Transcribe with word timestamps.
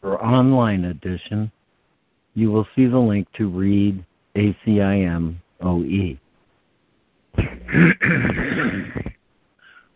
for 0.00 0.22
online 0.24 0.84
edition, 0.86 1.50
you 2.34 2.50
will 2.50 2.66
see 2.74 2.86
the 2.86 2.98
link 2.98 3.26
to 3.32 3.48
read 3.48 4.04
ACIM 4.34 5.36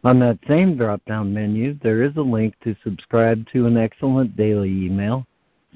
On 0.05 0.19
that 0.19 0.39
same 0.49 0.77
drop 0.77 1.05
down 1.05 1.33
menu, 1.33 1.79
there 1.81 2.03
is 2.03 2.17
a 2.17 2.23
link 2.23 2.55
to 2.65 2.75
subscribe 2.83 3.47
to 3.53 3.67
an 3.67 3.77
excellent 3.77 4.37
daily 4.37 4.69
email 4.69 5.25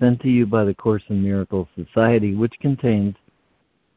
sent 0.01 0.21
to 0.21 0.29
you 0.29 0.47
by 0.47 0.65
the 0.65 0.75
Course 0.75 1.05
in 1.09 1.23
Miracles 1.23 1.69
Society, 1.77 2.35
which 2.35 2.59
contains 2.61 3.15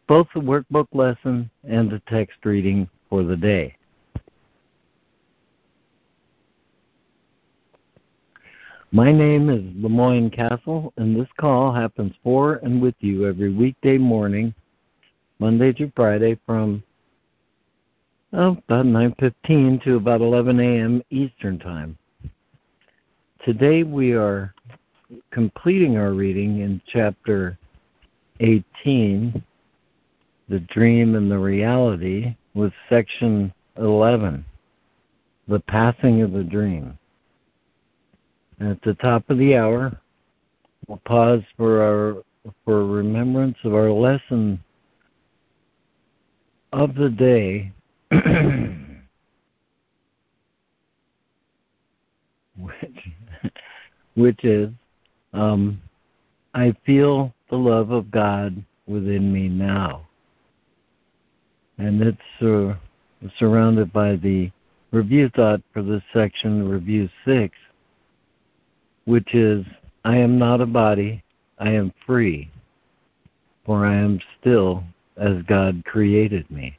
both 0.08 0.27
the 0.34 0.39
workbook 0.39 0.88
lesson 0.94 1.50
and 1.67 1.89
the 1.89 2.02
text 2.08 2.38
reading 2.45 2.88
for 3.09 3.23
the 3.23 3.36
day. 3.36 3.75
My 8.91 9.11
name 9.11 9.52
is 9.52 9.61
Lemoyne 9.75 10.31
Castle, 10.31 10.91
and 10.97 11.16
this 11.16 11.27
call 11.39 11.71
happens 11.71 12.16
for 12.23 12.55
and 12.55 12.81
with 12.81 12.95
you 13.02 13.27
every 13.27 13.53
weekday 13.53 14.00
morning, 14.00 14.52
Monday 15.38 15.73
through 15.73 15.91
Friday, 15.95 16.39
from 16.44 16.81
oh, 18.33 18.58
about 18.67 18.88
9:15 18.88 19.83
to 19.83 19.97
about 19.97 20.22
11 20.22 20.59
a.m. 20.59 21.03
Eastern 21.11 21.59
Time. 21.59 21.99
Today 23.45 23.83
we 23.83 24.14
are 24.14 24.55
completing 25.30 25.95
our 25.97 26.14
reading 26.14 26.61
in 26.61 26.81
chapter 26.88 27.59
18, 28.39 29.44
the 30.49 30.59
dream 30.61 31.14
and 31.14 31.30
the 31.30 31.38
reality, 31.38 32.36
with 32.55 32.73
section 32.89 33.53
11, 33.77 34.44
the 35.47 35.59
passing 35.59 36.23
of 36.23 36.31
the 36.31 36.44
dream. 36.44 36.98
At 38.59 38.81
the 38.81 38.93
top 38.95 39.29
of 39.29 39.38
the 39.38 39.55
hour, 39.55 39.97
we'll 40.88 41.02
pause 41.05 41.43
for 41.55 41.81
our 41.81 42.23
for 42.65 42.85
remembrance 42.85 43.57
of 43.63 43.73
our 43.73 43.91
lesson 43.91 44.61
of 46.73 46.93
the 46.95 47.09
day, 47.09 47.71
which 52.57 52.99
which 54.15 54.43
is 54.43 54.69
um, 55.33 55.81
I 56.53 56.75
feel 56.85 57.33
the 57.49 57.57
love 57.57 57.91
of 57.91 58.11
God 58.11 58.61
within 58.87 59.31
me 59.31 59.47
now, 59.47 60.05
and 61.77 62.02
it's 62.02 62.41
uh, 62.41 62.75
surrounded 63.37 63.93
by 63.93 64.17
the 64.17 64.52
review 64.91 65.30
thought 65.30 65.61
for 65.71 65.81
this 65.81 66.03
section, 66.11 66.67
review 66.67 67.07
six, 67.25 67.55
which 69.09 69.33
is, 69.33 69.65
I 70.05 70.17
am 70.17 70.38
not 70.38 70.61
a 70.61 70.67
body, 70.67 71.23
I 71.57 71.71
am 71.71 71.91
free, 72.05 72.52
for 73.65 73.83
I 73.83 73.95
am 73.95 74.19
still 74.39 74.83
as 75.17 75.41
God 75.47 75.83
created 75.83 76.49
me. 76.52 76.77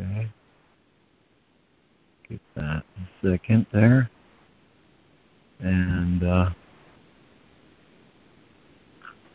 Okay. 0.00 0.26
Get 2.30 2.40
that 2.56 2.82
a 2.82 3.28
second 3.30 3.66
there. 3.74 4.08
And 5.60 6.24
uh, 6.24 6.50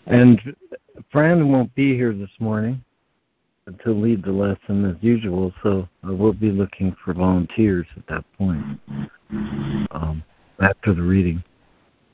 and 0.07 0.41
Fran 1.12 1.52
won't 1.52 1.74
be 1.75 1.94
here 1.96 2.13
this 2.13 2.31
morning 2.40 2.84
to 3.84 3.92
lead 3.92 4.24
the 4.24 4.32
lesson 4.32 4.86
as 4.86 4.96
usual, 5.02 5.54
so 5.62 5.88
I 6.04 6.12
will 6.12 6.34
be 6.34 6.52
looking 6.52 6.96
for 7.04 7.14
volunteers 7.14 7.86
at 7.98 8.08
that 8.08 8.24
point 8.38 8.80
um, 9.92 10.24
after 10.62 10.94
the 10.94 11.02
reading. 11.02 11.44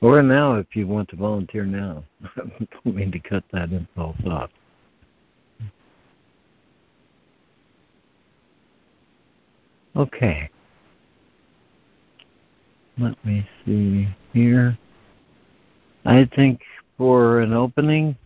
Or 0.00 0.22
now, 0.22 0.56
if 0.56 0.66
you 0.74 0.86
want 0.86 1.08
to 1.10 1.16
volunteer 1.16 1.64
now. 1.64 2.04
I 2.36 2.40
don't 2.84 2.96
mean 2.96 3.12
to 3.12 3.18
cut 3.18 3.44
that 3.52 3.72
impulse 3.72 4.16
off. 4.26 4.50
Okay. 9.96 10.50
Let 12.98 13.24
me 13.24 13.48
see 13.64 14.08
here. 14.32 14.76
I 16.04 16.28
think 16.36 16.60
for 16.98 17.40
an 17.40 17.52
opening, 17.52 18.16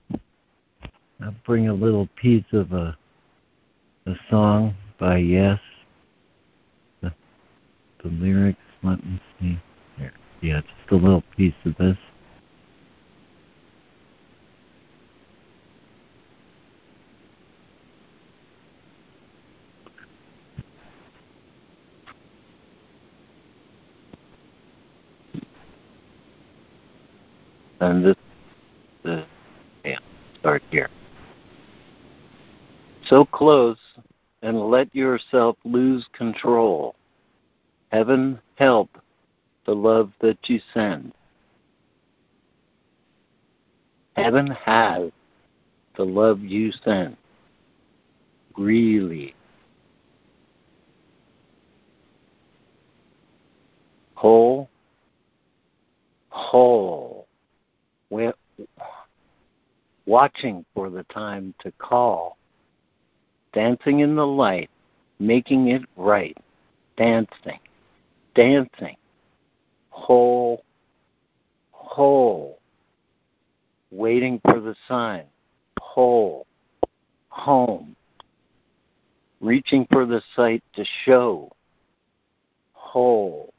I'll 1.23 1.35
bring 1.47 1.69
a 1.69 1.75
little 1.75 2.09
piece 2.17 2.45
of 2.53 2.73
a 2.73 2.97
a 4.09 4.17
song 4.31 4.75
by 4.99 5.19
Yes. 5.19 5.61
The, 7.03 7.13
the 8.03 8.09
lyrics, 8.09 8.59
let 8.83 9.05
me 9.05 9.21
see. 9.39 9.59
Here. 9.99 10.13
Yeah, 10.41 10.61
just 10.63 10.91
a 10.93 10.95
little 10.95 11.23
piece 11.37 11.53
of 11.67 11.77
this. 11.77 11.97
And 27.81 28.05
this, 28.05 28.17
the, 29.05 29.25
yeah, 29.85 29.99
start 30.41 30.63
here 30.71 30.91
so 33.09 33.25
close 33.39 33.79
and 34.43 34.61
let 34.69 34.93
yourself 34.93 35.57
lose 35.65 36.05
control. 36.13 36.97
Heaven 37.93 38.41
help 38.57 38.91
the 39.65 39.75
love 39.75 40.11
that 40.21 40.39
you 40.49 40.61
send. 40.75 41.13
Heaven 44.17 44.49
has 44.49 45.13
the 45.97 46.03
love 46.05 46.41
you 46.41 46.73
send. 46.85 47.17
Really. 48.57 49.37
Whole, 54.15 54.69
whole. 56.31 57.29
We're 58.11 58.35
watching 60.07 60.65
for 60.75 60.91
the 60.91 61.05
time 61.05 61.55
to 61.61 61.71
call 61.79 62.38
dancing 63.53 64.01
in 64.01 64.15
the 64.17 64.27
light, 64.27 64.71
making 65.19 65.69
it 65.69 65.83
right, 65.97 66.37
dancing, 66.97 67.59
dancing, 68.35 68.97
whole, 69.91 70.65
whole, 71.73 72.59
waiting 73.91 74.41
for 74.45 74.61
the 74.61 74.75
sign, 74.87 75.25
whole, 75.81 76.47
home, 77.31 77.97
reaching 79.41 79.87
for 79.91 80.07
the 80.07 80.23
sight 80.35 80.63
to 80.75 80.85
show, 81.05 81.51
whole, 82.73 83.53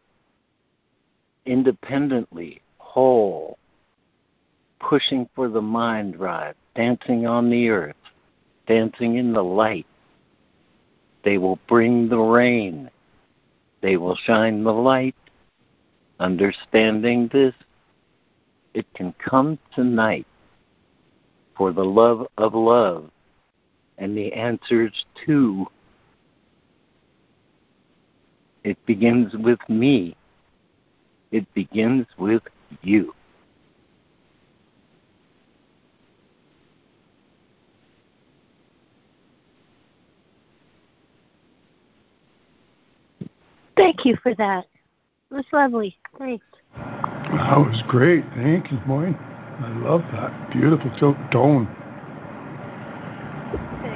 independently, 1.45 2.62
whole, 2.77 3.57
pushing 4.80 5.27
for 5.36 5.50
the 5.50 5.62
mind 5.62 6.13
drive, 6.13 6.56
dancing 6.75 7.25
on 7.25 7.50
the 7.50 7.69
earth, 7.69 7.95
dancing 8.69 9.18
in 9.18 9.33
the 9.33 9.44
light. 9.44 9.88
They 11.25 11.38
will 11.38 11.60
bring 11.68 12.07
the 12.07 12.19
rain. 12.19 12.89
They 13.81 13.98
will 13.98 14.16
shine 14.16 14.63
the 14.63 14.71
light. 14.71 15.16
Understanding 16.19 17.30
this, 17.33 17.56
it 18.74 18.86
can 18.94 19.13
come 19.13 19.57
tonight 19.74 20.27
for 21.57 21.74
the 21.74 21.83
love 21.83 22.27
of 22.38 22.54
love 22.54 23.10
and 23.98 24.16
the 24.16 24.31
answers 24.33 25.06
to. 25.25 25.65
It 28.63 28.77
begins 28.86 29.33
with 29.33 29.60
me. 29.68 30.15
It 31.31 31.51
begins 31.54 32.06
with 32.18 32.44
you. 32.81 33.13
Thank 43.79 44.03
you 44.03 44.17
for 44.21 44.35
that. 44.35 44.65
It 45.31 45.33
was 45.33 45.45
lovely. 45.53 45.97
Thanks. 46.17 46.45
That 46.75 47.57
was 47.57 47.81
great. 47.87 48.25
Thank 48.35 48.71
you, 48.71 48.79
Moyne. 48.85 49.15
I 49.15 49.69
love 49.79 50.01
that. 50.11 50.51
Beautiful 50.51 50.91
tone. 51.31 51.65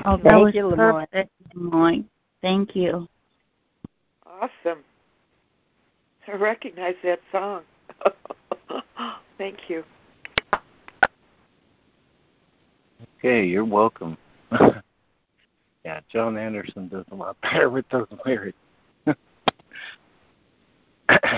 Oh, 0.05 0.17
that 0.17 0.23
Thank 0.23 0.45
was 0.45 0.55
you, 0.55 0.73
perfect, 0.73 1.31
Lemoyne. 1.53 2.05
Thank 2.41 2.77
you. 2.77 3.09
Awesome. 4.25 4.79
I 6.27 6.35
recognize 6.35 6.95
that 7.03 7.19
song. 7.31 7.63
Thank 9.37 9.69
you. 9.69 9.83
Okay, 13.19 13.45
you're 13.45 13.65
welcome. 13.65 14.17
yeah, 15.83 15.99
Jon 16.09 16.37
Anderson 16.37 16.87
does 16.87 17.05
a 17.11 17.15
lot 17.15 17.35
better 17.41 17.69
with 17.69 17.87
those 17.89 18.07
lyrics. 18.25 18.57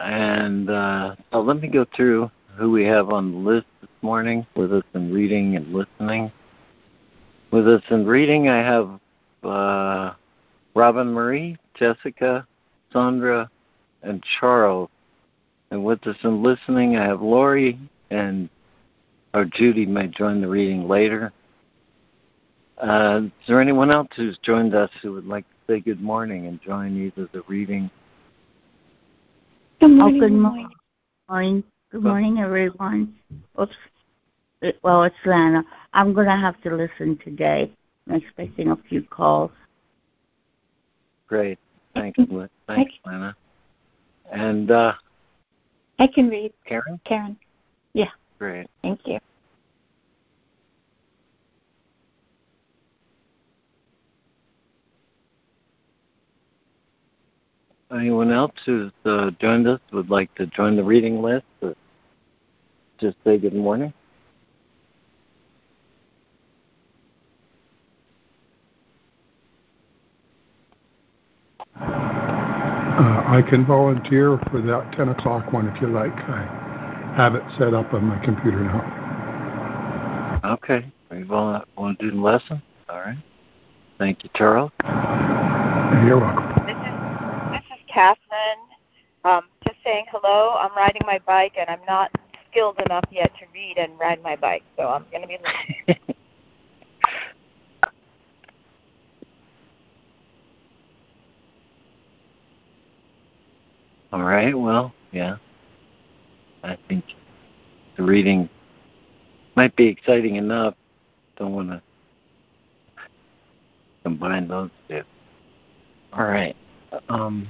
and 0.00 0.70
uh, 0.70 1.16
so 1.30 1.40
let 1.40 1.60
me 1.60 1.68
go 1.68 1.86
through 1.96 2.30
who 2.56 2.70
we 2.70 2.84
have 2.84 3.10
on 3.10 3.32
the 3.32 3.38
list 3.38 3.66
this 3.80 3.90
morning 4.02 4.46
with 4.54 4.72
us 4.72 4.84
in 4.94 5.12
reading 5.12 5.56
and 5.56 5.72
listening. 5.72 6.30
With 7.50 7.66
us 7.68 7.82
in 7.90 8.06
reading, 8.06 8.48
I 8.48 8.58
have 8.58 9.00
uh, 9.42 10.14
Robin 10.74 11.12
Marie, 11.12 11.56
Jessica, 11.74 12.46
Sandra, 12.92 13.50
and 14.02 14.22
Charles. 14.38 14.90
And 15.70 15.84
with 15.84 16.06
us 16.06 16.16
in 16.22 16.42
listening, 16.42 16.96
I 16.96 17.04
have 17.04 17.22
Lori 17.22 17.78
and 18.10 18.48
or 19.34 19.46
Judy 19.46 19.86
may 19.86 20.08
join 20.08 20.40
the 20.40 20.48
reading 20.48 20.86
later. 20.88 21.32
Uh, 22.82 23.20
is 23.24 23.30
there 23.46 23.60
anyone 23.60 23.92
else 23.92 24.08
who's 24.16 24.36
joined 24.38 24.74
us 24.74 24.90
who 25.02 25.12
would 25.12 25.26
like 25.26 25.44
to 25.44 25.72
say 25.72 25.80
good 25.80 26.00
morning 26.00 26.48
and 26.48 26.60
join 26.60 26.96
either 26.96 27.28
the 27.32 27.42
reading? 27.46 27.88
Good 29.80 29.88
morning. 29.88 30.16
Oh, 30.16 30.20
good 30.20 30.32
morning. 30.32 30.68
morning. 31.28 31.64
Good 31.92 32.02
morning, 32.02 32.38
everyone. 32.40 33.14
Oops. 33.60 33.72
Well, 34.82 35.04
it's 35.04 35.14
Lana. 35.24 35.62
I'm 35.92 36.12
going 36.12 36.26
to 36.26 36.36
have 36.36 36.60
to 36.62 36.74
listen 36.74 37.18
today. 37.22 37.72
I'm 38.08 38.16
expecting 38.16 38.72
a 38.72 38.76
few 38.88 39.02
calls. 39.02 39.52
Great. 41.28 41.58
Thanks, 41.94 42.18
Thanks, 42.66 42.94
Lana. 43.06 43.36
And 44.32 44.72
uh, 44.72 44.94
I 46.00 46.08
can 46.08 46.28
read. 46.28 46.52
Karen? 46.66 46.98
Karen. 47.04 47.36
Yeah. 47.92 48.10
Great. 48.40 48.68
Thank 48.82 49.06
you. 49.06 49.20
Anyone 57.92 58.32
else 58.32 58.52
who's 58.64 58.90
uh, 59.04 59.30
joined 59.38 59.68
us 59.68 59.80
would 59.92 60.08
like 60.08 60.34
to 60.36 60.46
join 60.46 60.76
the 60.76 60.84
reading 60.84 61.20
list? 61.20 61.44
just 62.98 63.16
say 63.24 63.36
good 63.36 63.52
morning? 63.52 63.92
Uh, 71.74 73.24
I 73.26 73.42
can 73.48 73.66
volunteer 73.66 74.38
for 74.50 74.62
that 74.62 74.92
10 74.92 75.08
o'clock 75.08 75.52
one 75.52 75.66
if 75.66 75.82
you 75.82 75.88
like. 75.88 76.12
I 76.12 77.14
have 77.16 77.34
it 77.34 77.42
set 77.58 77.74
up 77.74 77.92
on 77.92 78.04
my 78.04 78.24
computer 78.24 78.60
now. 78.60 80.40
Okay. 80.44 80.92
You 81.10 81.26
want, 81.26 81.66
want 81.76 81.98
to 81.98 82.04
do 82.06 82.12
the 82.12 82.20
lesson? 82.20 82.62
All 82.88 83.00
right. 83.00 83.18
Thank 83.98 84.22
you, 84.22 84.30
Charles. 84.36 84.70
You're 86.06 86.20
welcome. 86.20 86.66
This 86.66 86.76
is, 86.76 86.92
this 87.50 87.62
is 87.78 87.81
Catherine. 87.92 88.18
Um, 89.24 89.44
just 89.66 89.76
saying 89.84 90.06
hello. 90.10 90.54
I'm 90.58 90.74
riding 90.76 91.02
my 91.06 91.20
bike 91.26 91.52
and 91.58 91.68
I'm 91.68 91.84
not 91.86 92.10
skilled 92.50 92.80
enough 92.80 93.04
yet 93.10 93.30
to 93.38 93.46
read 93.54 93.78
and 93.78 93.98
ride 93.98 94.22
my 94.22 94.36
bike, 94.36 94.64
so 94.76 94.88
I'm 94.88 95.04
going 95.10 95.22
to 95.22 95.28
be 95.28 95.38
listening. 95.38 96.16
All 104.12 104.24
right. 104.24 104.56
Well, 104.58 104.92
yeah. 105.12 105.36
I 106.64 106.76
think 106.88 107.04
the 107.96 108.02
reading 108.02 108.48
might 109.54 109.74
be 109.76 109.86
exciting 109.86 110.36
enough. 110.36 110.74
Don't 111.36 111.52
want 111.52 111.70
to 111.70 111.82
combine 114.02 114.48
those 114.48 114.70
two. 114.88 115.02
All 116.12 116.24
right. 116.24 116.54
Um, 117.08 117.48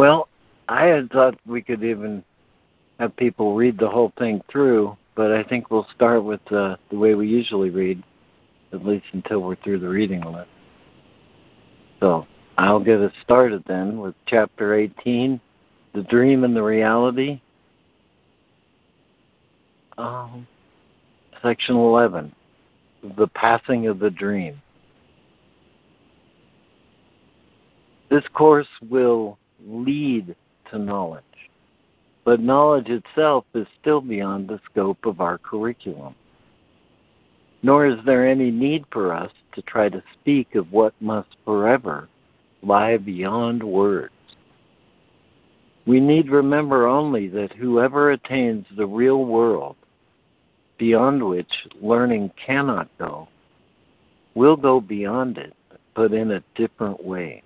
well, 0.00 0.28
I 0.66 0.86
had 0.86 1.10
thought 1.10 1.38
we 1.44 1.60
could 1.60 1.84
even 1.84 2.24
have 2.98 3.14
people 3.16 3.54
read 3.54 3.78
the 3.78 3.90
whole 3.90 4.14
thing 4.16 4.40
through, 4.50 4.96
but 5.14 5.30
I 5.30 5.42
think 5.42 5.70
we'll 5.70 5.86
start 5.94 6.24
with 6.24 6.40
uh, 6.50 6.76
the 6.90 6.96
way 6.96 7.14
we 7.14 7.28
usually 7.28 7.68
read, 7.68 8.02
at 8.72 8.82
least 8.82 9.04
until 9.12 9.42
we're 9.42 9.56
through 9.56 9.80
the 9.80 9.90
reading 9.90 10.22
list. 10.22 10.48
So 12.00 12.26
I'll 12.56 12.82
get 12.82 12.98
us 12.98 13.12
started 13.22 13.62
then 13.66 14.00
with 14.00 14.14
chapter 14.24 14.72
18, 14.74 15.38
The 15.92 16.02
Dream 16.04 16.44
and 16.44 16.56
the 16.56 16.62
Reality. 16.62 17.42
Um, 19.98 20.46
section 21.42 21.76
11, 21.76 22.34
The 23.18 23.28
Passing 23.28 23.86
of 23.86 23.98
the 23.98 24.08
Dream. 24.08 24.62
This 28.08 28.24
course 28.32 28.66
will 28.88 29.36
lead 29.66 30.34
to 30.70 30.78
knowledge. 30.78 31.24
But 32.24 32.40
knowledge 32.40 32.88
itself 32.88 33.44
is 33.54 33.66
still 33.80 34.00
beyond 34.00 34.48
the 34.48 34.60
scope 34.70 35.04
of 35.06 35.20
our 35.20 35.38
curriculum. 35.38 36.14
Nor 37.62 37.86
is 37.86 37.98
there 38.04 38.26
any 38.26 38.50
need 38.50 38.84
for 38.90 39.12
us 39.12 39.32
to 39.52 39.62
try 39.62 39.88
to 39.88 40.02
speak 40.12 40.54
of 40.54 40.72
what 40.72 40.94
must 41.00 41.36
forever 41.44 42.08
lie 42.62 42.96
beyond 42.96 43.62
words. 43.62 44.12
We 45.86 46.00
need 46.00 46.30
remember 46.30 46.86
only 46.86 47.28
that 47.28 47.52
whoever 47.52 48.10
attains 48.10 48.66
the 48.76 48.86
real 48.86 49.24
world, 49.24 49.76
beyond 50.78 51.26
which 51.26 51.66
learning 51.80 52.32
cannot 52.36 52.88
go, 52.98 53.28
will 54.34 54.56
go 54.56 54.80
beyond 54.80 55.38
it, 55.38 55.54
but 55.94 56.12
in 56.12 56.30
a 56.30 56.44
different 56.54 57.04
way. 57.04 57.42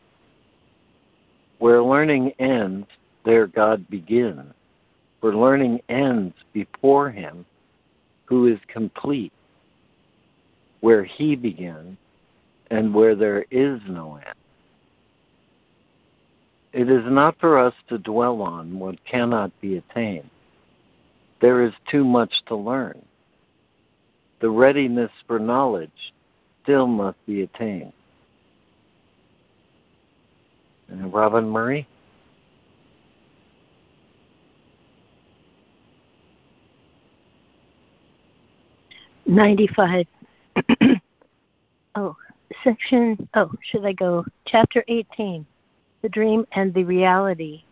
Where 1.64 1.82
learning 1.82 2.32
ends, 2.38 2.86
there 3.24 3.46
God 3.46 3.88
begins. 3.88 4.52
For 5.22 5.34
learning 5.34 5.80
ends 5.88 6.34
before 6.52 7.10
him 7.10 7.46
who 8.26 8.48
is 8.48 8.58
complete, 8.68 9.32
where 10.80 11.04
he 11.04 11.34
begins, 11.34 11.96
and 12.70 12.92
where 12.92 13.14
there 13.14 13.46
is 13.50 13.80
no 13.88 14.16
end. 14.16 14.36
It 16.74 16.90
is 16.90 17.04
not 17.06 17.40
for 17.40 17.58
us 17.58 17.72
to 17.88 17.96
dwell 17.96 18.42
on 18.42 18.78
what 18.78 19.02
cannot 19.06 19.50
be 19.62 19.78
attained. 19.78 20.28
There 21.40 21.62
is 21.62 21.72
too 21.90 22.04
much 22.04 22.42
to 22.48 22.56
learn. 22.56 23.00
The 24.42 24.50
readiness 24.50 25.12
for 25.26 25.38
knowledge 25.38 26.12
still 26.62 26.86
must 26.86 27.16
be 27.24 27.40
attained. 27.40 27.94
And 30.88 31.12
Robin 31.12 31.48
Murray? 31.48 31.86
95. 39.26 40.06
oh, 41.94 42.16
section, 42.62 43.28
oh, 43.34 43.50
should 43.62 43.84
I 43.84 43.92
go? 43.92 44.24
Chapter 44.46 44.84
18, 44.88 45.46
The 46.02 46.08
Dream 46.08 46.46
and 46.52 46.72
the 46.74 46.84
Reality. 46.84 47.64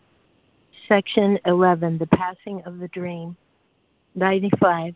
Section 0.89 1.39
11, 1.47 1.99
The 1.99 2.07
Passing 2.09 2.63
of 2.65 2.79
the 2.79 2.89
Dream. 2.89 3.37
95. 4.15 4.95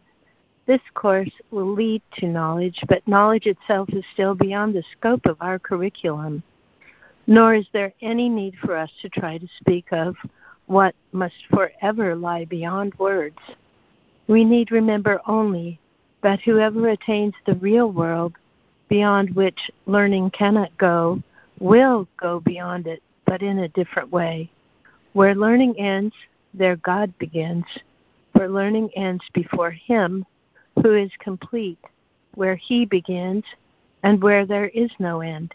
This 0.66 0.80
course 0.94 1.30
will 1.50 1.73
lead 1.73 2.02
to 2.14 2.26
knowledge, 2.26 2.82
but 2.88 3.06
knowledge 3.06 3.46
itself 3.46 3.88
is 3.92 4.04
still 4.12 4.35
beyond 4.35 4.75
the 4.75 4.82
scope 4.99 5.26
of 5.26 5.37
our 5.40 5.58
curriculum. 5.58 6.42
Nor 7.26 7.54
is 7.54 7.66
there 7.73 7.92
any 8.00 8.28
need 8.28 8.54
for 8.62 8.76
us 8.76 8.90
to 9.02 9.09
try 9.09 9.38
to 9.38 9.49
speak 9.61 9.87
of 9.92 10.14
what 10.66 10.95
must 11.12 11.35
forever 11.50 12.14
lie 12.14 12.45
beyond 12.45 12.95
words. 12.99 13.38
We 14.28 14.45
need 14.45 14.71
remember 14.71 15.21
only 15.26 15.80
that 16.23 16.40
whoever 16.40 16.88
attains 16.88 17.35
the 17.45 17.54
real 17.54 17.90
world 17.90 18.35
beyond 18.88 19.35
which 19.35 19.71
learning 19.87 20.30
cannot 20.30 20.76
go 20.78 21.23
will 21.59 22.09
go 22.16 22.40
beyond 22.40 22.87
it, 22.87 23.02
but 23.25 23.42
in 23.42 23.61
a 23.61 23.68
different 23.68 24.11
way. 24.11 24.50
Where 25.12 25.35
learning 25.35 25.78
ends, 25.78 26.14
there 26.54 26.76
God 26.76 27.16
begins. 27.18 27.64
Where 28.33 28.49
learning 28.49 28.90
ends 28.95 29.25
before 29.33 29.71
Him 29.71 30.25
who 30.83 30.95
is 30.95 31.11
complete, 31.18 31.78
where 32.35 32.56
He 32.56 32.85
begins 32.85 33.45
and 34.02 34.23
where 34.23 34.47
there 34.47 34.68
is 34.68 34.90
no 34.99 35.21
end. 35.21 35.54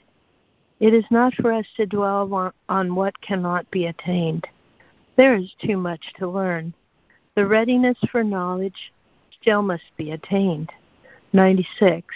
It 0.82 0.96
is 0.96 1.06
not 1.12 1.36
for 1.36 1.54
us 1.54 1.68
to 1.78 1.86
dwell 1.86 2.52
on 2.68 2.96
what 2.96 3.22
cannot 3.22 3.70
be 3.70 3.86
attained. 3.86 4.48
There 5.16 5.36
is 5.36 5.54
too 5.64 5.78
much 5.78 6.02
to 6.18 6.28
learn. 6.28 6.74
The 7.36 7.46
readiness 7.46 8.00
for 8.12 8.24
knowledge 8.24 8.92
still 9.40 9.62
must 9.62 9.96
be 9.96 10.10
attained. 10.10 10.72
96. 11.34 12.08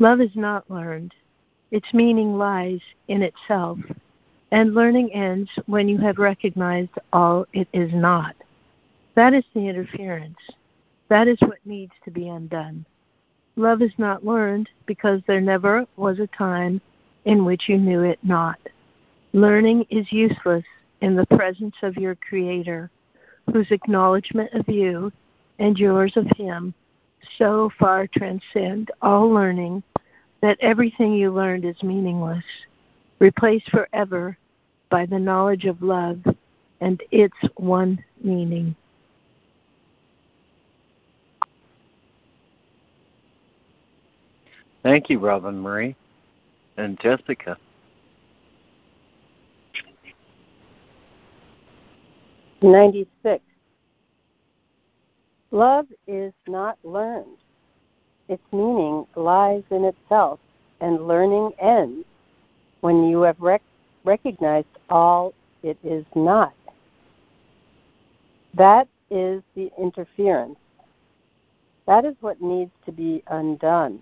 Love 0.00 0.20
is 0.20 0.34
not 0.34 0.68
learned. 0.68 1.14
Its 1.70 1.94
meaning 1.94 2.36
lies 2.36 2.80
in 3.06 3.22
itself, 3.22 3.78
and 4.50 4.74
learning 4.74 5.12
ends 5.12 5.48
when 5.66 5.88
you 5.88 5.96
have 5.98 6.18
recognized 6.18 6.98
all 7.12 7.46
it 7.52 7.68
is 7.72 7.92
not. 7.94 8.34
That 9.14 9.32
is 9.32 9.44
the 9.54 9.68
interference. 9.68 10.38
That 11.08 11.28
is 11.28 11.38
what 11.40 11.64
needs 11.64 11.92
to 12.04 12.10
be 12.10 12.28
undone. 12.28 12.84
Love 13.54 13.80
is 13.80 13.94
not 13.96 14.26
learned 14.26 14.68
because 14.86 15.20
there 15.28 15.40
never 15.40 15.86
was 15.96 16.18
a 16.18 16.26
time 16.26 16.80
in 17.24 17.44
which 17.44 17.68
you 17.68 17.78
knew 17.78 18.02
it 18.02 18.18
not. 18.22 18.58
Learning 19.32 19.86
is 19.90 20.10
useless 20.12 20.64
in 21.00 21.16
the 21.16 21.26
presence 21.26 21.74
of 21.82 21.96
your 21.96 22.14
Creator, 22.16 22.90
whose 23.52 23.70
acknowledgement 23.70 24.52
of 24.52 24.68
you 24.68 25.12
and 25.58 25.78
yours 25.78 26.12
of 26.16 26.26
Him 26.36 26.74
so 27.38 27.70
far 27.78 28.06
transcend 28.06 28.90
all 29.00 29.28
learning 29.30 29.82
that 30.42 30.58
everything 30.60 31.12
you 31.14 31.32
learned 31.32 31.64
is 31.64 31.80
meaningless, 31.82 32.44
replaced 33.20 33.70
forever 33.70 34.36
by 34.90 35.06
the 35.06 35.18
knowledge 35.18 35.64
of 35.64 35.82
love 35.82 36.20
and 36.80 37.02
its 37.10 37.36
one 37.56 38.02
meaning. 38.22 38.74
Thank 44.82 45.08
you, 45.08 45.20
Robin 45.20 45.60
Marie 45.60 45.94
and 46.76 46.98
Jessica. 47.00 47.56
Ninety-six. 52.62 53.42
Love 55.50 55.86
is 56.06 56.32
not 56.46 56.78
learned. 56.84 57.36
Its 58.28 58.42
meaning 58.52 59.06
lies 59.16 59.64
in 59.70 59.84
itself, 59.84 60.38
and 60.80 61.06
learning 61.06 61.52
ends 61.58 62.06
when 62.80 63.04
you 63.08 63.22
have 63.22 63.40
rec- 63.40 63.62
recognized 64.04 64.66
all 64.88 65.34
it 65.62 65.76
is 65.84 66.04
not. 66.14 66.54
That 68.54 68.88
is 69.10 69.42
the 69.54 69.70
interference. 69.78 70.56
That 71.86 72.04
is 72.04 72.14
what 72.20 72.40
needs 72.40 72.70
to 72.86 72.92
be 72.92 73.22
undone. 73.26 74.00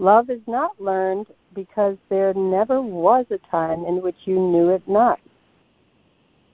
Love 0.00 0.30
is 0.30 0.40
not 0.46 0.80
learned 0.80 1.26
because 1.54 1.98
there 2.08 2.32
never 2.32 2.80
was 2.80 3.26
a 3.30 3.36
time 3.50 3.84
in 3.84 4.00
which 4.00 4.16
you 4.24 4.40
knew 4.40 4.70
it 4.70 4.82
not. 4.88 5.20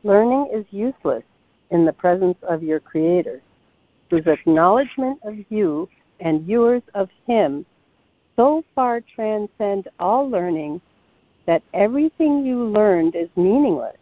Learning 0.03 0.49
is 0.53 0.67
useless 0.73 1.23
in 1.71 1.85
the 1.85 1.93
presence 1.93 2.37
of 2.43 2.65
your 2.65 2.81
Creator, 2.81 3.41
whose 4.11 4.27
acknowledgement 4.27 5.21
of 5.23 5.37
you 5.49 5.89
and 6.19 6.45
yours 6.45 6.83
of 6.95 7.09
Him 7.25 7.65
so 8.35 8.65
far 8.75 9.01
transcend 9.01 9.87
all 10.01 10.29
learning 10.29 10.81
that 11.47 11.63
everything 11.73 12.45
you 12.45 12.65
learned 12.65 13.15
is 13.15 13.29
meaningless, 13.37 13.97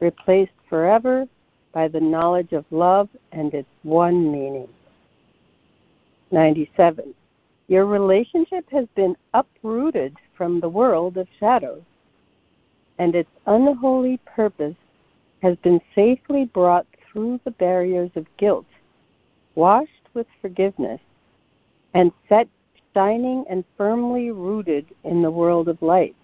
replaced 0.00 0.52
forever 0.70 1.28
by 1.72 1.86
the 1.86 2.00
knowledge 2.00 2.52
of 2.52 2.64
love 2.70 3.10
and 3.32 3.52
its 3.52 3.68
one 3.82 4.32
meaning. 4.32 4.68
97. 6.30 7.14
Your 7.70 7.86
relationship 7.86 8.68
has 8.70 8.88
been 8.96 9.16
uprooted 9.32 10.16
from 10.34 10.58
the 10.58 10.68
world 10.68 11.16
of 11.16 11.28
shadows, 11.38 11.84
and 12.98 13.14
its 13.14 13.30
unholy 13.46 14.16
purpose 14.26 14.74
has 15.40 15.56
been 15.58 15.80
safely 15.94 16.46
brought 16.46 16.88
through 17.00 17.38
the 17.44 17.52
barriers 17.52 18.10
of 18.16 18.26
guilt, 18.38 18.66
washed 19.54 20.08
with 20.14 20.26
forgiveness, 20.42 21.00
and 21.94 22.10
set 22.28 22.48
shining 22.92 23.44
and 23.48 23.64
firmly 23.76 24.32
rooted 24.32 24.86
in 25.04 25.22
the 25.22 25.30
world 25.30 25.68
of 25.68 25.80
light. 25.80 26.16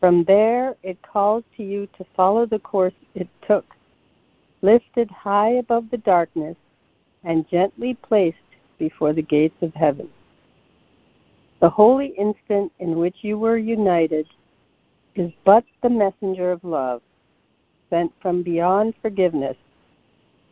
From 0.00 0.24
there, 0.24 0.74
it 0.82 1.00
calls 1.02 1.44
to 1.56 1.62
you 1.62 1.86
to 1.96 2.04
follow 2.16 2.44
the 2.44 2.58
course 2.58 2.98
it 3.14 3.28
took, 3.46 3.76
lifted 4.62 5.12
high 5.12 5.50
above 5.50 5.90
the 5.90 5.98
darkness 5.98 6.56
and 7.22 7.48
gently 7.48 7.94
placed 7.94 8.38
before 8.78 9.12
the 9.12 9.22
gates 9.22 9.62
of 9.62 9.72
heaven. 9.74 10.10
The 11.64 11.70
holy 11.70 12.08
instant 12.08 12.70
in 12.78 12.98
which 12.98 13.16
you 13.22 13.38
were 13.38 13.56
united 13.56 14.28
is 15.14 15.32
but 15.46 15.64
the 15.82 15.88
messenger 15.88 16.52
of 16.52 16.62
love, 16.62 17.00
sent 17.88 18.12
from 18.20 18.42
beyond 18.42 18.92
forgiveness 19.00 19.56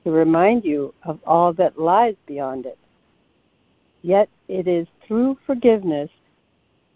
to 0.05 0.11
remind 0.11 0.65
you 0.65 0.95
of 1.05 1.21
all 1.27 1.53
that 1.53 1.79
lies 1.79 2.15
beyond 2.25 2.65
it. 2.65 2.79
Yet 4.01 4.31
it 4.49 4.67
is 4.67 4.87
through 5.07 5.37
forgiveness 5.47 6.09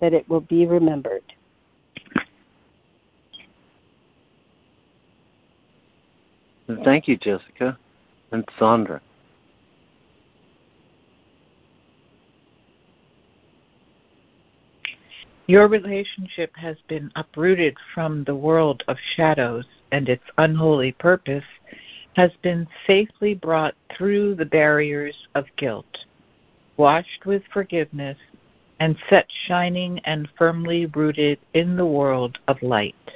that 0.00 0.14
it 0.14 0.26
will 0.30 0.40
be 0.40 0.64
remembered. 0.64 1.34
Thank 6.84 7.06
you, 7.06 7.18
Jessica 7.18 7.76
and 8.32 8.48
Sandra. 8.58 9.02
Your 15.48 15.68
relationship 15.68 16.56
has 16.56 16.76
been 16.88 17.12
uprooted 17.14 17.76
from 17.94 18.24
the 18.24 18.34
world 18.34 18.82
of 18.88 18.96
shadows, 19.14 19.64
and 19.92 20.08
its 20.08 20.24
unholy 20.38 20.90
purpose 20.90 21.44
has 22.16 22.32
been 22.42 22.66
safely 22.84 23.34
brought 23.34 23.76
through 23.96 24.34
the 24.34 24.44
barriers 24.44 25.14
of 25.36 25.44
guilt, 25.56 26.04
washed 26.76 27.26
with 27.26 27.44
forgiveness, 27.52 28.18
and 28.80 28.96
set 29.08 29.26
shining 29.46 30.00
and 30.00 30.28
firmly 30.36 30.86
rooted 30.86 31.38
in 31.54 31.76
the 31.76 31.86
world 31.86 32.38
of 32.48 32.60
light. 32.60 33.12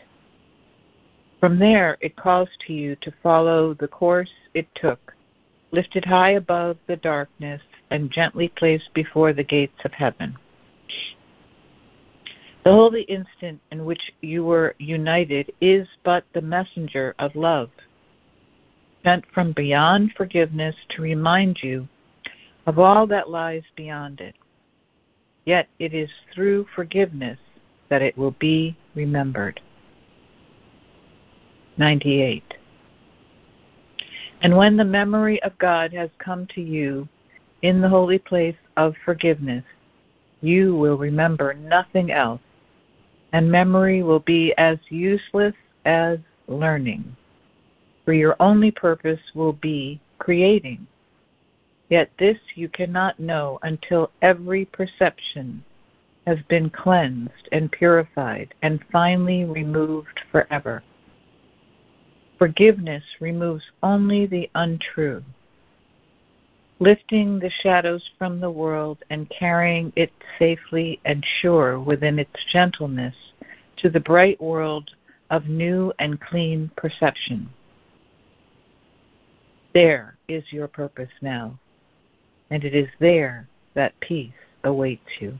From 1.40 1.58
there, 1.58 1.98
it 2.00 2.14
calls 2.14 2.50
to 2.66 2.72
you 2.72 2.94
to 2.96 3.12
follow 3.24 3.74
the 3.74 3.88
course 3.88 4.30
it 4.54 4.68
took, 4.76 5.14
lifted 5.72 6.04
high 6.04 6.30
above 6.30 6.76
the 6.86 6.96
darkness 6.96 7.62
and 7.90 8.12
gently 8.12 8.48
placed 8.48 8.94
before 8.94 9.32
the 9.32 9.42
gates 9.42 9.84
of 9.84 9.94
heaven. 9.94 10.36
The 12.62 12.72
holy 12.72 13.02
instant 13.02 13.58
in 13.72 13.86
which 13.86 14.12
you 14.20 14.44
were 14.44 14.74
united 14.78 15.50
is 15.62 15.88
but 16.04 16.24
the 16.34 16.42
messenger 16.42 17.14
of 17.18 17.34
love, 17.34 17.70
sent 19.02 19.24
from 19.32 19.52
beyond 19.52 20.12
forgiveness 20.14 20.76
to 20.90 21.02
remind 21.02 21.62
you 21.62 21.88
of 22.66 22.78
all 22.78 23.06
that 23.06 23.30
lies 23.30 23.62
beyond 23.76 24.20
it. 24.20 24.34
Yet 25.46 25.68
it 25.78 25.94
is 25.94 26.10
through 26.34 26.66
forgiveness 26.74 27.38
that 27.88 28.02
it 28.02 28.16
will 28.18 28.32
be 28.32 28.76
remembered. 28.94 29.60
98. 31.78 32.44
And 34.42 34.54
when 34.54 34.76
the 34.76 34.84
memory 34.84 35.42
of 35.42 35.56
God 35.56 35.94
has 35.94 36.10
come 36.18 36.46
to 36.54 36.60
you 36.60 37.08
in 37.62 37.80
the 37.80 37.88
holy 37.88 38.18
place 38.18 38.56
of 38.76 38.94
forgiveness, 39.02 39.64
you 40.42 40.76
will 40.76 40.98
remember 40.98 41.54
nothing 41.54 42.10
else 42.10 42.40
and 43.32 43.50
memory 43.50 44.02
will 44.02 44.20
be 44.20 44.54
as 44.58 44.78
useless 44.88 45.54
as 45.84 46.18
learning, 46.48 47.16
for 48.04 48.12
your 48.12 48.36
only 48.40 48.70
purpose 48.70 49.20
will 49.34 49.52
be 49.52 50.00
creating. 50.18 50.86
Yet 51.88 52.10
this 52.18 52.38
you 52.54 52.68
cannot 52.68 53.18
know 53.18 53.58
until 53.62 54.10
every 54.22 54.64
perception 54.64 55.64
has 56.26 56.38
been 56.48 56.70
cleansed 56.70 57.48
and 57.52 57.72
purified 57.72 58.54
and 58.62 58.80
finally 58.92 59.44
removed 59.44 60.20
forever. 60.30 60.82
Forgiveness 62.38 63.02
removes 63.20 63.64
only 63.82 64.26
the 64.26 64.48
untrue 64.54 65.24
lifting 66.80 67.38
the 67.38 67.50
shadows 67.62 68.10
from 68.18 68.40
the 68.40 68.50
world 68.50 68.98
and 69.10 69.30
carrying 69.30 69.92
it 69.96 70.10
safely 70.38 70.98
and 71.04 71.24
sure 71.40 71.78
within 71.78 72.18
its 72.18 72.44
gentleness 72.50 73.14
to 73.76 73.90
the 73.90 74.00
bright 74.00 74.40
world 74.40 74.90
of 75.30 75.46
new 75.46 75.92
and 75.98 76.20
clean 76.20 76.70
perception. 76.76 77.48
There 79.74 80.16
is 80.26 80.42
your 80.50 80.66
purpose 80.66 81.10
now, 81.22 81.58
and 82.50 82.64
it 82.64 82.74
is 82.74 82.88
there 82.98 83.46
that 83.74 83.98
peace 84.00 84.32
awaits 84.64 85.20
you. 85.20 85.38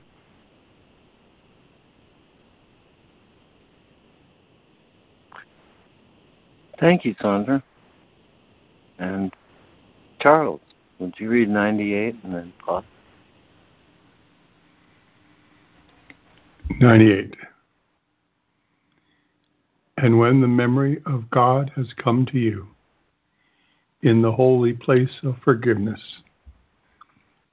Thank 6.79 7.03
you, 7.03 7.15
Sandra. 7.21 7.61
And 8.97 9.33
Charles. 10.19 10.61
Would 11.01 11.15
you 11.17 11.29
read 11.29 11.49
98 11.49 12.15
and 12.23 12.35
then 12.35 12.53
pause? 12.63 12.83
98. 16.79 17.35
And 19.97 20.19
when 20.19 20.41
the 20.41 20.47
memory 20.47 21.01
of 21.07 21.27
God 21.31 21.71
has 21.75 21.87
come 21.97 22.27
to 22.27 22.37
you 22.37 22.67
in 24.03 24.21
the 24.21 24.31
holy 24.31 24.73
place 24.73 25.09
of 25.23 25.37
forgiveness, 25.43 26.21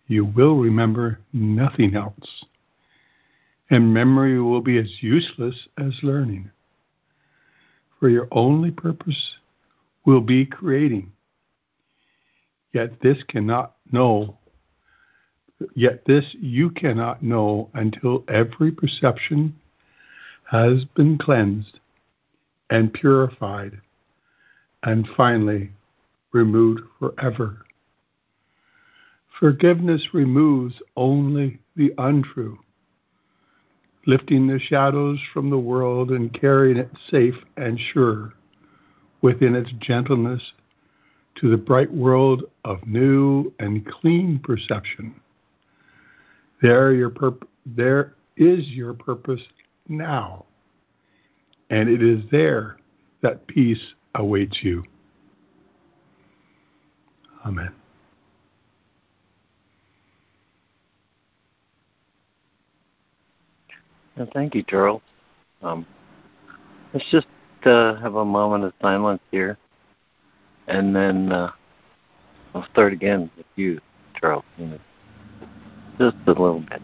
you 0.09 0.27
will 0.27 0.59
remember 0.59 1.19
nothing 1.33 1.95
else, 1.95 2.45
and 3.71 3.95
memory 3.95 4.39
will 4.43 4.61
be 4.61 4.77
as 4.77 5.03
useless 5.03 5.69
as 5.79 5.95
learning. 6.03 6.51
For 7.99 8.11
your 8.11 8.29
only 8.31 8.71
purpose 8.71 9.37
will 10.05 10.21
be 10.21 10.45
creating. 10.45 11.13
Yet 12.79 13.01
this 13.01 13.25
cannot 13.25 13.75
know, 13.91 14.39
yet 15.75 16.05
this 16.05 16.37
you 16.39 16.71
cannot 16.71 17.25
know 17.25 17.71
until 17.75 18.23
every 18.29 18.71
perception 18.71 19.57
has 20.45 20.85
been 20.85 21.19
cleansed 21.19 21.81
and 22.71 22.93
purified 22.93 23.81
and 24.85 25.09
finally 25.17 25.73
removed 26.31 26.83
forever. 27.01 27.65
Forgiveness 29.41 30.15
removes 30.15 30.81
only 30.97 31.59
the 31.75 31.93
untrue, 31.99 32.61
lifting 34.07 34.47
the 34.47 34.61
shadows 34.61 35.19
from 35.33 35.51
the 35.51 35.59
world 35.59 36.13
and 36.13 36.33
carrying 36.33 36.77
it 36.77 36.93
safe 37.11 37.43
and 37.57 37.81
sure 37.81 38.35
within 39.21 39.57
its 39.57 39.73
gentleness 39.81 40.53
to 41.41 41.51
the 41.51 41.57
bright 41.57 41.93
world 41.93 42.45
of 42.65 42.87
new 42.87 43.53
and 43.59 43.87
clean 43.87 44.41
perception. 44.43 45.21
There, 46.63 46.93
your 46.93 47.13
there 47.67 48.15
is 48.37 48.67
your 48.69 48.95
purpose 48.95 49.41
now, 49.89 50.45
and 51.71 51.89
it 51.89 52.03
is 52.03 52.25
there 52.31 52.79
that 53.23 53.47
peace 53.47 53.95
awaits 54.15 54.59
you. 54.63 54.85
Amen. 57.47 57.73
And 64.17 64.29
thank 64.33 64.55
you, 64.57 64.65
Charles. 64.65 65.03
Um, 65.63 65.87
let's 66.93 67.07
just 67.11 67.29
uh, 67.65 67.95
have 67.97 68.17
a 68.17 68.25
moment 68.25 68.65
of 68.65 68.73
silence 68.83 69.21
here, 69.31 69.57
and 70.69 70.95
then 70.95 71.33
uh, 71.33 71.51
I'll 72.55 72.67
start 72.71 72.93
again 72.93 73.31
with 73.37 73.47
you, 73.57 73.81
Charles. 74.21 74.45
You 74.59 74.67
know, 74.67 74.79
just 75.99 76.17
a 76.27 76.31
little 76.31 76.61
bit. 76.61 76.83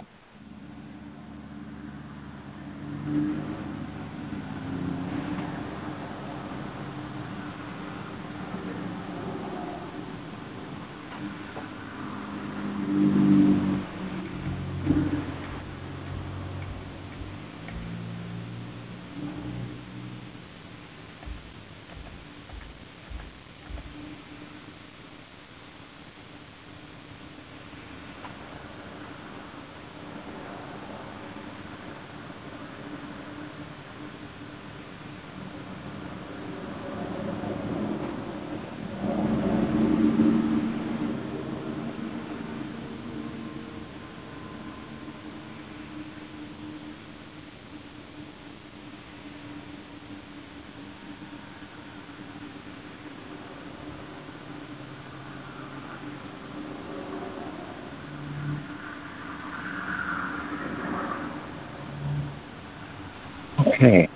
Okay. 63.84 64.08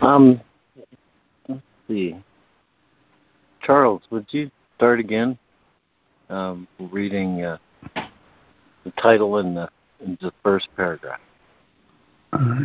Um, 0.00 0.40
let's 1.46 1.60
see. 1.88 2.16
Charles, 3.60 4.00
would 4.08 4.24
you 4.30 4.50
start 4.76 4.98
again? 4.98 5.38
Um, 6.30 6.66
reading 6.78 7.42
uh, 7.44 7.58
the 8.84 8.90
title 9.02 9.36
in 9.38 9.54
the 9.54 9.68
the 10.22 10.32
first 10.42 10.68
paragraph. 10.74 11.20
Uh, 12.32 12.60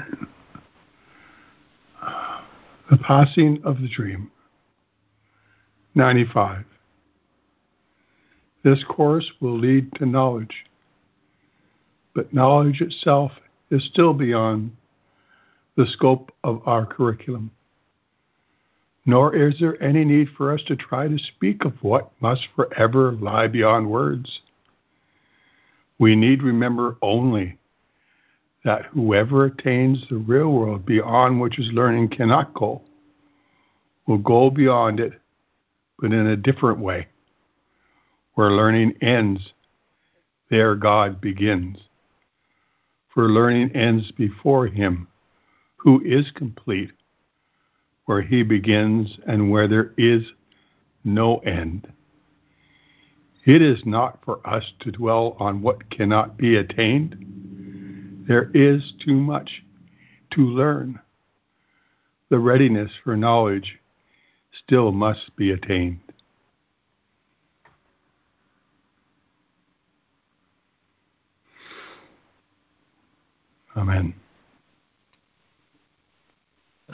the 2.89 2.97
passing 2.97 3.61
of 3.65 3.81
the 3.81 3.89
dream. 3.89 4.31
95. 5.95 6.63
This 8.63 8.81
course 8.87 9.29
will 9.41 9.57
lead 9.57 9.91
to 9.95 10.05
knowledge, 10.05 10.63
but 12.13 12.33
knowledge 12.33 12.79
itself 12.79 13.33
is 13.69 13.85
still 13.85 14.13
beyond 14.13 14.71
the 15.75 15.85
scope 15.87 16.31
of 16.43 16.61
our 16.65 16.85
curriculum. 16.85 17.51
Nor 19.05 19.35
is 19.35 19.59
there 19.59 19.81
any 19.83 20.03
need 20.03 20.29
for 20.35 20.51
us 20.51 20.61
to 20.67 20.75
try 20.75 21.07
to 21.07 21.17
speak 21.19 21.63
of 21.63 21.73
what 21.81 22.11
must 22.21 22.47
forever 22.55 23.11
lie 23.11 23.47
beyond 23.47 23.89
words. 23.89 24.39
We 25.99 26.15
need 26.15 26.41
remember 26.41 26.97
only 27.01 27.57
that 28.63 28.85
whoever 28.85 29.45
attains 29.45 30.05
the 30.09 30.17
real 30.17 30.51
world 30.51 30.85
beyond 30.85 31.39
which 31.39 31.55
his 31.55 31.71
learning 31.71 32.09
cannot 32.09 32.53
go 32.53 32.81
will 34.07 34.17
go 34.17 34.49
beyond 34.49 34.99
it, 34.99 35.13
but 35.99 36.11
in 36.11 36.27
a 36.27 36.35
different 36.35 36.79
way. 36.79 37.07
Where 38.33 38.51
learning 38.51 38.95
ends, 39.01 39.53
there 40.49 40.75
God 40.75 41.21
begins. 41.21 41.77
For 43.13 43.29
learning 43.29 43.71
ends 43.75 44.11
before 44.11 44.67
him 44.67 45.07
who 45.85 46.01
is 46.03 46.31
complete, 46.31 46.91
where 48.05 48.23
he 48.23 48.41
begins 48.41 49.19
and 49.27 49.51
where 49.51 49.67
there 49.67 49.93
is 49.97 50.23
no 51.03 51.37
end. 51.37 51.87
It 53.45 53.61
is 53.61 53.83
not 53.85 54.17
for 54.25 54.39
us 54.45 54.73
to 54.79 54.91
dwell 54.91 55.37
on 55.39 55.61
what 55.61 55.91
cannot 55.91 56.37
be 56.37 56.55
attained. 56.55 58.25
There 58.27 58.49
is 58.55 58.93
too 59.05 59.13
much 59.13 59.63
to 60.31 60.41
learn. 60.41 60.99
The 62.29 62.39
readiness 62.39 62.91
for 63.03 63.15
knowledge 63.15 63.77
still 64.63 64.91
must 64.91 65.35
be 65.35 65.51
attained. 65.51 65.99
Amen. 73.77 74.15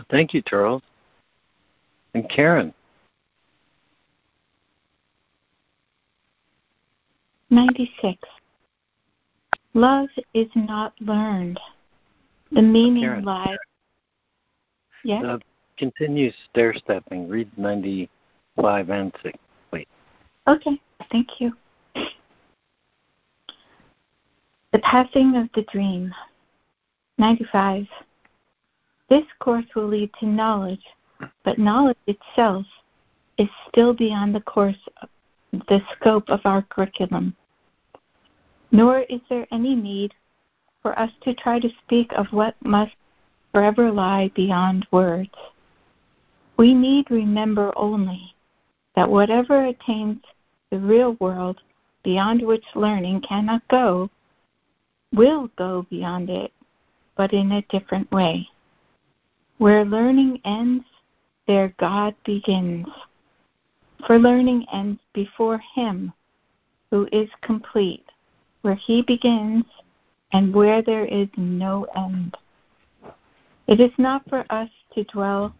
Thank 0.09 0.33
you, 0.33 0.41
Charles. 0.41 0.81
And 2.13 2.29
Karen. 2.29 2.73
96. 7.49 8.17
Love 9.73 10.09
is 10.33 10.47
not 10.55 10.93
learned. 10.99 11.59
The 12.51 12.61
meaning 12.61 13.03
Karen. 13.03 13.23
lies. 13.23 13.57
Yes? 15.03 15.23
Uh, 15.23 15.37
continue 15.77 16.31
stair 16.49 16.73
stepping. 16.73 17.27
Read 17.29 17.49
95 17.57 18.89
and 18.89 19.13
6. 19.23 19.37
Wait. 19.71 19.87
Okay, 20.47 20.79
thank 21.11 21.39
you. 21.39 21.53
The 24.71 24.79
passing 24.79 25.35
of 25.35 25.49
the 25.53 25.63
dream. 25.71 26.13
95. 27.17 27.87
This 29.11 29.25
course 29.39 29.65
will 29.75 29.89
lead 29.89 30.09
to 30.21 30.25
knowledge, 30.25 30.85
but 31.43 31.59
knowledge 31.59 31.97
itself 32.07 32.65
is 33.37 33.49
still 33.67 33.93
beyond 33.93 34.33
the 34.33 34.39
course 34.39 34.87
the 35.51 35.81
scope 35.91 36.29
of 36.29 36.39
our 36.45 36.61
curriculum. 36.61 37.35
Nor 38.71 38.99
is 39.01 39.19
there 39.29 39.45
any 39.51 39.75
need 39.75 40.13
for 40.81 40.97
us 40.97 41.11
to 41.23 41.33
try 41.33 41.59
to 41.59 41.67
speak 41.83 42.13
of 42.13 42.27
what 42.31 42.55
must 42.63 42.95
forever 43.51 43.91
lie 43.91 44.31
beyond 44.33 44.87
words. 44.91 45.35
We 46.55 46.73
need 46.73 47.11
remember 47.11 47.73
only 47.75 48.33
that 48.95 49.09
whatever 49.09 49.65
attains 49.65 50.21
the 50.69 50.79
real 50.79 51.17
world 51.19 51.59
beyond 52.01 52.43
which 52.43 52.63
learning 52.75 53.23
cannot 53.27 53.67
go 53.67 54.09
will 55.11 55.49
go 55.57 55.85
beyond 55.89 56.29
it, 56.29 56.53
but 57.17 57.33
in 57.33 57.51
a 57.51 57.61
different 57.63 58.09
way. 58.09 58.47
Where 59.61 59.85
learning 59.85 60.41
ends, 60.43 60.85
there 61.45 61.71
God 61.77 62.15
begins. 62.25 62.87
For 64.07 64.17
learning 64.17 64.65
ends 64.73 64.99
before 65.13 65.61
Him 65.75 66.11
who 66.89 67.07
is 67.11 67.29
complete, 67.43 68.07
where 68.63 68.73
He 68.73 69.03
begins 69.03 69.65
and 70.33 70.51
where 70.51 70.81
there 70.81 71.05
is 71.05 71.27
no 71.37 71.85
end. 71.95 72.35
It 73.67 73.79
is 73.79 73.91
not 73.99 74.27
for 74.27 74.47
us 74.49 74.69
to 74.95 75.03
dwell 75.03 75.53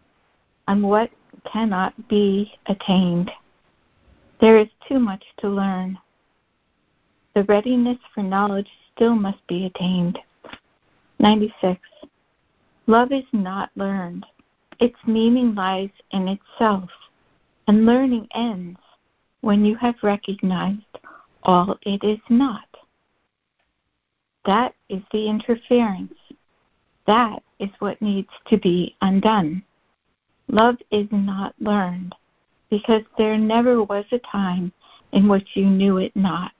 on 0.66 0.82
what 0.82 1.10
cannot 1.44 2.08
be 2.08 2.52
attained. 2.66 3.30
There 4.40 4.58
is 4.58 4.68
too 4.88 4.98
much 4.98 5.22
to 5.36 5.48
learn. 5.48 5.96
The 7.36 7.44
readiness 7.44 7.98
for 8.12 8.24
knowledge 8.24 8.70
still 8.96 9.14
must 9.14 9.46
be 9.46 9.66
attained. 9.66 10.18
96. 11.20 11.78
Love 12.86 13.12
is 13.12 13.24
not 13.32 13.70
learned. 13.76 14.26
Its 14.80 14.96
meaning 15.06 15.54
lies 15.54 15.90
in 16.10 16.28
itself, 16.28 16.90
and 17.68 17.86
learning 17.86 18.26
ends 18.34 18.80
when 19.40 19.64
you 19.64 19.76
have 19.76 19.94
recognized 20.02 20.98
all 21.44 21.78
it 21.82 22.02
is 22.02 22.18
not. 22.28 22.66
That 24.44 24.74
is 24.88 25.02
the 25.12 25.28
interference. 25.28 26.14
That 27.06 27.42
is 27.58 27.70
what 27.78 28.02
needs 28.02 28.30
to 28.46 28.56
be 28.58 28.96
undone. 29.00 29.62
Love 30.48 30.76
is 30.90 31.06
not 31.10 31.54
learned 31.60 32.14
because 32.70 33.02
there 33.16 33.38
never 33.38 33.82
was 33.84 34.04
a 34.12 34.18
time 34.18 34.72
in 35.12 35.28
which 35.28 35.48
you 35.54 35.66
knew 35.66 35.98
it 35.98 36.14
not. 36.16 36.52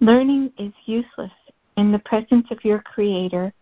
Learning 0.00 0.50
is 0.58 0.72
useless 0.84 1.32
in 1.76 1.92
the 1.92 1.98
presence 2.00 2.46
of 2.50 2.64
your 2.64 2.80
Creator, 2.80 3.52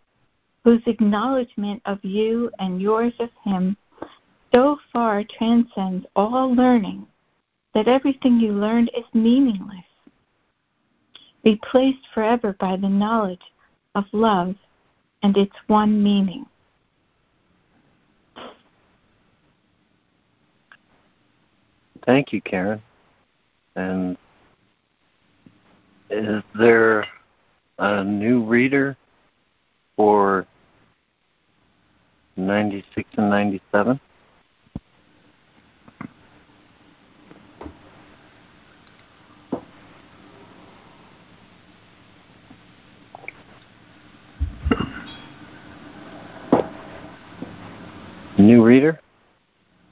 whose 0.64 0.83
acknowledgement 0.87 1.83
of 1.85 2.03
you 2.03 2.50
and 2.59 2.81
yours 2.81 3.12
of 3.20 3.29
Him 3.44 3.77
so 4.55 4.79
far 4.92 5.22
transcends 5.38 6.07
all 6.16 6.55
learning 6.55 7.07
that 7.74 7.88
everything 7.88 8.38
you 8.38 8.53
learned 8.53 8.90
is 8.96 9.05
meaningless, 9.12 9.85
replaced 11.44 12.07
forever 12.14 12.57
by 12.59 12.77
the 12.77 12.88
knowledge 12.88 13.42
of 13.94 14.05
love 14.12 14.55
and 15.22 15.37
its 15.37 15.55
one 15.66 16.03
meaning. 16.03 16.46
Thank 22.07 22.33
you, 22.33 22.40
Karen. 22.40 22.83
And 23.77 24.16
is 26.11 26.42
there 26.59 27.07
a 27.79 28.05
new 28.05 28.44
reader 28.44 28.96
for 29.96 30.46
96 32.37 33.09
and 33.16 33.31
97? 33.31 34.01
New 48.37 48.64
reader 48.64 49.01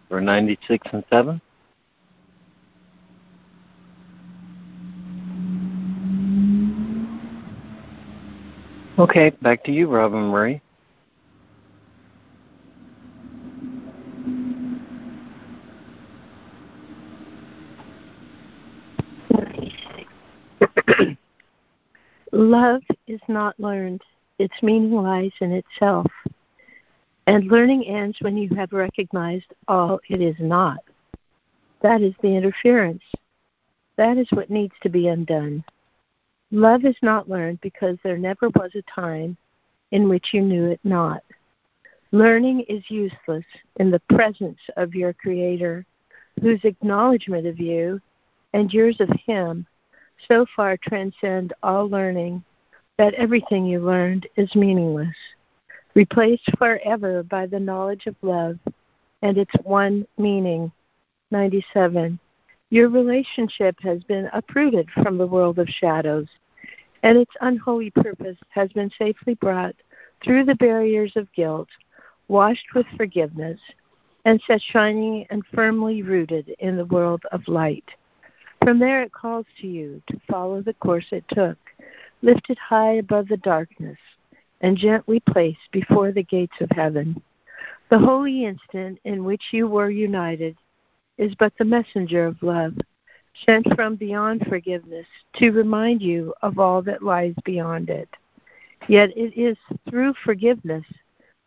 for 0.08 0.20
96 0.20 0.88
and 0.92 1.04
7? 1.10 1.40
Okay, 8.98 9.30
back 9.42 9.64
to 9.64 9.72
you, 9.72 9.88
Robin 9.88 10.28
Marie. 10.28 10.60
Love 22.42 22.82
is 23.06 23.20
not 23.28 23.58
learned. 23.60 24.02
Its 24.40 24.54
meaning 24.62 24.90
lies 24.90 25.30
in 25.40 25.52
itself. 25.52 26.10
And 27.28 27.46
learning 27.46 27.86
ends 27.86 28.18
when 28.20 28.36
you 28.36 28.48
have 28.56 28.72
recognized 28.72 29.54
all 29.68 30.00
it 30.08 30.20
is 30.20 30.34
not. 30.40 30.80
That 31.82 32.02
is 32.02 32.14
the 32.20 32.34
interference. 32.34 33.04
That 33.96 34.18
is 34.18 34.26
what 34.32 34.50
needs 34.50 34.74
to 34.82 34.88
be 34.88 35.06
undone. 35.06 35.62
Love 36.50 36.84
is 36.84 36.96
not 37.00 37.28
learned 37.28 37.60
because 37.60 37.96
there 38.02 38.18
never 38.18 38.48
was 38.48 38.72
a 38.74 38.82
time 38.90 39.36
in 39.92 40.08
which 40.08 40.34
you 40.34 40.42
knew 40.42 40.68
it 40.68 40.80
not. 40.82 41.22
Learning 42.10 42.62
is 42.62 42.82
useless 42.90 43.44
in 43.76 43.92
the 43.92 44.02
presence 44.08 44.58
of 44.76 44.96
your 44.96 45.12
Creator, 45.12 45.86
whose 46.40 46.60
acknowledgement 46.64 47.46
of 47.46 47.60
you 47.60 48.00
and 48.52 48.72
yours 48.72 48.96
of 48.98 49.10
Him 49.24 49.64
so 50.28 50.46
far 50.54 50.76
transcend 50.76 51.52
all 51.62 51.88
learning 51.88 52.42
that 52.98 53.14
everything 53.14 53.66
you 53.66 53.80
learned 53.80 54.26
is 54.36 54.54
meaningless 54.54 55.16
replaced 55.94 56.48
forever 56.58 57.22
by 57.22 57.46
the 57.46 57.60
knowledge 57.60 58.06
of 58.06 58.16
love 58.22 58.58
and 59.22 59.38
its 59.38 59.52
one 59.62 60.06
meaning. 60.18 60.72
97. 61.30 62.18
Your 62.70 62.88
relationship 62.88 63.76
has 63.82 64.02
been 64.04 64.28
uprooted 64.32 64.88
from 65.02 65.18
the 65.18 65.26
world 65.26 65.58
of 65.58 65.68
shadows, 65.68 66.26
and 67.02 67.18
its 67.18 67.32
unholy 67.40 67.90
purpose 67.90 68.36
has 68.48 68.70
been 68.72 68.90
safely 68.98 69.34
brought 69.34 69.74
through 70.22 70.44
the 70.44 70.54
barriers 70.56 71.12
of 71.16 71.32
guilt, 71.32 71.68
washed 72.28 72.66
with 72.74 72.86
forgiveness, 72.96 73.60
and 74.24 74.40
set 74.46 74.60
shining 74.60 75.26
and 75.30 75.42
firmly 75.54 76.02
rooted 76.02 76.54
in 76.60 76.76
the 76.76 76.86
world 76.86 77.22
of 77.32 77.46
light. 77.48 77.88
From 78.64 78.78
there 78.78 79.02
it 79.02 79.12
calls 79.12 79.46
to 79.60 79.66
you 79.66 80.00
to 80.08 80.20
follow 80.30 80.62
the 80.62 80.74
course 80.74 81.06
it 81.10 81.24
took, 81.28 81.58
lifted 82.22 82.58
high 82.58 82.94
above 82.94 83.26
the 83.26 83.38
darkness 83.38 83.98
and 84.60 84.76
gently 84.76 85.18
placed 85.18 85.72
before 85.72 86.12
the 86.12 86.22
gates 86.22 86.54
of 86.60 86.70
heaven. 86.70 87.20
The 87.90 87.98
holy 87.98 88.44
instant 88.44 89.00
in 89.04 89.24
which 89.24 89.42
you 89.50 89.66
were 89.66 89.90
united 89.90 90.56
is 91.18 91.34
but 91.34 91.52
the 91.58 91.64
messenger 91.64 92.24
of 92.24 92.40
love, 92.40 92.74
sent 93.44 93.66
from 93.74 93.96
beyond 93.96 94.46
forgiveness 94.48 95.06
to 95.36 95.50
remind 95.50 96.00
you 96.00 96.32
of 96.42 96.60
all 96.60 96.82
that 96.82 97.02
lies 97.02 97.34
beyond 97.44 97.90
it. 97.90 98.08
Yet 98.88 99.10
it 99.16 99.36
is 99.36 99.56
through 99.90 100.14
forgiveness 100.24 100.84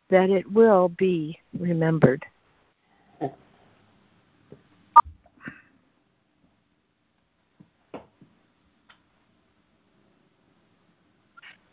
that 0.10 0.30
it 0.30 0.51
will 0.51 0.89
be 0.89 1.39
remembered. 1.58 2.25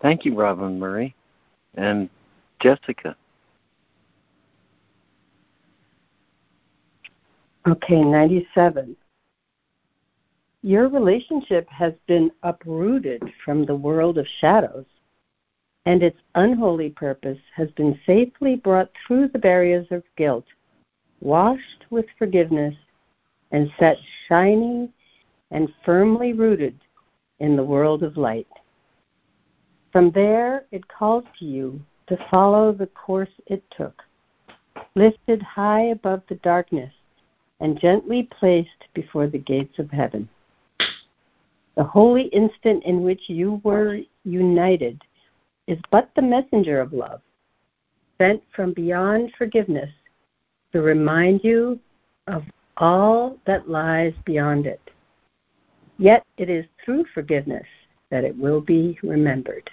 Thank 0.03 0.25
you, 0.25 0.35
Robin 0.35 0.81
Murray 0.81 1.15
and 1.77 2.11
Jessica. 2.61 3.17
Okay, 7.69 8.03
97. 8.03 8.97
Your 10.62 10.88
relationship 10.88 11.69
has 11.69 11.93
been 12.09 12.33
uprooted 12.43 13.23
from 13.45 13.65
the 13.65 13.75
world 13.75 14.19
of 14.19 14.27
shadows, 14.41 14.87
and 15.87 16.03
its 16.03 16.19
unholy 16.35 16.91
purpose 16.91 17.38
has 17.55 17.71
been 17.73 17.99
safely 18.05 18.57
brought 18.57 18.91
through 19.07 19.29
the 19.29 19.38
barriers 19.38 19.87
of 19.93 20.03
guilt, 20.17 20.45
washed 21.21 21.87
with 21.91 22.07
forgiveness, 22.19 22.75
and 23.53 23.73
set 23.79 23.97
shining 24.29 24.93
and 25.53 25.73
firmly 25.85 26.33
rooted 26.33 26.77
in 27.38 27.55
the 27.55 27.65
world 27.65 28.03
of 28.03 28.17
light. 28.17 28.49
From 29.93 30.11
there, 30.13 30.65
it 30.71 30.89
calls 30.89 31.25
to 31.39 31.45
you 31.45 31.81
to 32.07 32.17
follow 32.31 32.73
the 32.73 32.87
course 32.87 33.29
it 33.47 33.63
took, 33.71 34.03
lifted 34.95 35.43
high 35.43 35.89
above 35.89 36.23
the 36.29 36.37
darkness 36.37 36.93
and 37.61 37.79
gently 37.79 38.23
placed 38.25 38.89
before 38.95 39.27
the 39.27 39.39
gates 39.39 39.79
of 39.79 39.91
heaven. 39.91 40.29
The 41.77 41.85
holy 41.85 42.25
instant 42.25 42.85
in 42.85 43.03
which 43.03 43.29
you 43.29 43.61
were 43.65 44.01
united 44.25 45.03
is 45.67 45.79
but 45.91 46.11
the 46.17 46.23
messenger 46.23 46.81
of 46.81 46.93
love, 46.93 47.21
sent 48.19 48.43
from 48.57 48.73
beyond 48.73 49.33
forgiveness 49.37 49.91
to 50.73 50.81
remind 50.81 51.45
you 51.45 51.79
of 52.27 52.45
all 52.79 53.37
that 53.47 53.69
lies 53.69 54.15
beyond 54.25 54.67
it. 54.67 54.81
Yet 55.99 56.25
it 56.39 56.49
is 56.49 56.65
through 56.83 57.05
forgiveness 57.13 57.67
that 58.11 58.25
it 58.25 58.37
will 58.37 58.61
be 58.61 58.99
remembered. 59.03 59.71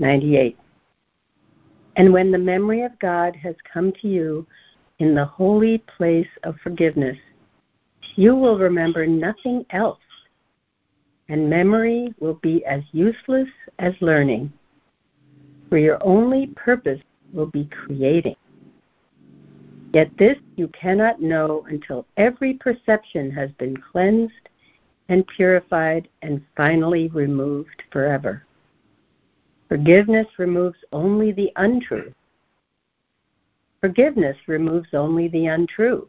98. 0.00 0.58
And 1.96 2.12
when 2.12 2.30
the 2.32 2.38
memory 2.38 2.82
of 2.82 2.98
God 2.98 3.36
has 3.36 3.54
come 3.72 3.92
to 4.00 4.08
you 4.08 4.46
in 4.98 5.14
the 5.14 5.24
holy 5.24 5.78
place 5.78 6.28
of 6.42 6.56
forgiveness, 6.62 7.18
you 8.16 8.34
will 8.34 8.58
remember 8.58 9.06
nothing 9.06 9.64
else. 9.70 9.98
and 11.30 11.48
memory 11.48 12.12
will 12.18 12.34
be 12.42 12.64
as 12.64 12.82
useless 12.90 13.48
as 13.78 13.94
learning, 14.00 14.52
for 15.68 15.78
your 15.78 15.96
only 16.02 16.48
purpose 16.48 17.00
will 17.32 17.46
be 17.46 17.66
creating. 17.66 18.34
Yet 19.94 20.10
this 20.18 20.36
you 20.56 20.66
cannot 20.68 21.22
know 21.22 21.64
until 21.68 22.04
every 22.16 22.54
perception 22.54 23.30
has 23.30 23.50
been 23.52 23.76
cleansed 23.76 24.48
and 25.08 25.26
purified 25.28 26.08
and 26.22 26.42
finally 26.56 27.06
removed 27.08 27.82
forever. 27.92 28.44
Forgiveness 29.70 30.26
removes 30.36 30.78
only 30.92 31.30
the 31.30 31.52
untrue. 31.54 32.12
Forgiveness 33.80 34.36
removes 34.48 34.88
only 34.92 35.28
the 35.28 35.46
untrue, 35.46 36.08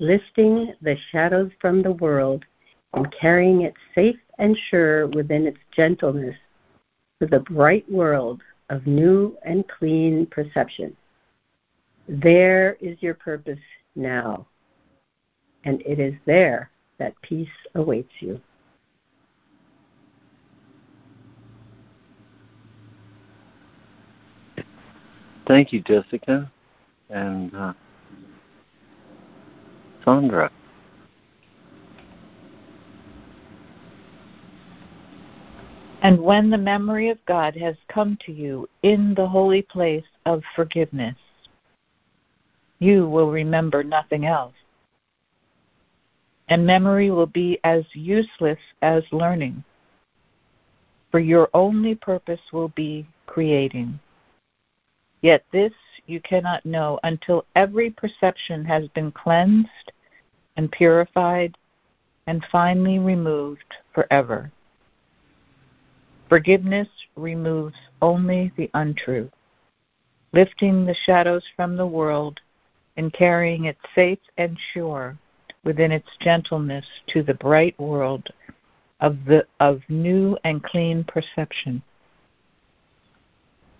lifting 0.00 0.74
the 0.82 0.96
shadows 1.12 1.52
from 1.60 1.82
the 1.82 1.92
world 1.92 2.44
and 2.94 3.12
carrying 3.12 3.60
it 3.60 3.74
safe 3.94 4.18
and 4.38 4.58
sure 4.68 5.06
within 5.06 5.46
its 5.46 5.60
gentleness 5.70 6.34
to 7.20 7.28
the 7.28 7.38
bright 7.38 7.88
world 7.88 8.42
of 8.70 8.84
new 8.88 9.38
and 9.44 9.68
clean 9.68 10.26
perception. 10.26 10.96
There 12.08 12.76
is 12.80 13.00
your 13.00 13.14
purpose 13.14 13.60
now, 13.94 14.48
and 15.62 15.80
it 15.82 16.00
is 16.00 16.14
there 16.26 16.70
that 16.98 17.14
peace 17.22 17.48
awaits 17.76 18.14
you. 18.18 18.40
Thank 25.46 25.72
you, 25.72 25.80
Jessica 25.80 26.50
and 27.08 27.54
uh, 27.54 27.72
Sandra. 30.04 30.50
And 36.02 36.20
when 36.20 36.48
the 36.48 36.58
memory 36.58 37.10
of 37.10 37.18
God 37.26 37.54
has 37.56 37.76
come 37.88 38.16
to 38.24 38.32
you 38.32 38.68
in 38.82 39.14
the 39.14 39.28
holy 39.28 39.62
place 39.62 40.04
of 40.24 40.42
forgiveness, 40.56 41.16
you 42.78 43.06
will 43.06 43.30
remember 43.30 43.84
nothing 43.84 44.24
else. 44.24 44.54
And 46.48 46.66
memory 46.66 47.10
will 47.10 47.26
be 47.26 47.60
as 47.64 47.84
useless 47.92 48.58
as 48.82 49.04
learning, 49.12 49.62
for 51.10 51.20
your 51.20 51.48
only 51.54 51.94
purpose 51.94 52.40
will 52.52 52.68
be 52.70 53.06
creating. 53.26 54.00
Yet 55.22 55.44
this 55.52 55.72
you 56.06 56.20
cannot 56.20 56.64
know 56.64 56.98
until 57.02 57.44
every 57.54 57.90
perception 57.90 58.64
has 58.64 58.88
been 58.88 59.12
cleansed 59.12 59.92
and 60.56 60.72
purified 60.72 61.56
and 62.26 62.44
finally 62.50 62.98
removed 62.98 63.76
forever. 63.94 64.50
Forgiveness 66.28 66.88
removes 67.16 67.76
only 68.00 68.52
the 68.56 68.70
untrue, 68.74 69.30
lifting 70.32 70.86
the 70.86 70.94
shadows 70.94 71.44
from 71.56 71.76
the 71.76 71.86
world 71.86 72.40
and 72.96 73.12
carrying 73.12 73.64
it 73.64 73.76
safe 73.94 74.20
and 74.38 74.56
sure 74.72 75.18
within 75.64 75.92
its 75.92 76.08
gentleness 76.20 76.86
to 77.08 77.22
the 77.22 77.34
bright 77.34 77.78
world 77.78 78.28
of 79.00 79.24
the 79.26 79.46
of 79.58 79.80
new 79.88 80.36
and 80.44 80.62
clean 80.62 81.04
perception. 81.04 81.82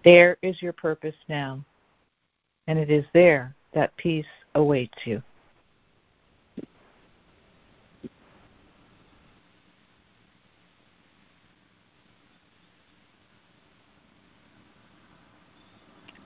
There 0.04 0.38
is 0.42 0.60
your 0.62 0.72
purpose 0.72 1.14
now, 1.28 1.64
and 2.66 2.78
it 2.78 2.90
is 2.90 3.04
there 3.12 3.54
that 3.74 3.96
peace 3.96 4.26
awaits 4.54 4.96
you. 5.04 5.22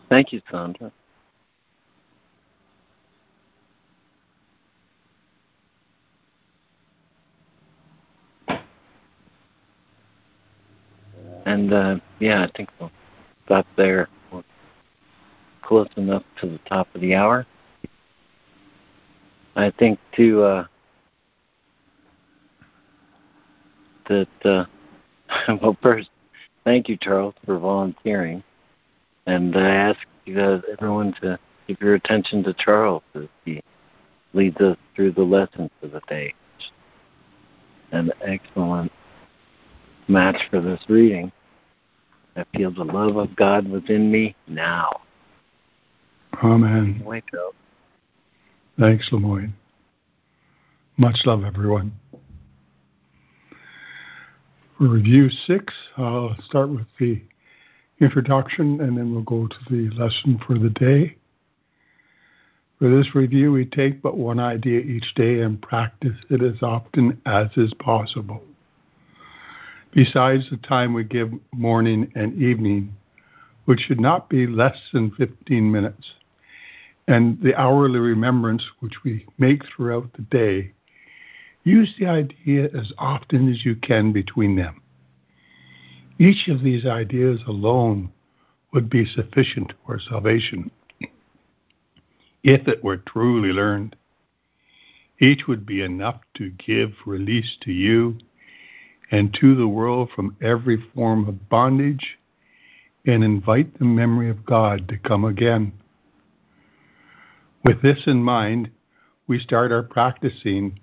Thank 0.08 0.32
you, 0.32 0.40
Sandra. 0.50 0.92
And 11.46 11.72
uh, 11.72 11.96
yeah, 12.20 12.44
I 12.44 12.50
think 12.56 12.68
we'll 12.78 12.90
stop 13.44 13.66
there. 13.76 14.08
Close 15.62 15.88
enough 15.96 16.22
to 16.40 16.46
the 16.46 16.58
top 16.68 16.88
of 16.94 17.00
the 17.00 17.14
hour. 17.14 17.46
I 19.56 19.70
think 19.70 19.98
to 20.16 20.42
uh, 20.42 20.66
that 24.08 24.28
uh, 24.44 24.64
well 25.62 25.76
first, 25.80 26.10
thank 26.64 26.88
you, 26.88 26.96
Charles, 26.96 27.34
for 27.46 27.58
volunteering, 27.58 28.42
and 29.26 29.56
I 29.56 29.68
ask 29.68 30.00
you 30.24 30.36
guys, 30.36 30.62
everyone 30.72 31.14
to 31.22 31.38
give 31.66 31.80
your 31.80 31.94
attention 31.94 32.42
to 32.44 32.54
Charles 32.54 33.02
as 33.14 33.28
he 33.44 33.62
leads 34.32 34.60
us 34.60 34.76
through 34.94 35.12
the 35.12 35.22
lessons 35.22 35.70
of 35.82 35.92
the 35.92 36.00
day. 36.08 36.34
An 37.92 38.10
excellent 38.26 38.90
match 40.08 40.36
for 40.50 40.60
this 40.60 40.80
reading. 40.88 41.30
I 42.36 42.44
feel 42.56 42.72
the 42.72 42.84
love 42.84 43.16
of 43.16 43.34
God 43.36 43.70
within 43.70 44.10
me 44.10 44.34
now. 44.48 45.00
Amen. 46.42 47.02
Up. 47.06 47.54
Thanks, 48.78 49.08
Lemoyne. 49.12 49.54
Much 50.96 51.20
love, 51.24 51.44
everyone. 51.44 51.92
For 54.78 54.88
review 54.88 55.30
six, 55.30 55.72
I'll 55.96 56.36
start 56.42 56.70
with 56.70 56.86
the 56.98 57.22
introduction 58.00 58.80
and 58.80 58.98
then 58.98 59.12
we'll 59.12 59.22
go 59.22 59.46
to 59.46 59.56
the 59.70 59.88
lesson 59.94 60.40
for 60.44 60.58
the 60.58 60.70
day. 60.70 61.16
For 62.78 62.90
this 62.90 63.14
review, 63.14 63.52
we 63.52 63.64
take 63.64 64.02
but 64.02 64.16
one 64.16 64.40
idea 64.40 64.80
each 64.80 65.14
day 65.14 65.40
and 65.40 65.62
practice 65.62 66.16
it 66.28 66.42
as 66.42 66.60
often 66.62 67.20
as 67.24 67.46
is 67.56 67.72
possible. 67.74 68.42
Besides 69.94 70.50
the 70.50 70.56
time 70.56 70.92
we 70.92 71.04
give 71.04 71.32
morning 71.52 72.10
and 72.16 72.34
evening, 72.42 72.96
which 73.64 73.78
should 73.78 74.00
not 74.00 74.28
be 74.28 74.44
less 74.44 74.76
than 74.92 75.12
15 75.12 75.70
minutes, 75.70 76.14
and 77.06 77.40
the 77.40 77.54
hourly 77.54 78.00
remembrance 78.00 78.64
which 78.80 79.04
we 79.04 79.24
make 79.38 79.62
throughout 79.64 80.12
the 80.14 80.22
day, 80.22 80.72
use 81.62 81.94
the 81.96 82.06
idea 82.06 82.64
as 82.76 82.92
often 82.98 83.48
as 83.48 83.64
you 83.64 83.76
can 83.76 84.12
between 84.12 84.56
them. 84.56 84.82
Each 86.18 86.48
of 86.48 86.62
these 86.62 86.84
ideas 86.84 87.40
alone 87.46 88.10
would 88.72 88.90
be 88.90 89.06
sufficient 89.06 89.74
for 89.86 90.00
salvation 90.00 90.72
if 92.42 92.66
it 92.66 92.82
were 92.82 92.96
truly 92.96 93.52
learned. 93.52 93.94
Each 95.20 95.46
would 95.46 95.64
be 95.64 95.82
enough 95.82 96.20
to 96.34 96.50
give 96.50 96.94
release 97.06 97.56
to 97.60 97.72
you 97.72 98.18
and 99.10 99.34
to 99.40 99.54
the 99.54 99.68
world 99.68 100.10
from 100.14 100.36
every 100.42 100.82
form 100.94 101.28
of 101.28 101.48
bondage 101.48 102.18
and 103.06 103.22
invite 103.22 103.78
the 103.78 103.84
memory 103.84 104.30
of 104.30 104.46
God 104.46 104.88
to 104.88 104.96
come 104.96 105.24
again. 105.24 105.72
With 107.64 107.82
this 107.82 108.02
in 108.06 108.22
mind, 108.22 108.70
we 109.26 109.38
start 109.38 109.72
our 109.72 109.82
practicing 109.82 110.80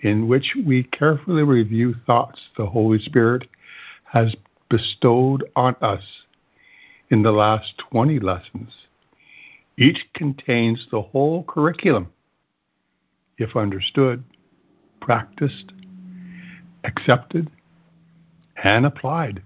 in 0.00 0.28
which 0.28 0.56
we 0.66 0.82
carefully 0.82 1.42
review 1.42 1.94
thoughts 2.06 2.40
the 2.56 2.66
Holy 2.66 2.98
Spirit 2.98 3.48
has 4.04 4.34
bestowed 4.68 5.44
on 5.54 5.76
us 5.80 6.02
in 7.10 7.22
the 7.22 7.32
last 7.32 7.74
20 7.90 8.18
lessons. 8.18 8.72
Each 9.78 10.06
contains 10.14 10.86
the 10.90 11.02
whole 11.02 11.44
curriculum, 11.44 12.12
if 13.38 13.56
understood, 13.56 14.24
practiced, 15.00 15.72
accepted, 16.84 17.50
and 18.62 18.86
applied 18.86 19.42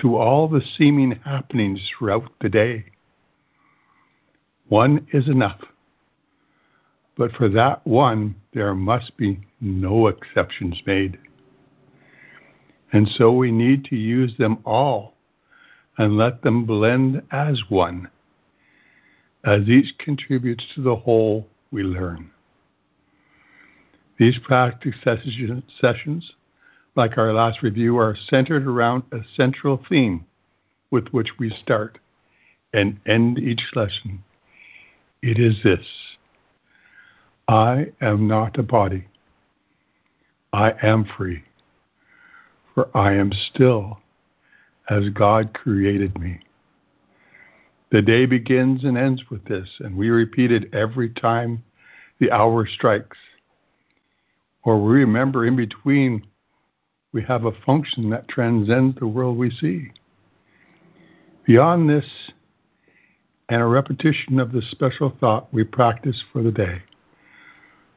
to 0.00 0.16
all 0.16 0.48
the 0.48 0.62
seeming 0.78 1.12
happenings 1.24 1.90
throughout 1.90 2.30
the 2.40 2.48
day. 2.48 2.86
One 4.68 5.06
is 5.12 5.28
enough. 5.28 5.60
But 7.16 7.32
for 7.32 7.48
that 7.50 7.86
one, 7.86 8.36
there 8.54 8.74
must 8.74 9.16
be 9.16 9.40
no 9.60 10.06
exceptions 10.06 10.80
made. 10.86 11.18
And 12.92 13.06
so 13.08 13.30
we 13.32 13.52
need 13.52 13.84
to 13.86 13.96
use 13.96 14.36
them 14.38 14.58
all 14.64 15.14
and 15.98 16.16
let 16.16 16.42
them 16.42 16.64
blend 16.64 17.22
as 17.30 17.62
one. 17.68 18.08
As 19.44 19.68
each 19.68 19.98
contributes 19.98 20.64
to 20.74 20.82
the 20.82 20.96
whole, 20.96 21.46
we 21.70 21.82
learn. 21.82 22.30
These 24.18 24.38
practice 24.38 24.96
sessions 25.02 26.32
like 27.00 27.16
our 27.16 27.32
last 27.32 27.62
review, 27.62 27.96
are 27.96 28.14
centered 28.14 28.66
around 28.66 29.02
a 29.10 29.20
central 29.34 29.82
theme 29.88 30.26
with 30.90 31.08
which 31.08 31.30
we 31.38 31.48
start 31.48 31.98
and 32.74 33.00
end 33.06 33.38
each 33.38 33.62
lesson. 33.74 34.22
It 35.22 35.38
is 35.38 35.62
this 35.64 35.86
I 37.48 37.86
am 38.02 38.28
not 38.28 38.58
a 38.58 38.62
body. 38.62 39.06
I 40.52 40.74
am 40.82 41.06
free. 41.16 41.42
for 42.74 42.94
I 42.94 43.14
am 43.14 43.32
still 43.32 44.00
as 44.90 45.08
God 45.08 45.54
created 45.54 46.18
me. 46.18 46.40
The 47.90 48.02
day 48.02 48.26
begins 48.26 48.84
and 48.84 48.98
ends 48.98 49.24
with 49.30 49.46
this, 49.46 49.68
and 49.80 49.96
we 49.96 50.10
repeat 50.10 50.52
it 50.52 50.74
every 50.74 51.08
time 51.08 51.64
the 52.18 52.30
hour 52.30 52.66
strikes. 52.66 53.16
Or 54.64 54.78
we 54.82 54.92
remember 54.92 55.46
in 55.46 55.56
between 55.56 56.26
we 57.12 57.22
have 57.22 57.44
a 57.44 57.52
function 57.66 58.10
that 58.10 58.28
transcends 58.28 58.98
the 58.98 59.06
world 59.06 59.36
we 59.36 59.50
see. 59.50 59.90
Beyond 61.44 61.88
this, 61.88 62.30
and 63.48 63.60
a 63.60 63.66
repetition 63.66 64.38
of 64.38 64.52
the 64.52 64.62
special 64.62 65.12
thought 65.18 65.52
we 65.52 65.64
practice 65.64 66.22
for 66.32 66.42
the 66.42 66.52
day. 66.52 66.82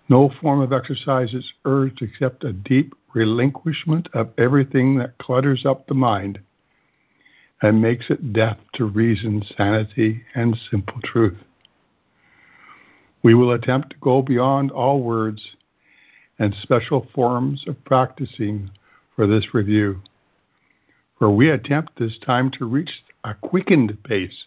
No 0.10 0.32
form 0.42 0.62
of 0.62 0.74
exercise 0.74 1.34
is 1.34 1.54
urged 1.64 2.02
except 2.02 2.44
a 2.44 2.52
deep 2.52 2.94
relinquishment 3.14 4.10
of 4.14 4.32
everything 4.38 4.98
that 4.98 5.18
clutters 5.20 5.64
up 5.66 5.86
the 5.86 5.94
mind 5.94 6.40
and 7.62 7.82
makes 7.82 8.10
it 8.10 8.34
deaf 8.34 8.58
to 8.74 8.86
reason, 8.86 9.44
sanity, 9.56 10.24
and 10.34 10.58
simple 10.70 11.00
truth. 11.04 11.38
We 13.22 13.36
will 13.36 13.52
attempt 13.52 13.92
to 13.92 13.96
go 14.02 14.22
beyond 14.22 14.72
all 14.72 15.02
words 15.02 15.56
and 16.40 16.54
special 16.62 17.08
forms 17.14 17.64
of 17.68 17.86
practicing 17.86 18.72
for 19.16 19.28
this 19.28 19.54
review, 19.54 20.02
for 21.18 21.30
we 21.30 21.50
attempt 21.50 21.98
this 21.98 22.18
time 22.26 22.52
to 22.52 22.66
reach 22.66 23.04
a 23.24 23.34
quickened 23.34 24.04
pace 24.04 24.46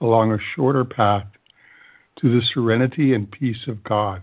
along 0.00 0.32
a 0.32 0.38
shorter 0.38 0.84
path 0.84 1.26
to 2.16 2.28
the 2.28 2.42
serenity 2.42 3.12
and 3.12 3.30
peace 3.30 3.66
of 3.66 3.84
God. 3.84 4.22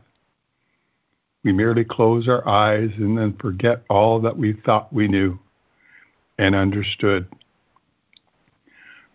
We 1.43 1.53
merely 1.53 1.85
close 1.85 2.27
our 2.27 2.47
eyes 2.47 2.91
and 2.97 3.17
then 3.17 3.37
forget 3.39 3.83
all 3.89 4.19
that 4.21 4.37
we 4.37 4.53
thought 4.53 4.91
we 4.91 5.07
knew 5.07 5.39
and 6.37 6.55
understood. 6.55 7.27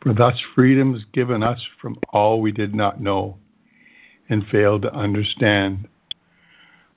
For 0.00 0.14
thus 0.14 0.40
freedom 0.54 0.94
is 0.94 1.04
given 1.12 1.42
us 1.42 1.66
from 1.80 1.98
all 2.10 2.40
we 2.40 2.52
did 2.52 2.74
not 2.74 3.00
know 3.00 3.36
and 4.28 4.46
failed 4.46 4.82
to 4.82 4.94
understand. 4.94 5.88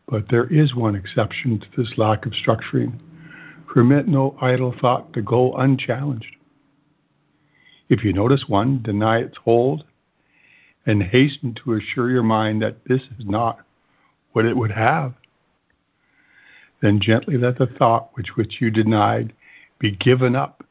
But 0.08 0.30
there 0.30 0.46
is 0.46 0.76
one 0.76 0.96
exception 0.96 1.60
to 1.60 1.68
this 1.76 1.98
lack 1.98 2.26
of 2.26 2.34
structuring. 2.34 3.00
Permit 3.74 4.08
no 4.08 4.38
idle 4.40 4.72
thought 4.72 5.14
to 5.14 5.22
go 5.24 5.52
unchallenged. 5.54 6.36
If 7.90 8.04
you 8.04 8.14
notice 8.14 8.46
one, 8.48 8.84
deny 8.84 9.18
its 9.18 9.38
hold 9.38 9.86
and 10.86 11.02
hasten 11.02 11.56
to 11.56 11.74
assure 11.74 12.12
your 12.12 12.22
mind 12.22 12.62
that 12.62 12.86
this 12.86 13.02
is 13.18 13.26
not 13.26 13.66
what 14.32 14.46
it 14.46 14.56
would 14.56 14.70
have. 14.70 15.16
Then 16.84 17.00
gently 17.00 17.36
let 17.36 17.58
the 17.58 17.66
thought 17.66 18.12
which 18.14 18.36
which 18.36 18.62
you 18.62 18.70
denied 18.70 19.34
be 19.80 19.90
given 19.90 20.36
up 20.36 20.64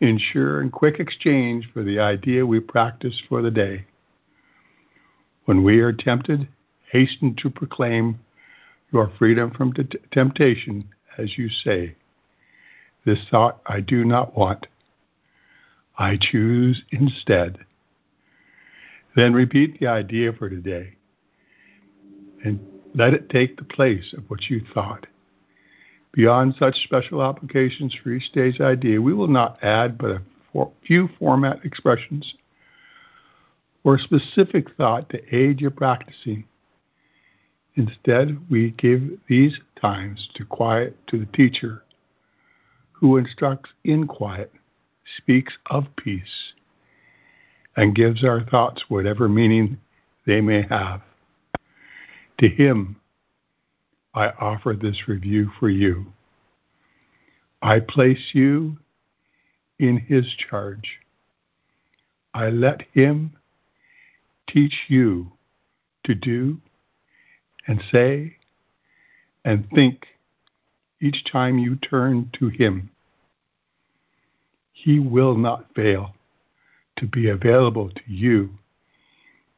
in 0.00 0.16
sure 0.16 0.62
and 0.62 0.72
quick 0.72 0.98
exchange 0.98 1.68
for 1.70 1.82
the 1.82 1.98
idea 1.98 2.46
we 2.46 2.58
practice 2.58 3.20
for 3.28 3.42
the 3.42 3.50
day. 3.50 3.84
When 5.44 5.62
we 5.62 5.80
are 5.80 5.92
tempted, 5.92 6.48
hasten 6.90 7.36
to 7.42 7.50
proclaim 7.50 8.20
your 8.90 9.12
freedom 9.18 9.50
from 9.50 9.74
t- 9.74 9.98
temptation, 10.10 10.88
as 11.18 11.36
you 11.36 11.50
say. 11.50 11.96
This 13.04 13.18
thought 13.30 13.60
I 13.66 13.80
do 13.80 14.04
not 14.04 14.36
want. 14.36 14.66
I 15.98 16.18
choose 16.20 16.82
instead. 16.90 17.58
Then 19.16 19.32
repeat 19.32 19.80
the 19.80 19.86
idea 19.86 20.32
for 20.32 20.48
today 20.48 20.96
and 22.44 22.60
let 22.94 23.14
it 23.14 23.28
take 23.28 23.56
the 23.56 23.64
place 23.64 24.14
of 24.16 24.24
what 24.28 24.48
you 24.48 24.62
thought. 24.72 25.06
Beyond 26.12 26.54
such 26.58 26.82
special 26.82 27.22
applications 27.22 27.94
for 27.94 28.10
each 28.10 28.32
day's 28.32 28.60
idea, 28.60 29.00
we 29.00 29.14
will 29.14 29.28
not 29.28 29.62
add 29.62 29.96
but 29.96 30.10
a 30.10 30.66
few 30.84 31.08
format 31.18 31.64
expressions 31.64 32.34
or 33.84 33.98
specific 33.98 34.74
thought 34.76 35.08
to 35.10 35.34
aid 35.34 35.60
your 35.60 35.70
practicing. 35.70 36.44
Instead, 37.76 38.38
we 38.50 38.72
give 38.72 39.18
these 39.28 39.58
times 39.80 40.28
to 40.34 40.44
quiet 40.44 40.96
to 41.06 41.18
the 41.18 41.26
teacher 41.26 41.84
who 43.00 43.16
instructs 43.16 43.70
in 43.82 44.06
quiet, 44.06 44.52
speaks 45.16 45.54
of 45.70 45.86
peace, 45.96 46.52
and 47.76 47.94
gives 47.94 48.22
our 48.22 48.44
thoughts 48.44 48.84
whatever 48.88 49.28
meaning 49.28 49.78
they 50.26 50.40
may 50.40 50.62
have. 50.62 51.00
To 52.38 52.48
him, 52.48 52.96
I 54.14 54.28
offer 54.28 54.76
this 54.78 55.08
review 55.08 55.50
for 55.58 55.70
you. 55.70 56.12
I 57.62 57.80
place 57.80 58.30
you 58.32 58.78
in 59.78 59.98
his 59.98 60.26
charge. 60.34 60.98
I 62.34 62.50
let 62.50 62.82
him 62.92 63.36
teach 64.46 64.74
you 64.88 65.32
to 66.04 66.14
do 66.14 66.58
and 67.66 67.82
say 67.90 68.36
and 69.44 69.68
think 69.70 70.06
each 71.00 71.24
time 71.30 71.58
you 71.58 71.76
turn 71.76 72.30
to 72.38 72.48
him. 72.48 72.90
He 74.72 74.98
will 74.98 75.36
not 75.36 75.74
fail 75.74 76.14
to 76.96 77.06
be 77.06 77.28
available 77.28 77.90
to 77.90 78.02
you 78.06 78.50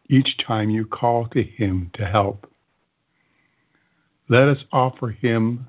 each 0.08 0.36
time 0.46 0.70
you 0.70 0.84
call 0.84 1.26
to 1.28 1.42
him 1.42 1.90
to 1.94 2.04
help. 2.04 2.50
Let 4.28 4.48
us 4.48 4.64
offer 4.72 5.08
him 5.08 5.68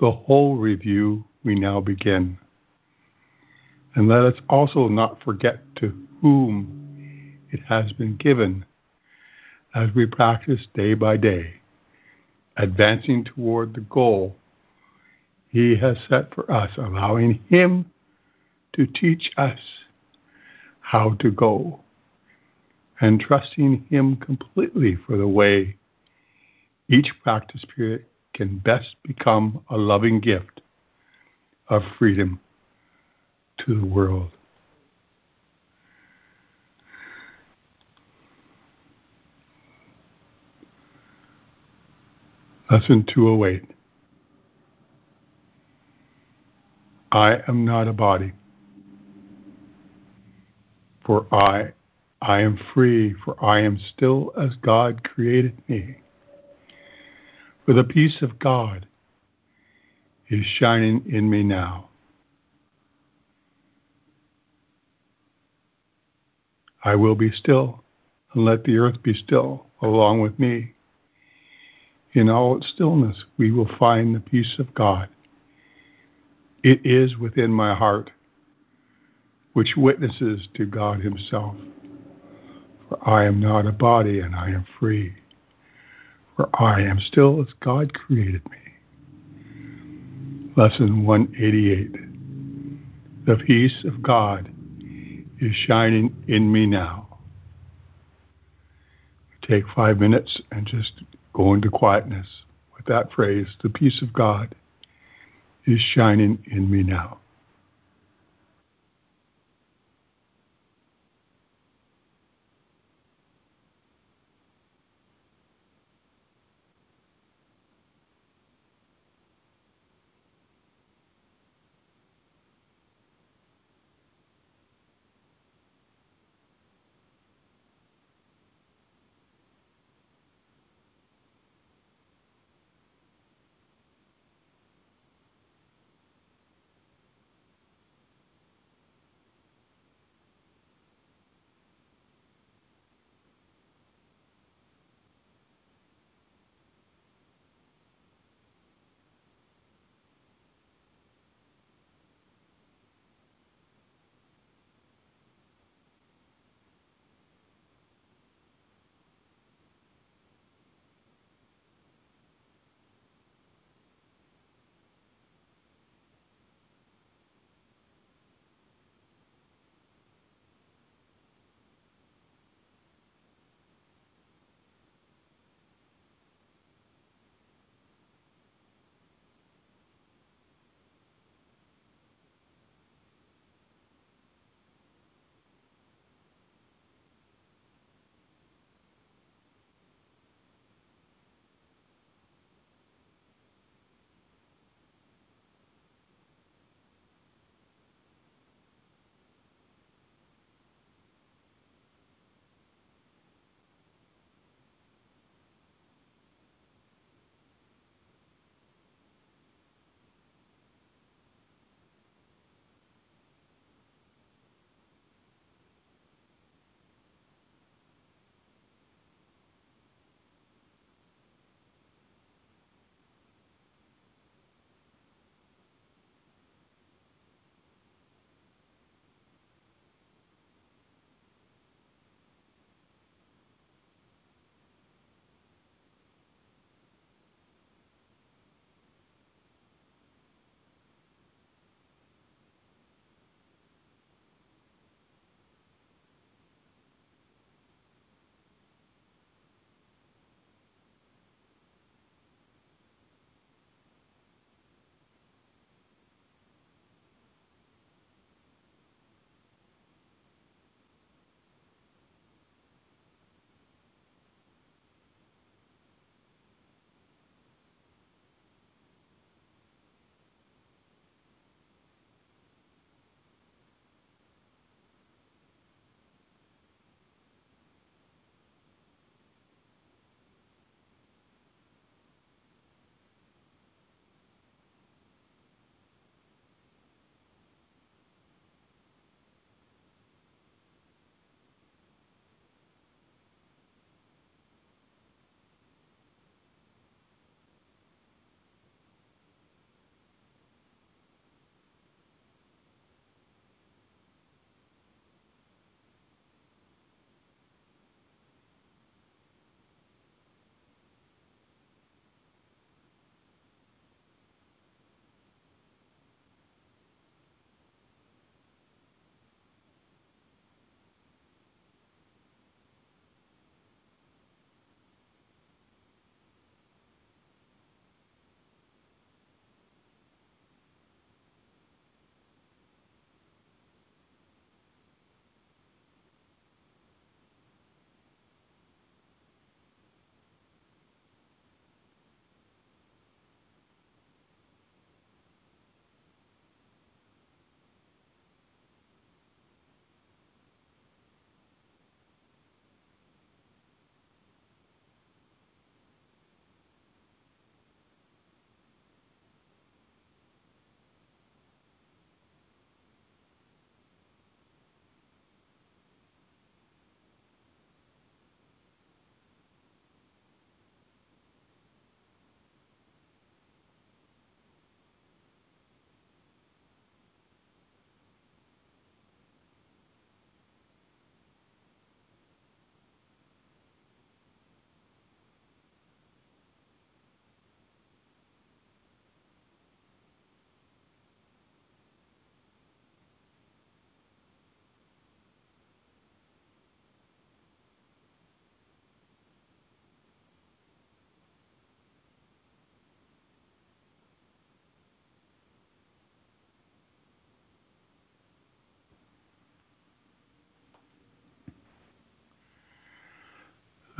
the 0.00 0.10
whole 0.10 0.56
review 0.56 1.24
we 1.44 1.54
now 1.54 1.80
begin. 1.80 2.38
And 3.94 4.08
let 4.08 4.24
us 4.24 4.40
also 4.48 4.88
not 4.88 5.22
forget 5.22 5.60
to 5.76 5.94
whom 6.20 7.38
it 7.50 7.60
has 7.68 7.92
been 7.92 8.16
given 8.16 8.64
as 9.74 9.90
we 9.94 10.06
practice 10.06 10.66
day 10.74 10.94
by 10.94 11.16
day, 11.16 11.54
advancing 12.56 13.24
toward 13.24 13.74
the 13.74 13.80
goal 13.80 14.36
he 15.52 15.76
has 15.76 15.98
set 16.08 16.34
for 16.34 16.50
us, 16.50 16.70
allowing 16.78 17.34
him 17.48 17.84
to 18.72 18.86
teach 18.86 19.30
us 19.36 19.58
how 20.80 21.14
to 21.20 21.30
go 21.30 21.80
and 23.00 23.20
trusting 23.20 23.84
him 23.90 24.16
completely 24.16 24.96
for 25.06 25.18
the 25.18 25.28
way 25.28 25.76
each 26.88 27.10
practice 27.22 27.64
period 27.76 28.06
can 28.32 28.58
best 28.58 28.96
become 29.04 29.62
a 29.68 29.76
loving 29.76 30.20
gift 30.20 30.62
of 31.68 31.82
freedom 31.98 32.40
to 33.58 33.78
the 33.78 33.86
world. 33.86 34.30
Lesson 42.70 43.04
208 43.12 43.71
I 47.12 47.42
am 47.46 47.66
not 47.66 47.88
a 47.88 47.92
body, 47.92 48.32
for 51.04 51.26
I, 51.30 51.72
I 52.22 52.40
am 52.40 52.58
free, 52.72 53.14
for 53.22 53.36
I 53.44 53.60
am 53.60 53.78
still 53.78 54.32
as 54.40 54.56
God 54.62 55.04
created 55.04 55.62
me. 55.68 55.96
For 57.66 57.74
the 57.74 57.84
peace 57.84 58.22
of 58.22 58.38
God 58.38 58.86
is 60.30 60.46
shining 60.46 61.04
in 61.06 61.28
me 61.28 61.42
now. 61.42 61.90
I 66.82 66.94
will 66.94 67.14
be 67.14 67.30
still 67.30 67.84
and 68.32 68.46
let 68.46 68.64
the 68.64 68.78
earth 68.78 69.02
be 69.02 69.12
still 69.12 69.66
along 69.82 70.22
with 70.22 70.38
me. 70.38 70.72
In 72.14 72.30
all 72.30 72.56
its 72.56 72.70
stillness, 72.70 73.24
we 73.36 73.50
will 73.50 73.68
find 73.78 74.14
the 74.14 74.20
peace 74.20 74.56
of 74.58 74.72
God. 74.72 75.10
It 76.62 76.84
is 76.84 77.16
within 77.16 77.52
my 77.52 77.74
heart, 77.74 78.10
which 79.52 79.74
witnesses 79.76 80.48
to 80.54 80.66
God 80.66 81.00
Himself. 81.00 81.56
For 82.88 83.08
I 83.08 83.24
am 83.24 83.40
not 83.40 83.66
a 83.66 83.72
body 83.72 84.20
and 84.20 84.34
I 84.34 84.50
am 84.50 84.66
free 84.78 85.14
for 86.36 86.48
I 86.60 86.82
am 86.82 86.98
still 86.98 87.40
as 87.40 87.52
God 87.60 87.94
created 87.94 88.42
me. 88.50 88.56
Lesson 90.56 91.04
188 91.04 93.26
The 93.26 93.36
peace 93.44 93.84
of 93.84 94.02
God 94.02 94.50
is 95.40 95.54
shining 95.54 96.14
in 96.28 96.52
me 96.52 96.66
now. 96.66 97.18
Take 99.42 99.64
five 99.74 99.98
minutes 99.98 100.40
and 100.50 100.66
just 100.66 101.02
go 101.32 101.54
into 101.54 101.70
quietness 101.70 102.26
with 102.76 102.86
that 102.86 103.12
phrase 103.12 103.48
the 103.62 103.68
peace 103.68 104.02
of 104.02 104.12
God 104.12 104.54
is 105.66 105.80
shining 105.80 106.44
in 106.50 106.70
me 106.70 106.82
now. 106.82 107.21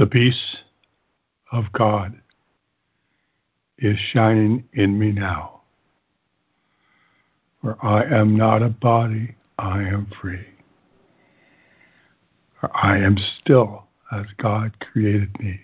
The 0.03 0.09
peace 0.09 0.57
of 1.53 1.70
God 1.70 2.20
is 3.78 3.96
shining 4.12 4.64
in 4.72 4.98
me 4.98 5.12
now. 5.12 5.61
For 7.61 7.76
I 7.80 8.03
am 8.03 8.36
not 8.36 8.62
a 8.62 8.68
body, 8.68 9.36
I 9.61 9.82
am 9.82 10.11
free. 10.20 10.44
For 12.59 12.76
I 12.76 12.98
am 12.98 13.16
still 13.38 13.84
as 14.11 14.26
God 14.38 14.72
created 14.80 15.38
me. 15.38 15.61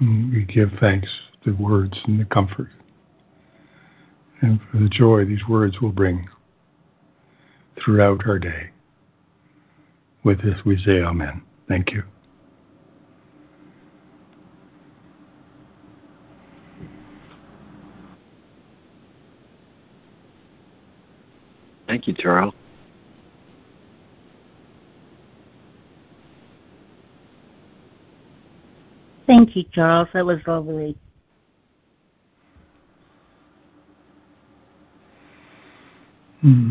We 0.00 0.46
give 0.46 0.70
thanks 0.80 1.10
for 1.44 1.50
the 1.50 1.62
words 1.62 2.00
and 2.06 2.18
the 2.18 2.24
comfort 2.24 2.70
and 4.40 4.58
for 4.70 4.78
the 4.78 4.88
joy 4.88 5.26
these 5.26 5.46
words 5.46 5.82
will 5.82 5.92
bring 5.92 6.30
throughout 7.84 8.26
our 8.26 8.38
day. 8.38 8.70
With 10.24 10.42
this 10.42 10.64
we 10.64 10.78
say 10.78 11.02
Amen. 11.02 11.42
Thank 11.70 11.92
you. 11.92 12.02
Thank 21.86 22.08
you, 22.08 22.14
Charles. 22.14 22.54
Thank 29.28 29.54
you, 29.54 29.62
Charles. 29.72 30.08
That 30.12 30.26
was 30.26 30.40
lovely. 30.44 30.96
Mm. 36.44 36.69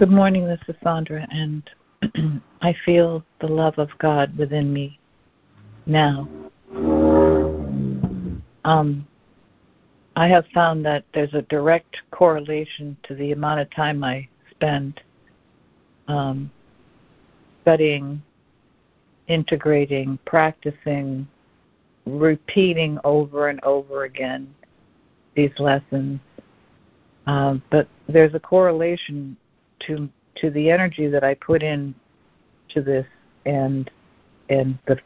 Good 0.00 0.10
morning, 0.10 0.46
this 0.46 0.60
is 0.66 0.76
Sandra, 0.82 1.28
and 1.30 1.70
I 2.62 2.74
feel 2.86 3.22
the 3.42 3.48
love 3.48 3.74
of 3.76 3.90
God 3.98 4.34
within 4.38 4.72
me 4.72 4.98
now. 5.84 6.26
Um, 8.64 9.06
I 10.16 10.26
have 10.26 10.46
found 10.54 10.86
that 10.86 11.04
there's 11.12 11.34
a 11.34 11.42
direct 11.42 11.98
correlation 12.12 12.96
to 13.02 13.14
the 13.14 13.32
amount 13.32 13.60
of 13.60 13.68
time 13.72 14.02
I 14.02 14.26
spend 14.50 15.02
um, 16.08 16.50
studying, 17.60 18.22
integrating, 19.28 20.18
practicing, 20.24 21.28
repeating 22.06 22.98
over 23.04 23.50
and 23.50 23.62
over 23.64 24.04
again 24.04 24.54
these 25.34 25.52
lessons. 25.58 26.20
Um, 27.26 27.62
but 27.70 27.86
there's 28.08 28.32
a 28.32 28.40
correlation 28.40 29.36
to 29.86 30.08
to 30.36 30.50
the 30.50 30.70
energy 30.70 31.06
that 31.08 31.24
I 31.24 31.34
put 31.34 31.62
in 31.62 31.94
to 32.70 32.82
this 32.82 33.06
and 33.46 33.90
and 34.48 34.78
the 34.86 34.98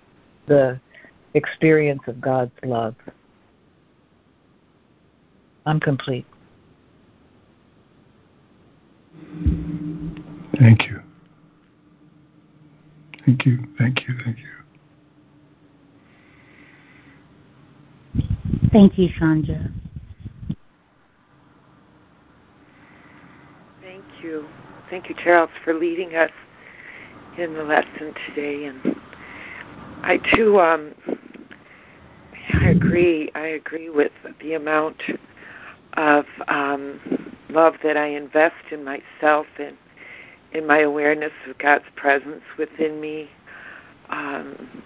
the 0.47 0.81
experience 1.35 2.03
of 2.07 2.21
God's 2.21 2.53
love. 2.63 2.95
I'm 5.67 5.81
complete. 5.81 6.27
Thank 10.59 10.87
you. 10.87 11.01
Thank 13.25 13.47
you. 13.47 13.67
Thank 13.79 14.07
you. 14.07 14.15
Thank 14.25 14.39
you. 14.39 14.45
Thank 18.73 18.99
you, 18.99 19.09
Sandra. 19.19 19.71
Thank 23.81 24.05
you. 24.23 24.47
Thank 24.95 25.09
you, 25.09 25.17
Charles, 25.17 25.51
for 25.65 25.75
leading 25.75 26.15
us 26.15 26.31
in 27.37 27.55
the 27.55 27.65
lesson 27.65 28.15
today. 28.29 28.67
And 28.67 28.95
I 30.05 30.19
too, 30.19 30.61
um, 30.61 30.95
I 32.53 32.69
agree. 32.69 33.29
I 33.35 33.41
agree 33.41 33.91
with 33.91 34.13
the 34.41 34.53
amount 34.55 35.03
of 35.95 36.27
um, 36.47 37.01
love 37.51 37.75
that 37.83 37.97
I 37.97 38.07
invest 38.07 38.71
in 38.71 38.85
myself 38.85 39.49
and 39.59 39.77
in 40.53 40.65
my 40.65 40.79
awareness 40.79 41.33
of 41.51 41.59
God's 41.59 41.87
presence 41.97 42.45
within 42.57 43.01
me. 43.01 43.29
Um, 44.11 44.85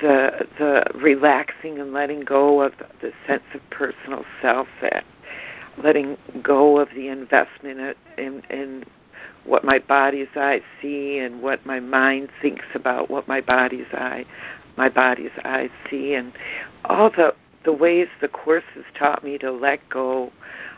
the 0.00 0.46
the 0.60 0.84
relaxing 0.94 1.80
and 1.80 1.92
letting 1.92 2.20
go 2.20 2.62
of 2.62 2.74
the 3.02 3.10
sense 3.26 3.42
of 3.52 3.68
personal 3.70 4.24
self 4.40 4.68
that 4.80 5.04
letting 5.82 6.16
go 6.42 6.78
of 6.78 6.88
the 6.94 7.08
investment 7.08 7.96
in, 8.16 8.42
in 8.50 8.84
what 9.44 9.64
my 9.64 9.78
body's 9.78 10.28
eyes 10.36 10.62
see 10.80 11.18
and 11.18 11.42
what 11.42 11.64
my 11.64 11.80
mind 11.80 12.28
thinks 12.42 12.66
about 12.74 13.10
what 13.10 13.26
my 13.26 13.40
body's 13.40 13.86
eye 13.92 14.24
my 14.80 14.88
body's 14.88 15.30
eyes 15.44 15.70
see. 15.90 16.14
And 16.14 16.32
all 16.86 17.10
the 17.10 17.34
the 17.64 17.72
ways 17.72 18.08
the 18.22 18.28
course 18.28 18.64
has 18.74 18.84
taught 18.94 19.22
me 19.22 19.36
to 19.36 19.52
let 19.52 19.86
go 19.90 20.32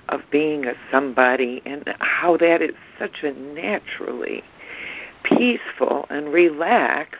of 0.09 0.21
being 0.33 0.67
a 0.67 0.75
somebody 0.91 1.63
and 1.65 1.95
how 2.01 2.37
that 2.39 2.61
is 2.61 2.75
such 2.99 3.23
a 3.23 3.33
naturally 3.33 4.43
peaceful 5.23 6.07
and 6.11 6.33
relaxed 6.33 7.19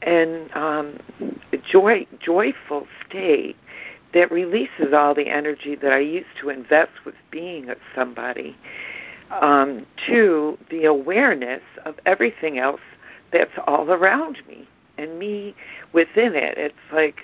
and 0.00 0.50
um, 0.56 0.98
joy 1.62 2.06
joyful 2.18 2.86
state 3.06 3.56
that 4.14 4.30
releases 4.30 4.92
all 4.92 5.14
the 5.14 5.28
energy 5.28 5.74
that 5.76 5.92
I 5.92 5.98
used 5.98 6.28
to 6.40 6.48
invest 6.48 6.92
with 7.04 7.14
being 7.30 7.70
a 7.70 7.76
somebody 7.94 8.56
um, 9.40 9.86
to 10.06 10.58
the 10.70 10.84
awareness 10.84 11.62
of 11.84 11.94
everything 12.06 12.58
else 12.58 12.80
that's 13.32 13.52
all 13.66 13.90
around 13.90 14.38
me 14.48 14.68
and 14.98 15.18
me 15.18 15.54
within 15.92 16.34
it. 16.34 16.58
It's 16.58 16.74
like 16.92 17.20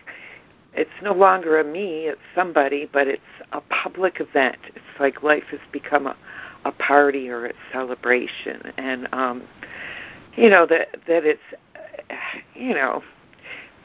it's 0.75 0.91
no 1.03 1.13
longer 1.13 1.59
a 1.59 1.65
me, 1.65 2.07
it's 2.07 2.21
somebody, 2.35 2.89
but 2.93 3.09
it's 3.09 3.23
a 3.53 3.61
public 3.63 4.21
event. 4.21 4.59
It's 4.75 5.01
like 5.01 5.23
life 5.23 5.45
has 5.51 5.61
become 5.73 6.07
a, 6.07 6.17
a 6.65 6.73
party 6.73 7.29
or 7.29 7.47
a 7.47 7.53
celebration, 7.73 8.73
and 8.77 9.09
um, 9.13 9.43
you 10.37 10.51
know 10.51 10.67
that 10.67 10.89
that 11.07 11.25
it's 11.25 11.41
you 12.55 12.75
know 12.75 13.03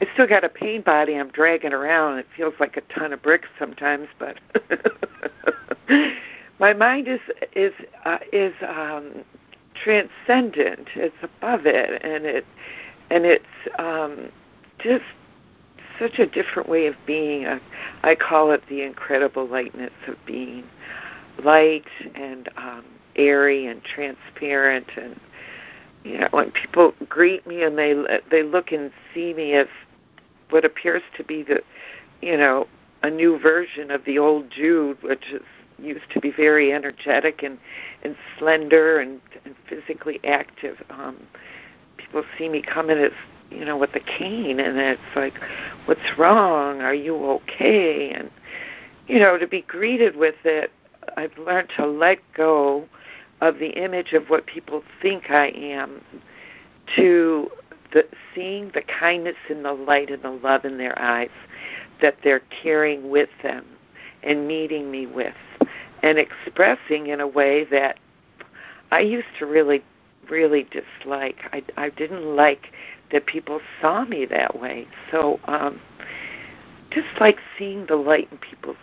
I 0.02 0.08
still 0.14 0.26
got 0.26 0.42
a 0.42 0.48
pain 0.48 0.82
body 0.82 1.14
I'm 1.14 1.28
dragging 1.28 1.72
around. 1.72 2.18
It 2.18 2.26
feels 2.36 2.54
like 2.58 2.76
a 2.76 2.80
ton 2.92 3.12
of 3.12 3.22
bricks 3.22 3.48
sometimes, 3.56 4.08
but 4.18 4.36
my 6.58 6.72
mind 6.72 7.06
is 7.06 7.20
is 7.54 7.72
uh, 8.04 8.18
is 8.32 8.52
um, 8.66 9.24
transcendent. 9.80 10.88
It's 10.96 11.14
above 11.22 11.66
it, 11.66 12.02
and 12.04 12.26
it 12.26 12.44
and 13.10 13.24
it's 13.24 13.44
um, 13.78 14.30
just 14.80 15.04
such 16.00 16.18
a 16.18 16.26
different 16.26 16.68
way 16.68 16.88
of 16.88 16.96
being. 17.06 17.46
I, 17.46 17.60
I 18.02 18.16
call 18.16 18.50
it 18.50 18.64
the 18.68 18.82
incredible 18.82 19.46
lightness 19.46 19.92
of 20.08 20.16
being, 20.26 20.64
light 21.44 21.86
and 22.16 22.48
um, 22.56 22.84
airy 23.14 23.68
and 23.68 23.84
transparent 23.84 24.88
and 24.96 25.20
you 26.02 26.18
know 26.18 26.28
when 26.32 26.50
people 26.50 26.92
greet 27.08 27.46
me 27.46 27.62
and 27.62 27.78
they 27.78 27.94
they 28.32 28.42
look 28.42 28.72
and 28.72 28.90
see 29.14 29.32
me 29.34 29.52
as 29.52 29.68
what 30.52 30.64
appears 30.64 31.02
to 31.16 31.24
be 31.24 31.42
the, 31.42 31.62
you 32.20 32.36
know, 32.36 32.66
a 33.02 33.10
new 33.10 33.38
version 33.38 33.90
of 33.90 34.04
the 34.04 34.18
old 34.18 34.50
Jude, 34.50 35.02
which 35.02 35.32
is 35.32 35.42
used 35.78 36.08
to 36.12 36.20
be 36.20 36.30
very 36.30 36.72
energetic 36.72 37.42
and 37.42 37.58
and 38.02 38.16
slender 38.38 39.00
and, 39.00 39.20
and 39.44 39.54
physically 39.68 40.20
active. 40.24 40.76
Um, 40.90 41.16
people 41.96 42.22
see 42.38 42.48
me 42.48 42.62
coming 42.62 42.98
as 42.98 43.12
you 43.50 43.64
know 43.64 43.76
with 43.76 43.94
a 43.94 44.00
cane, 44.00 44.60
and 44.60 44.78
it's 44.78 45.00
like, 45.16 45.34
what's 45.86 46.18
wrong? 46.18 46.80
Are 46.80 46.94
you 46.94 47.16
okay? 47.16 48.12
And 48.12 48.30
you 49.08 49.18
know, 49.18 49.36
to 49.38 49.46
be 49.46 49.62
greeted 49.62 50.16
with 50.16 50.36
it, 50.44 50.70
I've 51.16 51.36
learned 51.38 51.70
to 51.76 51.86
let 51.86 52.18
go 52.34 52.86
of 53.40 53.58
the 53.58 53.70
image 53.70 54.12
of 54.12 54.28
what 54.28 54.46
people 54.46 54.84
think 55.00 55.30
I 55.30 55.48
am 55.48 56.00
to 56.96 57.50
the 57.92 58.06
seeing 58.34 58.70
the 58.74 58.82
kindness 58.82 59.36
and 59.48 59.64
the 59.64 59.72
light 59.72 60.10
and 60.10 60.22
the 60.22 60.30
love 60.30 60.64
in 60.64 60.78
their 60.78 60.98
eyes 60.98 61.30
that 62.00 62.16
they're 62.24 62.42
carrying 62.62 63.10
with 63.10 63.28
them 63.42 63.64
and 64.22 64.46
meeting 64.48 64.90
me 64.90 65.06
with 65.06 65.34
and 66.02 66.18
expressing 66.18 67.08
in 67.08 67.20
a 67.20 67.26
way 67.26 67.64
that 67.64 67.98
I 68.90 69.00
used 69.00 69.28
to 69.38 69.46
really 69.46 69.82
really 70.28 70.68
dislike. 70.70 71.38
I 71.52 71.62
I 71.76 71.90
didn't 71.90 72.36
like 72.36 72.72
that 73.10 73.26
people 73.26 73.60
saw 73.80 74.04
me 74.04 74.24
that 74.26 74.58
way. 74.58 74.86
So 75.10 75.40
um 75.44 75.80
just 76.90 77.08
like 77.20 77.38
seeing 77.58 77.86
the 77.86 77.96
light 77.96 78.28
in 78.30 78.38
people's 78.38 78.76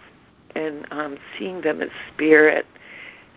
and 0.56 0.86
um 0.92 1.18
seeing 1.38 1.62
them 1.62 1.82
as 1.82 1.90
spirit 2.14 2.66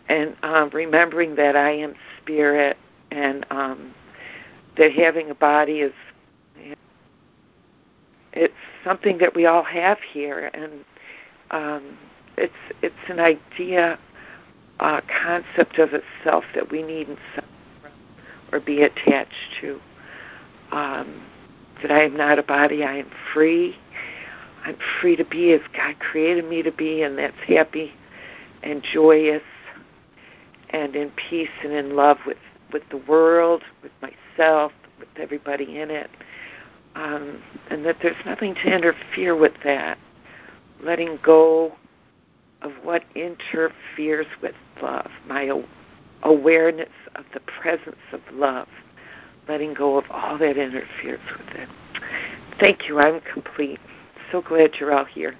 and 0.09 0.37
um 0.43 0.71
remembering 0.73 1.37
that 1.37 1.57
I 1.57 1.71
am 1.71 1.95
spirit 2.21 2.77
and 3.11 3.47
um 3.51 3.95
that 4.77 4.93
having 4.93 5.31
a 5.31 5.35
body 5.35 5.81
is 5.81 5.93
it's 8.33 8.55
something 8.83 9.19
that 9.19 9.35
we 9.35 9.45
all 9.45 9.63
have 9.63 9.99
here 10.01 10.51
and 10.55 10.85
um 11.51 11.99
it's 12.39 12.55
it's 12.81 12.95
an 13.09 13.21
idea 13.21 13.99
uh 14.81 15.01
concept 15.23 15.79
of 15.79 15.91
itself 15.93 16.45
that 16.55 16.71
we 16.71 16.83
needn't 16.83 17.19
or 18.53 18.61
be 18.61 18.83
attached 18.83 19.59
to 19.61 19.81
um 20.73 21.23
that 21.83 21.91
I 21.91 22.05
am 22.05 22.17
not 22.17 22.39
a 22.39 22.43
body, 22.43 22.85
I 22.85 22.99
am 22.99 23.11
free. 23.33 23.77
I'm 24.65 24.77
free 25.01 25.17
to 25.17 25.25
be 25.25 25.53
as 25.53 25.61
God 25.77 25.99
created 25.99 26.49
me 26.49 26.63
to 26.63 26.71
be, 26.71 27.03
and 27.03 27.19
that's 27.19 27.37
happy 27.47 27.93
and 28.63 28.83
joyous 28.93 29.43
and 30.71 30.95
in 30.95 31.11
peace 31.11 31.51
and 31.63 31.73
in 31.73 31.97
love 31.97 32.19
with, 32.27 32.39
with 32.73 32.83
the 32.91 32.97
world, 32.97 33.63
with 33.83 33.93
myself, 34.01 34.19
with 34.39 35.09
everybody 35.17 35.81
in 35.81 35.91
it. 35.91 36.11
Um, 36.95 37.43
and 37.71 37.85
that 37.87 37.97
there's 38.03 38.17
nothing 38.27 38.55
to 38.55 38.75
interfere 38.75 39.35
with 39.37 39.55
that. 39.65 39.99
Letting 40.83 41.19
go 41.23 41.73
of 42.61 42.73
what 42.83 43.05
interferes 43.15 44.27
with 44.41 44.55
love, 44.83 45.11
my 45.27 45.51
awareness 46.23 46.91
of 47.15 47.25
the 47.35 47.41
presence 47.41 47.97
of 48.13 48.21
love, 48.33 48.69
letting 49.49 49.75
go 49.75 49.99
of 49.99 50.05
all 50.11 50.39
that 50.39 50.57
interferes 50.57 51.21
with 51.39 51.57
it. 51.57 51.69
Thank 52.61 52.89
you. 52.89 53.01
I'm 53.01 53.21
complete. 53.21 53.81
So 54.31 54.43
glad 54.43 54.73
you're 54.79 54.93
all 54.93 55.05
here. 55.05 55.35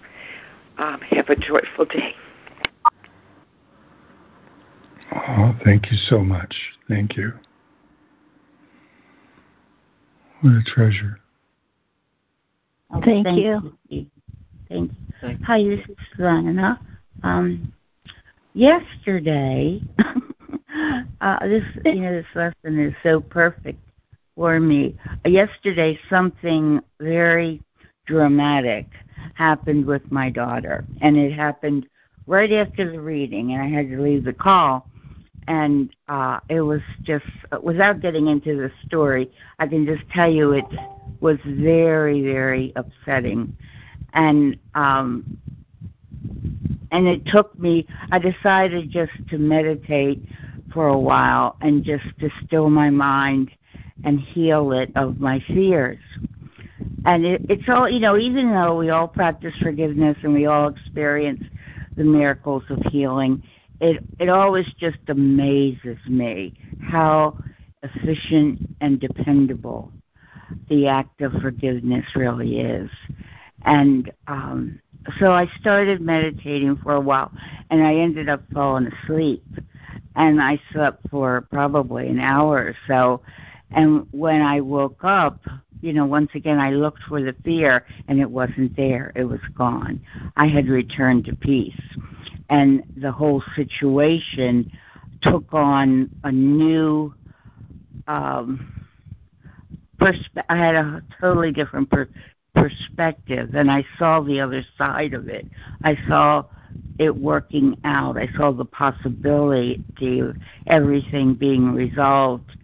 Um, 0.79 1.01
have 1.11 1.29
a 1.29 1.37
joyful 1.37 1.85
day. 1.85 2.15
Oh, 5.15 5.55
thank 5.65 5.91
you 5.91 5.97
so 5.97 6.19
much. 6.19 6.55
Thank 6.89 7.17
you. 7.17 7.33
What 10.43 10.55
a 10.55 10.63
treasure. 10.65 11.21
Oh, 12.93 13.01
thank, 13.05 13.25
thank 13.25 13.39
you. 13.39 13.79
you. 13.89 14.07
Thank 14.69 14.91
you. 15.23 15.39
Hi, 15.47 15.63
this 15.63 15.81
is 15.89 15.97
Lana. 16.19 16.81
Um, 17.23 17.73
yesterday, 18.53 19.81
uh, 21.21 21.47
this 21.47 21.63
you 21.85 22.01
know 22.01 22.13
this 22.13 22.27
lesson 22.35 22.81
is 22.81 22.93
so 23.05 23.21
perfect 23.21 23.79
for 24.35 24.59
me. 24.59 24.99
Uh, 25.25 25.29
yesterday, 25.29 25.97
something 26.11 26.81
very 26.99 27.63
dramatic 28.07 28.87
happened 29.35 29.87
with 29.87 30.03
my 30.11 30.29
daughter, 30.29 30.85
and 31.01 31.17
it 31.17 31.33
happened 31.33 31.87
right 32.27 32.53
after 32.53 32.91
the 32.91 33.01
reading, 33.01 33.53
and 33.53 33.63
I 33.63 33.69
had 33.69 33.89
to 33.91 34.03
leave 34.03 34.25
the 34.25 34.33
call. 34.33 34.89
And 35.49 35.95
uh, 36.09 36.41
it 36.49 36.61
was 36.61 36.81
just, 37.03 37.25
without 37.63 38.01
getting 38.01 38.29
into 38.29 38.57
the 38.57 38.71
story, 38.87 39.31
I 39.59 39.67
can 39.67 39.87
just 39.87 40.09
tell 40.11 40.31
you 40.31 40.53
it 40.53 40.65
was 41.21 41.39
very, 41.45 42.23
very 42.23 42.73
upsetting. 42.77 43.55
And 44.15 44.59
um, 44.75 45.39
and 46.93 47.09
it 47.09 47.27
took 47.27 47.59
me 47.59 47.87
i 48.13 48.19
decided 48.19 48.91
just 48.91 49.13
to 49.29 49.39
meditate 49.39 50.23
for 50.73 50.89
a 50.89 50.99
while 50.99 51.57
and 51.61 51.83
just 51.83 52.05
to 52.21 52.31
still 52.47 52.71
my 52.71 52.91
mind 52.91 53.51
and 54.05 54.21
heal 54.21 54.73
it 54.73 54.91
of 54.95 55.19
my 55.19 55.41
fears 55.49 55.99
and 57.05 57.25
it, 57.25 57.43
it's 57.49 57.69
all 57.69 57.89
you 57.89 57.99
know 57.99 58.17
even 58.17 58.51
though 58.51 58.77
we 58.77 58.91
all 58.91 59.09
practice 59.09 59.55
forgiveness 59.61 60.17
and 60.23 60.33
we 60.33 60.47
all 60.47 60.69
experience 60.69 61.43
the 61.97 62.05
miracles 62.05 62.63
of 62.71 62.79
healing 62.91 63.43
it 63.83 64.03
it 64.19 64.29
always 64.29 64.67
just 64.79 64.99
amazes 65.09 65.99
me 66.09 66.55
how 66.81 67.37
efficient 67.83 68.59
and 68.81 69.01
dependable 69.01 69.93
the 70.69 70.87
act 70.87 71.21
of 71.21 71.33
forgiveness 71.43 72.07
really 72.15 72.61
is 72.61 72.91
and 73.65 74.13
um 74.29 74.81
so 75.19 75.33
I 75.33 75.47
started 75.61 76.01
meditating 76.01 76.77
for 76.83 76.95
a 76.95 77.01
while, 77.01 77.33
and 77.71 77.83
I 77.83 77.97
ended 77.97 78.29
up 78.29 78.43
falling 78.53 78.87
asleep. 78.87 79.45
And 80.15 80.43
I 80.43 80.61
slept 80.73 81.09
for 81.09 81.47
probably 81.51 82.09
an 82.09 82.21
hour 82.21 82.59
or 82.59 82.77
so. 82.87 83.23
And 83.71 84.07
when 84.13 84.43
I 84.43 84.61
woke 84.61 85.03
up, 85.03 85.41
you 85.81 85.95
know, 85.95 86.05
once 86.05 86.31
again, 86.35 86.61
I 86.61 86.71
looked 86.71 87.03
for 87.09 87.23
the 87.23 87.35
fear, 87.45 87.87
and 88.09 88.21
it 88.21 88.31
wasn't 88.31 88.77
there. 88.77 89.13
It 89.17 89.25
was 89.25 89.41
gone. 89.57 90.01
I 90.37 90.47
had 90.47 90.69
returned 90.69 91.25
to 91.25 91.35
peace. 91.35 91.81
And 92.53 92.85
the 92.99 93.11
whole 93.11 93.43
situation 93.57 94.71
took 95.23 95.55
on 95.55 96.11
a 96.23 96.31
new 96.31 97.15
um, 98.07 98.71
perspe- 99.99 100.45
I 100.51 100.57
had 100.57 100.75
a 100.75 101.03
totally 101.19 101.51
different 101.51 101.89
per- 101.89 102.11
perspective 102.55 103.55
and 103.55 103.71
I 103.71 103.87
saw 103.99 104.21
the 104.21 104.39
other 104.41 104.63
side 104.77 105.15
of 105.15 105.29
it. 105.29 105.47
I 105.83 105.97
saw 106.07 106.45
it 106.99 107.17
working 107.17 107.79
out. 107.85 108.19
I 108.19 108.29
saw 108.37 108.53
the 108.53 108.67
possibility 108.67 109.81
of 110.21 110.37
everything 110.67 111.33
being 111.33 111.73
resolved 111.73 112.55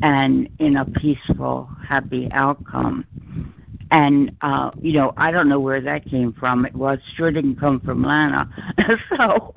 and 0.00 0.48
in 0.60 0.76
a 0.76 0.84
peaceful, 0.84 1.68
happy 1.84 2.28
outcome. 2.30 3.04
And 3.90 4.36
uh, 4.42 4.70
you 4.80 4.92
know, 4.92 5.14
I 5.16 5.30
don't 5.30 5.48
know 5.48 5.60
where 5.60 5.80
that 5.80 6.04
came 6.04 6.32
from. 6.32 6.66
It 6.66 6.74
was 6.74 6.98
sure 7.16 7.30
didn't 7.30 7.56
come 7.56 7.80
from 7.80 8.02
Lana. 8.02 8.48
so 9.16 9.52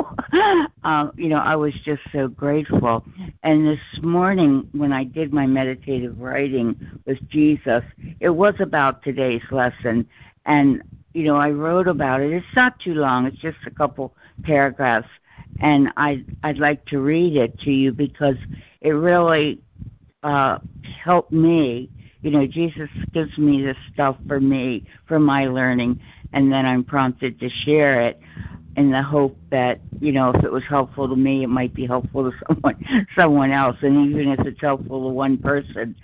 uh, 0.84 1.12
you 1.16 1.30
know, 1.30 1.38
I 1.38 1.56
was 1.56 1.74
just 1.84 2.02
so 2.12 2.28
grateful. 2.28 3.04
And 3.44 3.68
this 3.68 3.80
morning 4.02 4.70
when 4.72 4.94
I 4.94 5.04
did 5.04 5.34
my 5.34 5.46
meditative 5.46 6.20
writing 6.20 6.76
with 7.06 7.20
Jesus, 7.30 7.84
it 8.20 8.30
was 8.30 8.56
about 8.60 9.04
today's 9.04 9.44
lesson 9.52 10.08
and 10.46 10.82
you 11.14 11.24
know, 11.26 11.36
I 11.36 11.50
wrote 11.50 11.90
about 11.90 12.22
it. 12.22 12.32
It's 12.32 12.56
not 12.56 12.80
too 12.80 12.94
long. 12.94 13.26
It's 13.26 13.38
just 13.40 13.58
a 13.66 13.72
couple 13.72 14.16
paragraphs 14.44 15.10
and 15.60 15.92
I 15.98 16.24
I'd 16.44 16.58
like 16.58 16.86
to 16.86 17.00
read 17.00 17.36
it 17.36 17.60
to 17.60 17.72
you 17.72 17.92
because 17.92 18.38
it 18.82 18.92
really 18.92 19.60
uh 20.24 20.60
helped 21.04 21.32
me 21.32 21.90
you 22.22 22.32
know, 22.32 22.46
Jesus 22.46 22.90
gives 23.14 23.38
me 23.38 23.64
this 23.64 23.78
stuff 23.94 24.18
for 24.28 24.40
me, 24.40 24.86
for 25.08 25.20
my 25.20 25.46
learning, 25.48 26.00
and 26.34 26.52
then 26.52 26.66
I'm 26.66 26.84
prompted 26.84 27.40
to 27.40 27.50
share 27.50 28.02
it 28.02 28.20
in 28.78 28.92
the 28.92 29.02
hope 29.02 29.38
that, 29.50 29.82
you 30.00 30.12
know, 30.12 30.30
if 30.32 30.44
it 30.44 30.52
was 30.52 30.64
helpful 30.70 31.08
to 31.10 31.16
me, 31.16 31.44
it 31.44 31.48
might 31.48 31.74
be 31.74 31.86
helpful 31.86 32.32
to 32.32 32.38
someone 32.48 33.08
someone 33.16 33.52
else. 33.52 33.78
And 33.82 34.12
even 34.12 34.30
if 34.30 34.40
it's 34.46 34.62
helpful 34.62 35.10
to 35.10 35.14
one 35.14 35.38
person, 35.38 35.96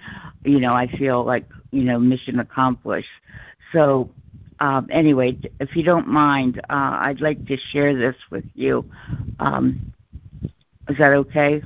you 0.43 0.59
know, 0.59 0.73
I 0.73 0.87
feel 0.97 1.23
like, 1.23 1.45
you 1.71 1.83
know, 1.83 1.99
mission 1.99 2.39
accomplished. 2.39 3.07
So 3.71 4.09
um, 4.59 4.87
anyway, 4.91 5.37
if 5.59 5.75
you 5.75 5.83
don't 5.83 6.07
mind, 6.07 6.59
uh, 6.69 6.97
I'd 7.01 7.21
like 7.21 7.45
to 7.47 7.57
share 7.71 7.95
this 7.95 8.15
with 8.31 8.45
you. 8.53 8.89
Um, 9.39 9.93
is 10.89 10.97
that 10.97 11.13
okay? 11.13 11.61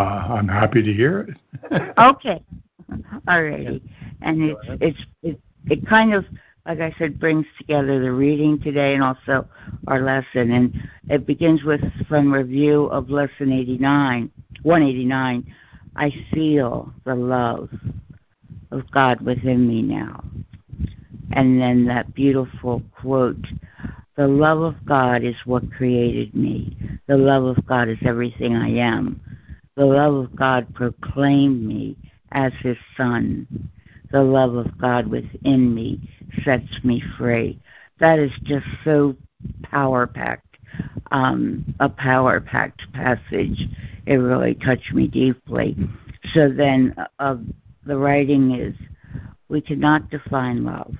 Uh, 0.00 0.32
I'm 0.32 0.48
happy 0.48 0.82
to 0.82 0.92
hear 0.94 1.20
it. 1.28 1.92
okay. 1.98 2.42
Alrighty. 3.28 3.82
And 4.22 4.42
it's 4.42 4.60
it's 4.80 5.00
it, 5.22 5.40
it 5.66 5.86
kind 5.86 6.14
of 6.14 6.24
like 6.64 6.80
I 6.80 6.94
said 6.98 7.20
brings 7.20 7.44
together 7.58 8.00
the 8.00 8.10
reading 8.10 8.58
today 8.58 8.94
and 8.94 9.02
also 9.02 9.46
our 9.88 10.00
lesson 10.00 10.52
and 10.52 10.88
it 11.10 11.26
begins 11.26 11.64
with 11.64 11.82
from 12.08 12.32
review 12.32 12.84
of 12.84 13.10
lesson 13.10 13.52
89 13.52 14.30
189 14.62 15.54
I 15.96 16.10
feel 16.32 16.90
the 17.04 17.14
love 17.14 17.68
of 18.70 18.90
God 18.92 19.20
within 19.20 19.68
me 19.68 19.82
now. 19.82 20.24
And 21.32 21.60
then 21.60 21.84
that 21.88 22.14
beautiful 22.14 22.80
quote 22.98 23.44
the 24.16 24.26
love 24.26 24.62
of 24.62 24.76
God 24.86 25.24
is 25.24 25.36
what 25.44 25.70
created 25.72 26.34
me. 26.34 26.76
The 27.06 27.18
love 27.18 27.44
of 27.44 27.66
God 27.66 27.90
is 27.90 27.98
everything 28.02 28.56
I 28.56 28.70
am. 28.70 29.20
The 29.76 29.86
love 29.86 30.14
of 30.14 30.36
God 30.36 30.74
proclaimed 30.74 31.62
me 31.62 31.96
as 32.32 32.52
his 32.60 32.76
son. 32.96 33.46
The 34.12 34.22
love 34.22 34.54
of 34.54 34.76
God 34.78 35.06
within 35.06 35.74
me 35.74 36.00
sets 36.44 36.84
me 36.84 37.02
free. 37.16 37.60
That 37.98 38.18
is 38.18 38.32
just 38.42 38.66
so 38.84 39.16
power 39.62 40.06
packed, 40.06 40.56
um, 41.12 41.74
a 41.80 41.88
power 41.88 42.40
packed 42.40 42.92
passage. 42.92 43.68
It 44.06 44.16
really 44.16 44.54
touched 44.54 44.92
me 44.92 45.06
deeply. 45.06 45.76
So 46.34 46.48
then, 46.50 46.94
uh, 47.18 47.36
the 47.86 47.96
writing 47.96 48.52
is 48.52 48.74
we 49.48 49.60
cannot 49.60 50.10
define 50.10 50.64
love. 50.64 50.94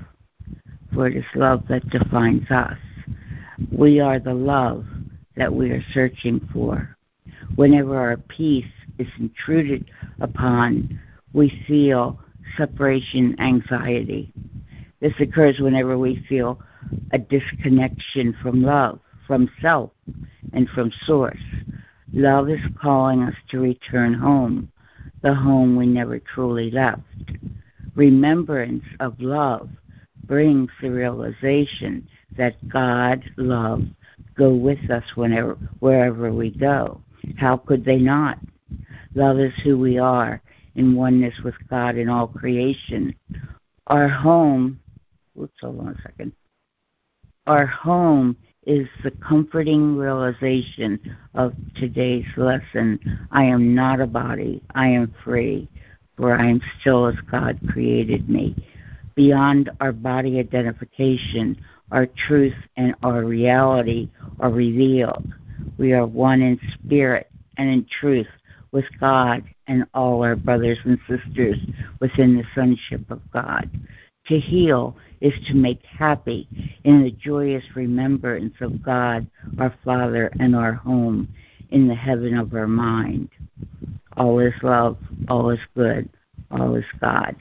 for 0.93 1.07
it 1.07 1.17
is 1.17 1.25
love 1.35 1.65
that 1.69 1.89
defines 1.91 2.51
us. 2.51 2.79
We 3.71 4.01
are 4.01 4.19
the 4.19 4.35
love 4.35 4.85
that 5.37 5.53
we 5.53 5.71
are 5.71 5.83
searching 5.93 6.49
for. 6.53 6.97
Whenever 7.57 7.97
our 7.97 8.17
peace 8.17 8.65
is 8.99 9.09
intruded 9.19 9.91
upon, 10.21 10.99
we 11.33 11.63
feel 11.67 12.19
separation 12.57 13.39
anxiety. 13.41 14.33
This 15.01 15.15
occurs 15.21 15.59
whenever 15.59 15.97
we 15.97 16.25
feel 16.29 16.61
a 17.13 17.19
disconnection 17.19 18.37
from 18.43 18.63
love, 18.63 19.01
from 19.27 19.51
self, 19.61 19.91
and 20.53 20.69
from 20.71 20.93
source. 21.05 21.41
Love 22.13 22.51
is 22.51 22.61
calling 22.81 23.23
us 23.23 23.35
to 23.51 23.61
return 23.61 24.13
home, 24.15 24.71
the 25.23 25.35
home 25.35 25.77
we 25.77 25.87
never 25.87 26.19
truly 26.19 26.71
left. 26.71 27.03
Remembrance 27.95 28.85
of 28.99 29.21
love 29.21 29.69
brings 30.25 30.71
the 30.81 30.91
realization 30.91 32.09
that 32.37 32.69
God, 32.69 33.23
love, 33.37 33.83
go 34.37 34.55
with 34.55 34.91
us 34.91 35.05
whenever 35.15 35.55
wherever 35.81 36.33
we 36.33 36.51
go. 36.51 37.01
How 37.37 37.57
could 37.57 37.85
they 37.85 37.99
not? 37.99 38.39
Love 39.15 39.39
is 39.39 39.53
who 39.65 39.79
we 39.79 39.99
are 39.99 40.41
in 40.77 40.95
oneness 40.95 41.35
with 41.45 41.55
God 41.69 41.97
in 41.97 42.09
all 42.09 42.29
creation. 42.29 43.15
Our 43.87 44.09
home 44.09 44.81
Oops, 45.41 45.61
hold 45.61 45.81
on 45.81 45.89
a 45.89 46.03
second. 46.03 46.33
Our 47.47 47.67
home 47.67 48.37
is 48.67 48.89
the 49.03 49.11
comforting 49.11 49.97
realization 49.97 51.17
of 51.35 51.55
today's 51.77 52.27
lesson. 52.37 52.99
I 53.31 53.45
am 53.45 53.75
not 53.75 54.01
a 54.01 54.07
body. 54.07 54.63
I 54.75 54.89
am 54.89 55.15
free, 55.25 55.69
for 56.17 56.35
I 56.35 56.51
am 56.51 56.61
still 56.81 57.07
as 57.07 57.15
God 57.31 57.59
created 57.71 58.29
me. 58.29 58.55
Beyond 59.15 59.71
our 59.81 59.93
body 59.93 60.39
identification, 60.39 61.57
our 61.91 62.07
truth 62.07 62.55
and 62.77 62.95
our 63.03 63.25
reality 63.25 64.11
are 64.41 64.51
revealed. 64.51 65.27
We 65.79 65.93
are 65.93 66.07
one 66.07 66.43
in 66.43 66.61
spirit 66.75 67.31
and 67.57 67.69
in 67.69 67.87
truth 68.01 68.29
with 68.73 68.85
God 68.99 69.43
and 69.67 69.85
all 69.95 70.23
our 70.23 70.37
brothers 70.37 70.79
and 70.85 70.99
sisters 71.09 71.59
within 72.01 72.37
the 72.37 72.45
sonship 72.55 73.11
of 73.11 73.21
God. 73.33 73.71
To 74.27 74.39
heal 74.39 74.97
is 75.21 75.35
to 75.49 75.55
make 75.55 75.85
happy 75.85 76.49
in 76.85 77.03
the 77.03 77.11
joyous 77.11 77.65
remembrance 77.75 78.55
of 78.61 78.83
God, 78.83 79.27
our 79.59 79.75
Father, 79.85 80.31
and 80.39 80.55
our 80.55 80.73
home 80.73 81.29
in 81.71 81.89
the 81.89 81.95
heaven 81.95 82.37
of 82.37 82.55
our 82.55 82.69
mind. 82.69 83.29
All 84.17 84.39
is 84.39 84.55
love, 84.63 84.99
all 85.29 85.51
is 85.51 85.61
good, 85.75 86.09
all 86.51 86.75
is 86.75 86.85
God. 87.01 87.37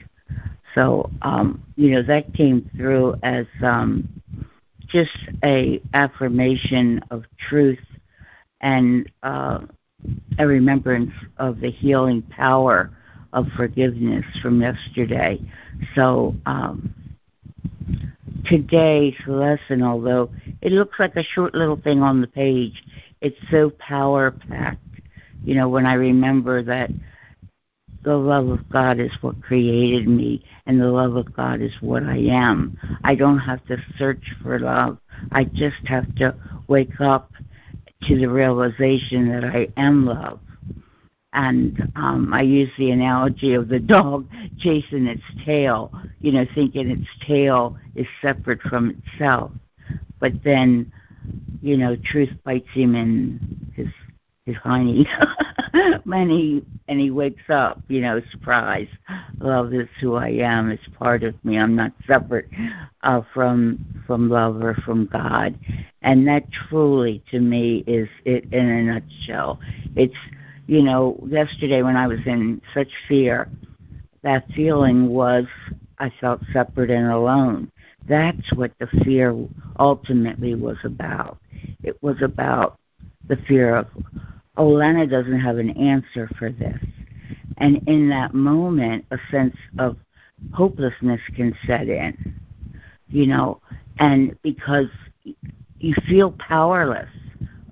So, 0.74 1.10
um, 1.22 1.62
you 1.76 1.90
know, 1.90 2.02
that 2.02 2.32
came 2.34 2.70
through 2.76 3.16
as 3.22 3.46
um, 3.62 4.08
just 4.86 5.16
a 5.44 5.80
affirmation 5.94 7.00
of 7.10 7.24
truth 7.48 7.78
and 8.60 9.10
uh, 9.22 9.60
a 10.38 10.46
remembrance 10.46 11.12
of 11.38 11.60
the 11.60 11.70
healing 11.70 12.22
power 12.22 12.90
of 13.32 13.46
forgiveness 13.56 14.24
from 14.42 14.60
yesterday. 14.60 15.40
So, 15.94 16.34
um, 16.46 16.94
today's 18.46 19.16
lesson, 19.26 19.82
although 19.82 20.30
it 20.62 20.72
looks 20.72 20.98
like 20.98 21.16
a 21.16 21.22
short 21.22 21.54
little 21.54 21.80
thing 21.80 22.02
on 22.02 22.20
the 22.20 22.26
page, 22.26 22.82
it's 23.20 23.38
so 23.50 23.70
power 23.78 24.30
packed. 24.30 24.78
You 25.44 25.54
know, 25.54 25.68
when 25.68 25.86
I 25.86 25.94
remember 25.94 26.62
that 26.62 26.90
the 28.02 28.16
love 28.16 28.48
of 28.48 28.68
God 28.70 28.98
is 28.98 29.12
what 29.20 29.42
created 29.42 30.08
me, 30.08 30.44
and 30.66 30.80
the 30.80 30.88
love 30.88 31.16
of 31.16 31.34
God 31.34 31.60
is 31.60 31.72
what 31.80 32.02
I 32.02 32.16
am. 32.16 32.78
I 33.04 33.14
don't 33.14 33.38
have 33.38 33.64
to 33.66 33.76
search 33.98 34.24
for 34.42 34.58
love. 34.58 34.98
I 35.32 35.44
just 35.44 35.86
have 35.86 36.14
to 36.16 36.34
wake 36.66 37.00
up 37.00 37.30
to 38.02 38.18
the 38.18 38.28
realization 38.28 39.28
that 39.28 39.44
I 39.44 39.68
am 39.76 40.06
love 40.06 40.40
and 41.32 41.86
um, 41.94 42.32
I 42.32 42.42
use 42.42 42.70
the 42.76 42.90
analogy 42.90 43.54
of 43.54 43.68
the 43.68 43.78
dog 43.78 44.28
chasing 44.58 45.06
its 45.06 45.22
tail, 45.44 45.92
you 46.20 46.32
know, 46.32 46.46
thinking 46.54 46.90
its 46.90 47.06
tail 47.26 47.76
is 47.94 48.06
separate 48.20 48.60
from 48.62 48.96
itself. 49.14 49.52
But 50.18 50.34
then, 50.44 50.90
you 51.62 51.76
know, 51.76 51.96
truth 51.96 52.30
bites 52.44 52.68
him 52.72 52.94
in 52.94 53.40
his 53.74 53.88
hiney, 54.54 55.06
and 55.72 56.30
he 56.30 56.64
and 56.88 57.00
he 57.00 57.10
wakes 57.10 57.48
up, 57.48 57.80
you 57.88 58.00
know, 58.00 58.20
surprise. 58.30 58.88
Love 59.38 59.72
is 59.72 59.88
who 60.00 60.14
I 60.14 60.28
am. 60.28 60.70
It's 60.70 60.82
part 60.98 61.22
of 61.22 61.34
me. 61.44 61.58
I'm 61.58 61.76
not 61.76 61.92
separate 62.06 62.48
uh, 63.02 63.22
from 63.32 63.84
from 64.06 64.28
love 64.28 64.62
or 64.62 64.74
from 64.74 65.06
God, 65.06 65.58
and 66.02 66.26
that 66.28 66.50
truly, 66.50 67.22
to 67.30 67.40
me, 67.40 67.84
is 67.86 68.08
it 68.24 68.52
in 68.52 68.68
a 68.68 68.82
nutshell. 68.82 69.60
It's 69.96 70.16
you 70.66 70.82
know, 70.82 71.18
yesterday 71.26 71.82
when 71.82 71.96
I 71.96 72.06
was 72.06 72.20
in 72.26 72.62
such 72.72 72.90
fear, 73.08 73.48
that 74.22 74.48
feeling 74.54 75.08
was 75.08 75.46
I 75.98 76.12
felt 76.20 76.40
separate 76.52 76.90
and 76.90 77.10
alone. 77.10 77.70
That's 78.08 78.52
what 78.54 78.72
the 78.78 78.86
fear 79.04 79.36
ultimately 79.78 80.54
was 80.54 80.78
about. 80.84 81.38
It 81.82 82.00
was 82.02 82.22
about 82.22 82.78
the 83.28 83.36
fear 83.48 83.76
of, 83.76 83.88
oh, 84.60 84.68
Lena 84.68 85.06
doesn't 85.06 85.40
have 85.40 85.56
an 85.56 85.70
answer 85.70 86.28
for 86.38 86.52
this. 86.52 86.78
And 87.56 87.82
in 87.88 88.10
that 88.10 88.34
moment, 88.34 89.06
a 89.10 89.16
sense 89.30 89.56
of 89.78 89.96
hopelessness 90.52 91.20
can 91.34 91.54
set 91.66 91.88
in, 91.88 92.38
you 93.08 93.26
know, 93.26 93.62
and 93.98 94.36
because 94.42 94.88
you 95.78 95.94
feel 96.06 96.32
powerless 96.32 97.08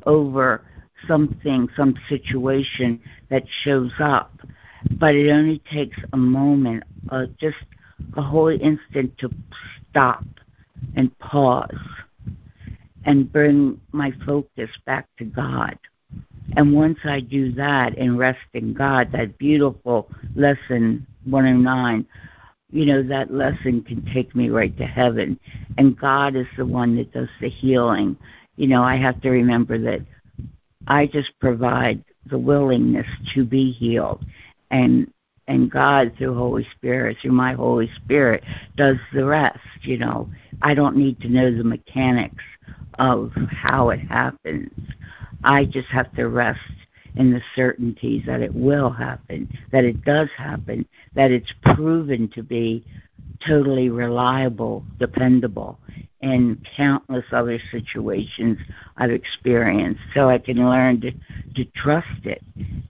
over 0.06 0.62
something, 1.06 1.68
some 1.76 1.94
situation 2.08 3.00
that 3.28 3.44
shows 3.64 3.92
up. 4.00 4.32
But 4.92 5.14
it 5.14 5.30
only 5.30 5.60
takes 5.70 5.98
a 6.14 6.16
moment, 6.16 6.84
uh, 7.10 7.26
just 7.38 7.58
a 8.16 8.22
whole 8.22 8.48
instant 8.48 9.16
to 9.18 9.30
stop 9.90 10.24
and 10.96 11.16
pause 11.18 11.76
and 13.04 13.30
bring 13.30 13.78
my 13.92 14.10
focus 14.24 14.70
back 14.86 15.06
to 15.18 15.26
God. 15.26 15.78
And 16.56 16.72
once 16.72 16.98
I 17.04 17.20
do 17.20 17.52
that 17.52 17.96
and 17.98 18.18
rest 18.18 18.40
in 18.54 18.72
God, 18.72 19.12
that 19.12 19.38
beautiful 19.38 20.10
lesson 20.34 21.06
109, 21.24 22.06
you 22.70 22.86
know, 22.86 23.02
that 23.02 23.32
lesson 23.32 23.82
can 23.82 24.04
take 24.12 24.34
me 24.34 24.48
right 24.48 24.76
to 24.78 24.86
heaven. 24.86 25.38
And 25.76 25.98
God 25.98 26.36
is 26.36 26.46
the 26.56 26.66
one 26.66 26.96
that 26.96 27.12
does 27.12 27.28
the 27.40 27.48
healing. 27.48 28.16
You 28.56 28.68
know, 28.68 28.82
I 28.82 28.96
have 28.96 29.20
to 29.22 29.30
remember 29.30 29.78
that 29.78 30.00
I 30.86 31.06
just 31.06 31.32
provide 31.38 32.02
the 32.26 32.38
willingness 32.38 33.06
to 33.34 33.44
be 33.44 33.72
healed. 33.72 34.24
And 34.70 35.12
and 35.48 35.70
God 35.70 36.12
through 36.16 36.34
Holy 36.34 36.66
Spirit, 36.76 37.16
through 37.20 37.32
my 37.32 37.54
Holy 37.54 37.90
Spirit, 37.96 38.44
does 38.76 38.98
the 39.12 39.24
rest, 39.24 39.58
you 39.82 39.98
know. 39.98 40.30
I 40.62 40.74
don't 40.74 40.96
need 40.96 41.20
to 41.22 41.28
know 41.28 41.50
the 41.50 41.64
mechanics 41.64 42.44
of 42.98 43.32
how 43.50 43.90
it 43.90 44.00
happens. 44.00 44.70
I 45.42 45.64
just 45.64 45.88
have 45.88 46.14
to 46.14 46.28
rest 46.28 46.60
in 47.16 47.32
the 47.32 47.40
certainties 47.56 48.24
that 48.26 48.42
it 48.42 48.54
will 48.54 48.90
happen, 48.90 49.48
that 49.72 49.84
it 49.84 50.04
does 50.04 50.28
happen, 50.36 50.86
that 51.14 51.30
it's 51.30 51.52
proven 51.62 52.28
to 52.28 52.42
be 52.42 52.84
totally 53.46 53.88
reliable, 53.88 54.84
dependable, 54.98 55.78
in 56.20 56.60
countless 56.76 57.24
other 57.32 57.60
situations 57.70 58.58
I've 58.96 59.10
experienced. 59.10 60.00
So 60.14 60.28
I 60.28 60.38
can 60.38 60.56
learn 60.68 61.00
to, 61.02 61.12
to 61.54 61.64
trust 61.76 62.24
it. 62.24 62.42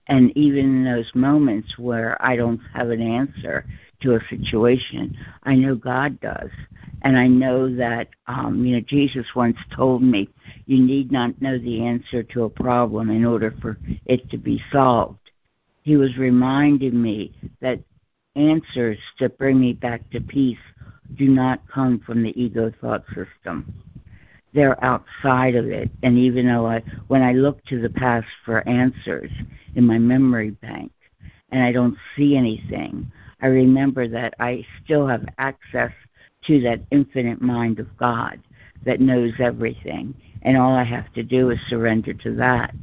And 0.07 0.35
even 0.35 0.65
in 0.77 0.83
those 0.83 1.11
moments 1.13 1.77
where 1.77 2.17
I 2.19 2.35
don't 2.35 2.61
have 2.73 2.89
an 2.89 3.01
answer 3.01 3.65
to 4.01 4.15
a 4.15 4.27
situation, 4.29 5.15
I 5.43 5.55
know 5.55 5.75
God 5.75 6.19
does. 6.19 6.49
And 7.01 7.17
I 7.17 7.27
know 7.27 7.73
that, 7.75 8.09
um, 8.27 8.65
you 8.65 8.75
know, 8.75 8.81
Jesus 8.85 9.27
once 9.35 9.57
told 9.75 10.01
me, 10.01 10.29
you 10.65 10.83
need 10.83 11.11
not 11.11 11.41
know 11.41 11.57
the 11.57 11.85
answer 11.85 12.23
to 12.23 12.43
a 12.43 12.49
problem 12.49 13.09
in 13.09 13.23
order 13.25 13.53
for 13.61 13.77
it 14.05 14.29
to 14.31 14.37
be 14.37 14.61
solved. 14.71 15.31
He 15.83 15.95
was 15.95 16.17
reminding 16.17 17.01
me 17.01 17.33
that 17.61 17.79
answers 18.39 18.97
to 19.17 19.29
bring 19.29 19.59
me 19.59 19.73
back 19.73 20.09
to 20.11 20.21
peace 20.21 20.57
do 21.15 21.27
not 21.27 21.61
come 21.67 21.99
from 21.99 22.23
the 22.23 22.39
ego 22.41 22.71
thought 22.79 23.03
system. 23.07 23.73
They're 24.53 24.83
outside 24.83 25.55
of 25.55 25.67
it. 25.67 25.91
And 26.03 26.17
even 26.17 26.47
though 26.47 26.67
I, 26.67 26.83
when 27.07 27.21
I 27.21 27.33
look 27.33 27.63
to 27.65 27.81
the 27.81 27.89
past 27.89 28.27
for 28.45 28.67
answers 28.67 29.31
in 29.75 29.85
my 29.85 29.97
memory 29.97 30.51
bank 30.51 30.91
and 31.51 31.63
I 31.63 31.71
don't 31.71 31.97
see 32.15 32.35
anything, 32.35 33.11
I 33.41 33.47
remember 33.47 34.07
that 34.07 34.33
I 34.39 34.65
still 34.83 35.07
have 35.07 35.25
access 35.37 35.91
to 36.47 36.61
that 36.61 36.81
infinite 36.91 37.41
mind 37.41 37.79
of 37.79 37.97
God 37.97 38.39
that 38.85 39.01
knows 39.01 39.33
everything. 39.39 40.13
And 40.41 40.57
all 40.57 40.73
I 40.73 40.83
have 40.83 41.11
to 41.13 41.23
do 41.23 41.49
is 41.49 41.59
surrender 41.67 42.13
to 42.13 42.35
that. 42.35 42.73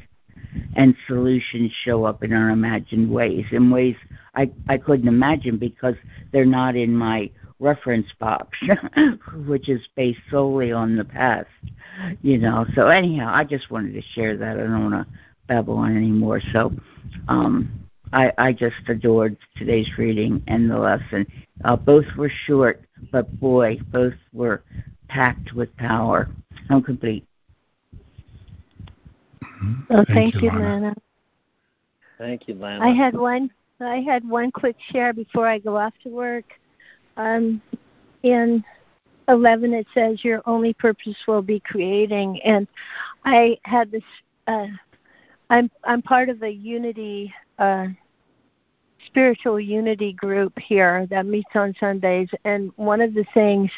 And 0.74 0.94
solutions 1.06 1.72
show 1.84 2.04
up 2.04 2.22
in 2.22 2.32
unimagined 2.32 3.10
ways, 3.10 3.46
in 3.50 3.70
ways 3.70 3.96
I, 4.34 4.50
I 4.68 4.78
couldn't 4.78 5.08
imagine 5.08 5.58
because 5.58 5.94
they're 6.32 6.44
not 6.44 6.76
in 6.76 6.94
my 6.94 7.30
reference 7.58 8.06
box, 8.18 8.58
which 9.46 9.68
is 9.68 9.80
based 9.96 10.20
solely 10.30 10.72
on 10.72 10.96
the 10.96 11.04
past. 11.04 11.48
You 12.22 12.38
know. 12.38 12.66
So 12.74 12.88
anyhow, 12.88 13.32
I 13.34 13.44
just 13.44 13.70
wanted 13.70 13.94
to 13.94 14.02
share 14.14 14.36
that. 14.36 14.58
I 14.58 14.62
don't 14.62 14.90
want 14.90 15.06
to 15.06 15.12
babble 15.46 15.78
on 15.78 15.96
anymore. 15.96 16.40
So 16.52 16.72
um, 17.28 17.86
I, 18.12 18.32
I 18.38 18.52
just 18.52 18.76
adored 18.88 19.36
today's 19.56 19.88
reading 19.98 20.42
and 20.46 20.70
the 20.70 20.78
lesson. 20.78 21.26
Uh, 21.64 21.76
both 21.76 22.04
were 22.16 22.30
short, 22.46 22.82
but 23.10 23.40
boy, 23.40 23.78
both 23.90 24.14
were 24.32 24.62
packed 25.08 25.52
with 25.54 25.74
power. 25.76 26.28
I'm 26.68 26.82
complete. 26.82 27.26
Well, 29.88 30.04
thank, 30.08 30.34
thank 30.34 30.42
you, 30.42 30.48
Lana. 30.48 30.64
Lana. 30.64 30.94
Thank 32.18 32.48
you, 32.48 32.54
Lana. 32.54 32.84
I 32.84 32.90
had 32.90 33.16
one. 33.16 33.50
I 33.80 33.96
had 34.00 34.26
one 34.26 34.50
quick 34.50 34.76
share 34.90 35.12
before 35.12 35.46
I 35.46 35.58
go 35.58 35.76
off 35.76 35.92
to 36.02 36.08
work. 36.08 36.44
Um, 37.18 37.60
in 38.22 38.64
11, 39.28 39.74
it 39.74 39.86
says 39.92 40.24
your 40.24 40.42
only 40.46 40.72
purpose 40.72 41.16
will 41.28 41.42
be 41.42 41.60
creating, 41.60 42.40
and 42.42 42.66
I 43.24 43.58
had 43.64 43.90
this. 43.90 44.02
Uh, 44.46 44.68
I'm 45.50 45.70
I'm 45.84 46.02
part 46.02 46.28
of 46.28 46.42
a 46.42 46.50
unity 46.50 47.32
uh, 47.58 47.88
spiritual 49.06 49.60
unity 49.60 50.12
group 50.12 50.58
here 50.58 51.06
that 51.10 51.26
meets 51.26 51.50
on 51.54 51.74
Sundays, 51.78 52.28
and 52.44 52.72
one 52.76 53.00
of 53.00 53.14
the 53.14 53.24
things 53.34 53.70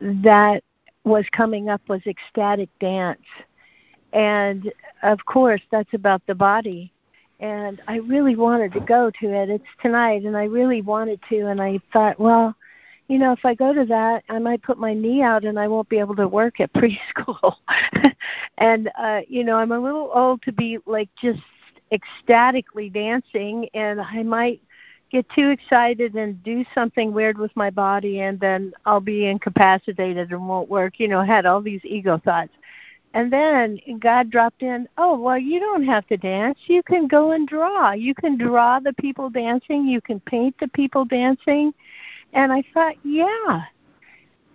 that 0.00 0.62
was 1.04 1.24
coming 1.32 1.68
up 1.68 1.80
was 1.88 2.00
ecstatic 2.06 2.68
dance, 2.80 3.20
and 4.12 4.72
of 5.02 5.24
course 5.26 5.62
that's 5.70 5.92
about 5.94 6.22
the 6.26 6.34
body. 6.34 6.92
And 7.38 7.80
I 7.88 7.96
really 7.96 8.36
wanted 8.36 8.72
to 8.74 8.80
go 8.80 9.10
to 9.20 9.32
it. 9.32 9.48
It's 9.48 9.64
tonight, 9.80 10.24
and 10.24 10.36
I 10.36 10.44
really 10.44 10.82
wanted 10.82 11.20
to. 11.30 11.46
And 11.46 11.60
I 11.60 11.80
thought, 11.90 12.20
well, 12.20 12.54
you 13.10 13.18
know, 13.18 13.32
if 13.32 13.44
I 13.44 13.54
go 13.54 13.72
to 13.72 13.84
that, 13.86 14.22
I 14.28 14.38
might 14.38 14.62
put 14.62 14.78
my 14.78 14.94
knee 14.94 15.20
out 15.20 15.44
and 15.44 15.58
I 15.58 15.66
won't 15.66 15.88
be 15.88 15.98
able 15.98 16.14
to 16.14 16.28
work 16.28 16.60
at 16.60 16.72
preschool. 16.74 17.56
and 18.58 18.88
uh, 18.96 19.22
you 19.26 19.42
know, 19.42 19.56
I'm 19.56 19.72
a 19.72 19.80
little 19.80 20.10
old 20.14 20.42
to 20.42 20.52
be 20.52 20.78
like 20.86 21.08
just 21.20 21.40
ecstatically 21.90 22.88
dancing 22.88 23.68
and 23.74 24.00
I 24.00 24.22
might 24.22 24.62
get 25.10 25.28
too 25.30 25.50
excited 25.50 26.14
and 26.14 26.40
do 26.44 26.64
something 26.72 27.12
weird 27.12 27.36
with 27.36 27.50
my 27.56 27.68
body 27.68 28.20
and 28.20 28.38
then 28.38 28.72
I'll 28.86 29.00
be 29.00 29.26
incapacitated 29.26 30.30
and 30.30 30.48
won't 30.48 30.68
work. 30.68 31.00
You 31.00 31.08
know, 31.08 31.22
had 31.22 31.46
all 31.46 31.60
these 31.60 31.80
ego 31.82 32.20
thoughts. 32.24 32.52
And 33.12 33.32
then 33.32 33.80
God 33.98 34.30
dropped 34.30 34.62
in, 34.62 34.88
oh, 34.96 35.18
well, 35.18 35.38
you 35.38 35.58
don't 35.58 35.84
have 35.84 36.06
to 36.08 36.16
dance. 36.16 36.58
You 36.66 36.82
can 36.82 37.08
go 37.08 37.32
and 37.32 37.48
draw. 37.48 37.92
You 37.92 38.14
can 38.14 38.38
draw 38.38 38.78
the 38.78 38.92
people 38.94 39.30
dancing. 39.30 39.86
You 39.86 40.00
can 40.00 40.20
paint 40.20 40.54
the 40.60 40.68
people 40.68 41.04
dancing. 41.04 41.74
And 42.32 42.52
I 42.52 42.62
thought, 42.72 42.94
yeah, 43.02 43.64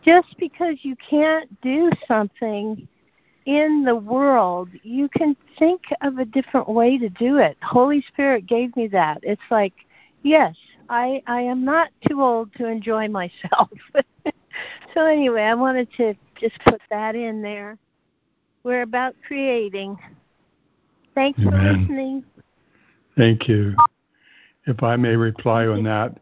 just 0.04 0.38
because 0.38 0.78
you 0.84 0.96
can't 0.96 1.50
do 1.62 1.92
something 2.08 2.88
in 3.46 3.84
the 3.84 3.96
world, 3.96 4.70
you 4.84 5.10
can 5.10 5.36
think 5.60 5.82
of 6.02 6.18
a 6.18 6.26
different 6.26 6.70
way 6.70 6.98
to 6.98 7.10
do 7.10 7.38
it. 7.38 7.58
Holy 7.62 8.02
Spirit 8.08 8.48
gave 8.48 8.76
me 8.76 8.88
that. 8.88 9.20
It's 9.24 9.42
like, 9.52 9.74
yes, 10.24 10.56
I 10.90 11.22
I 11.28 11.42
am 11.42 11.66
not 11.66 11.90
too 12.08 12.22
old 12.22 12.54
to 12.56 12.68
enjoy 12.68 13.08
myself. 13.10 13.70
so 14.94 15.06
anyway, 15.06 15.44
I 15.44 15.56
wanted 15.56 15.90
to 15.98 16.16
just 16.40 16.60
put 16.62 16.82
that 16.90 17.16
in 17.16 17.42
there. 17.42 17.78
We're 18.66 18.82
about 18.82 19.16
creating. 19.28 19.96
Thanks 21.14 21.40
Amen. 21.40 21.52
for 21.52 21.80
listening. 21.80 22.24
Thank 23.16 23.48
you. 23.48 23.76
If 24.66 24.82
I 24.82 24.96
may 24.96 25.16
reply 25.16 25.68
on 25.68 25.84
that, 25.84 26.18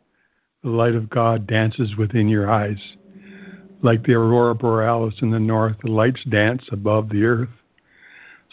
the 0.62 0.70
light 0.70 0.94
of 0.94 1.10
God 1.10 1.48
dances 1.48 1.96
within 1.96 2.28
your 2.28 2.52
eyes. 2.52 2.98
Like 3.82 4.04
the 4.04 4.16
aurora 4.16 4.56
borealis 4.56 5.16
in 5.22 5.32
the 5.32 5.40
north, 5.40 5.78
the 5.84 5.92
lights 5.92 6.22
dance 6.26 6.64
above 6.70 7.08
the 7.08 7.24
earth. 7.24 7.50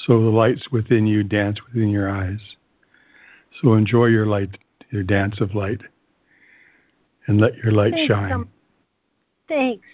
So 0.07 0.22
the 0.22 0.30
lights 0.30 0.68
within 0.70 1.09
you 1.09 1.24
dance 1.24 1.59
within 1.66 1.91
your 1.91 2.09
eyes. 2.09 2.38
So 3.61 3.74
enjoy 3.74 4.07
your 4.07 4.26
light, 4.26 4.57
your 4.91 5.03
dance 5.03 5.41
of 5.41 5.57
light, 5.57 5.80
and 7.26 7.41
let 7.41 7.57
your 7.57 7.72
light 7.72 7.95
Thanks, 7.95 8.07
shine. 8.07 8.32
Um, 8.32 8.49
thanks. 9.49 9.84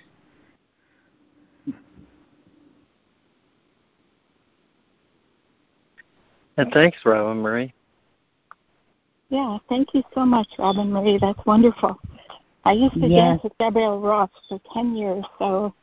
And 6.56 6.72
thanks, 6.72 6.98
Robin 7.04 7.38
Marie. 7.38 7.72
Yeah, 9.28 9.58
thank 9.68 9.94
you 9.94 10.02
so 10.14 10.24
much, 10.24 10.48
Robin 10.58 10.90
Marie. 10.90 11.18
That's 11.20 11.44
wonderful. 11.44 11.98
I 12.64 12.72
used 12.72 12.94
to 12.94 13.00
yes. 13.06 13.10
dance 13.10 13.42
with 13.42 13.52
Gabrielle 13.58 14.00
Roth 14.00 14.30
for 14.48 14.60
10 14.72 14.96
years, 14.96 15.24
so 15.38 15.74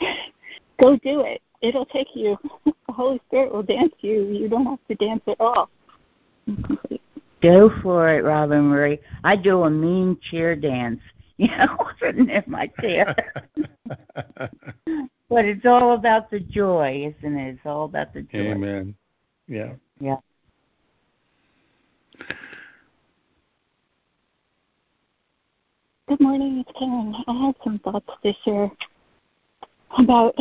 go 0.80 0.96
do 0.96 1.20
it. 1.20 1.40
It'll 1.60 1.86
take 1.86 2.14
you. 2.14 2.36
The 2.86 2.94
Holy 2.94 3.20
Spirit 3.28 3.52
will 3.52 3.62
dance 3.62 3.92
you. 4.00 4.28
You 4.28 4.48
don't 4.48 4.64
have 4.64 4.78
to 4.88 4.94
dance 4.94 5.20
at 5.26 5.38
all. 5.38 5.68
Go 7.42 7.70
for 7.82 8.08
it, 8.08 8.24
Robin 8.24 8.62
Marie. 8.62 8.98
I 9.22 9.36
do 9.36 9.64
a 9.64 9.70
mean 9.70 10.18
cheer 10.22 10.56
dance, 10.56 11.00
you 11.36 11.48
know, 11.48 11.86
sitting 12.00 12.30
in 12.30 12.42
my 12.46 12.68
chair. 12.80 13.14
but 13.84 15.44
it's 15.44 15.66
all 15.66 15.92
about 15.92 16.30
the 16.30 16.40
joy, 16.40 17.14
isn't 17.14 17.36
it? 17.36 17.54
It's 17.56 17.66
all 17.66 17.84
about 17.84 18.14
the 18.14 18.22
joy. 18.22 18.38
Amen. 18.38 18.94
Yeah. 19.46 19.74
Yeah. 20.00 20.16
Good 26.08 26.20
morning, 26.20 26.64
it's 26.66 26.78
Karen. 26.78 27.14
I 27.26 27.46
had 27.46 27.54
some 27.64 27.80
thoughts 27.80 28.08
to 28.22 28.32
share 28.44 28.70
about 29.98 30.34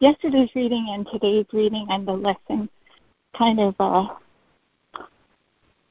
yesterday's 0.00 0.50
reading 0.54 0.88
and 0.90 1.06
today's 1.10 1.46
reading 1.52 1.86
and 1.88 2.06
the 2.06 2.12
lesson, 2.12 2.68
kind 3.36 3.58
of 3.58 3.74
uh, 3.80 4.08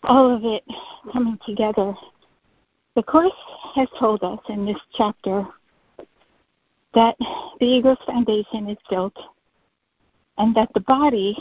all 0.04 0.36
of 0.36 0.44
it 0.44 0.64
coming 1.12 1.40
together. 1.46 1.96
The 2.96 3.04
Course 3.04 3.32
has 3.76 3.88
told 3.98 4.24
us 4.24 4.40
in 4.50 4.66
this 4.68 4.80
chapter 4.96 5.48
that 6.94 7.16
the 7.60 7.66
ego's 7.66 7.98
foundation 8.06 8.70
is 8.70 8.78
built 8.88 9.18
and 10.38 10.56
that 10.56 10.70
the 10.76 10.82
body 10.82 11.36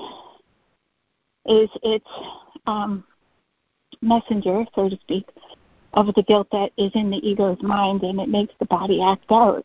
is 1.49 1.69
its 1.83 2.07
um, 2.67 3.05
messenger, 4.01 4.65
so 4.75 4.89
to 4.89 4.97
speak, 5.01 5.27
of 5.95 6.07
the 6.15 6.23
guilt 6.23 6.49
that 6.53 6.71
is 6.77 6.93
in 6.95 7.11
the 7.11 7.27
ego's 7.29 7.61
mind 7.63 8.03
and 8.03 8.21
it 8.21 8.29
makes 8.29 8.55
the 8.59 8.67
body 8.67 9.03
act 9.03 9.25
out. 9.31 9.65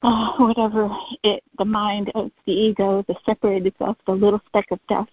Uh, 0.00 0.30
whatever 0.38 0.88
it 1.24 1.42
the 1.58 1.64
mind 1.64 2.12
of 2.14 2.30
the 2.46 2.52
ego 2.52 3.04
the 3.08 3.16
separated 3.26 3.74
self 3.78 3.96
the 4.06 4.12
little 4.12 4.40
speck 4.46 4.66
of 4.70 4.78
dust 4.88 5.10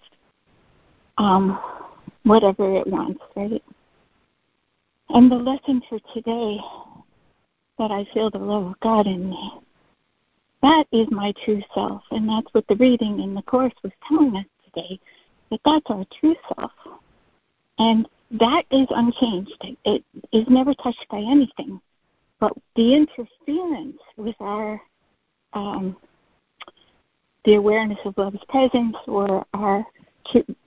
um, 1.18 1.58
whatever 2.22 2.76
it 2.76 2.86
wants 2.86 3.20
right? 3.34 3.64
And 5.08 5.28
the 5.28 5.34
lesson 5.34 5.82
for 5.88 5.98
today 6.14 6.60
that 7.80 7.90
i 7.90 8.06
feel 8.14 8.30
the 8.30 8.38
love 8.38 8.66
of 8.66 8.78
god 8.78 9.08
in 9.08 9.28
me 9.28 9.60
that 10.62 10.86
is 10.90 11.06
my 11.10 11.32
true 11.44 11.62
self. 11.74 12.02
And 12.10 12.28
that's 12.28 12.52
what 12.52 12.66
the 12.68 12.76
reading 12.76 13.20
in 13.20 13.34
the 13.34 13.42
course 13.42 13.74
was 13.82 13.92
telling 14.08 14.36
us 14.36 14.46
today 14.64 14.98
that 15.50 15.60
that's 15.64 15.86
our 15.88 16.04
true 16.20 16.36
self 16.56 16.72
and 17.78 18.08
that 18.32 18.64
is 18.70 18.86
unchanged. 18.90 19.76
It 19.84 20.04
is 20.32 20.44
never 20.48 20.74
touched 20.74 21.06
by 21.10 21.18
anything. 21.18 21.80
But 22.40 22.52
the 22.74 22.94
interference 22.94 23.98
with 24.16 24.36
our 24.40 24.80
um, 25.52 25.96
the 27.44 27.54
awareness 27.54 27.98
of 28.04 28.18
love's 28.18 28.44
presence 28.48 28.96
or 29.06 29.46
our 29.54 29.86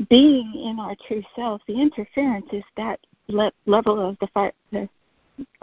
being 0.10 0.54
in 0.56 0.78
our 0.80 0.96
true 1.08 1.22
self, 1.36 1.62
the 1.68 1.80
interference 1.80 2.46
is 2.54 2.64
that 2.78 3.00
le- 3.28 3.52
level 3.66 4.00
of 4.00 4.18
the 4.20 4.28
fire, 4.28 4.54
the, 4.72 4.88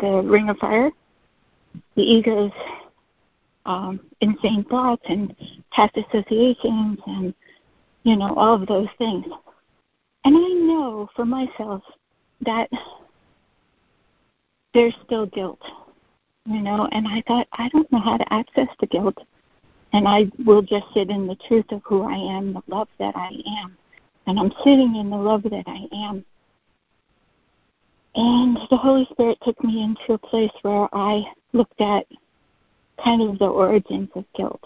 the 0.01 0.23
ring 0.23 0.51
of 0.51 0.59
fire, 0.59 0.91
the 1.97 2.03
ego's 2.03 2.53
um, 3.65 3.99
insane 4.21 4.65
thoughts 4.65 5.03
and 5.09 5.35
past 5.73 5.97
associations, 5.97 6.99
and 7.07 7.35
you 8.07 8.17
know 8.17 8.33
all 8.37 8.55
of 8.55 8.69
those 8.69 8.89
things. 8.99 9.27
And 10.25 10.37
I 10.37 10.49
know 10.65 11.09
for 11.17 11.25
myself 11.25 11.83
that 12.43 12.71
there's 14.73 14.95
still 15.05 15.27
guilt, 15.27 15.61
you 16.45 16.63
know, 16.63 16.89
and 16.93 17.09
I 17.09 17.23
thought, 17.27 17.49
I 17.53 17.69
don't 17.71 17.91
know 17.91 17.99
how 17.99 18.17
to 18.17 18.33
access 18.33 18.69
the 18.79 18.87
guilt. 18.87 19.19
And 19.93 20.07
I 20.07 20.31
will 20.45 20.63
just 20.63 20.87
sit 20.95 21.11
in 21.11 21.27
the 21.27 21.37
truth 21.49 21.65
of 21.73 21.83
who 21.85 22.03
I 22.03 22.17
am, 22.37 22.53
the 22.53 22.63
love 22.69 22.89
that 23.01 23.17
I 23.17 23.31
am. 23.63 23.77
And 24.29 24.39
I'm 24.39 24.53
sitting 24.63 24.95
in 24.97 25.11
the 25.11 25.17
love 25.17 25.43
that 25.43 25.65
I 25.67 25.89
am. 25.93 26.25
And 28.15 28.57
the 28.71 28.77
Holy 28.77 29.07
Spirit 29.11 29.39
took 29.43 29.63
me 29.65 29.83
into 29.83 30.13
a 30.13 30.19
place 30.19 30.53
where 30.63 30.89
I 30.93 31.25
looked 31.53 31.81
at 31.81 32.07
kind 33.03 33.23
of 33.23 33.39
the 33.39 33.47
origins 33.47 34.11
of 34.15 34.25
guilt. 34.35 34.63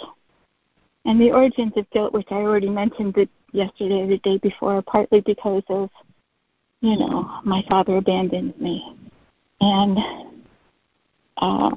And 1.05 1.21
the 1.21 1.33
origins 1.33 1.73
of 1.77 1.89
guilt, 1.91 2.13
which 2.13 2.29
I 2.31 2.37
already 2.37 2.69
mentioned, 2.69 3.15
the 3.15 3.29
yesterday 3.53 4.03
or 4.03 4.07
the 4.07 4.19
day 4.19 4.39
before, 4.39 4.83
partly 4.83 5.21
because 5.21 5.63
of, 5.69 5.91
you 6.81 6.97
know, 6.99 7.41
my 7.45 7.65
father 7.69 7.97
abandoned 7.97 8.59
me. 8.61 8.97
And 9.61 9.99
uh, 11.39 11.71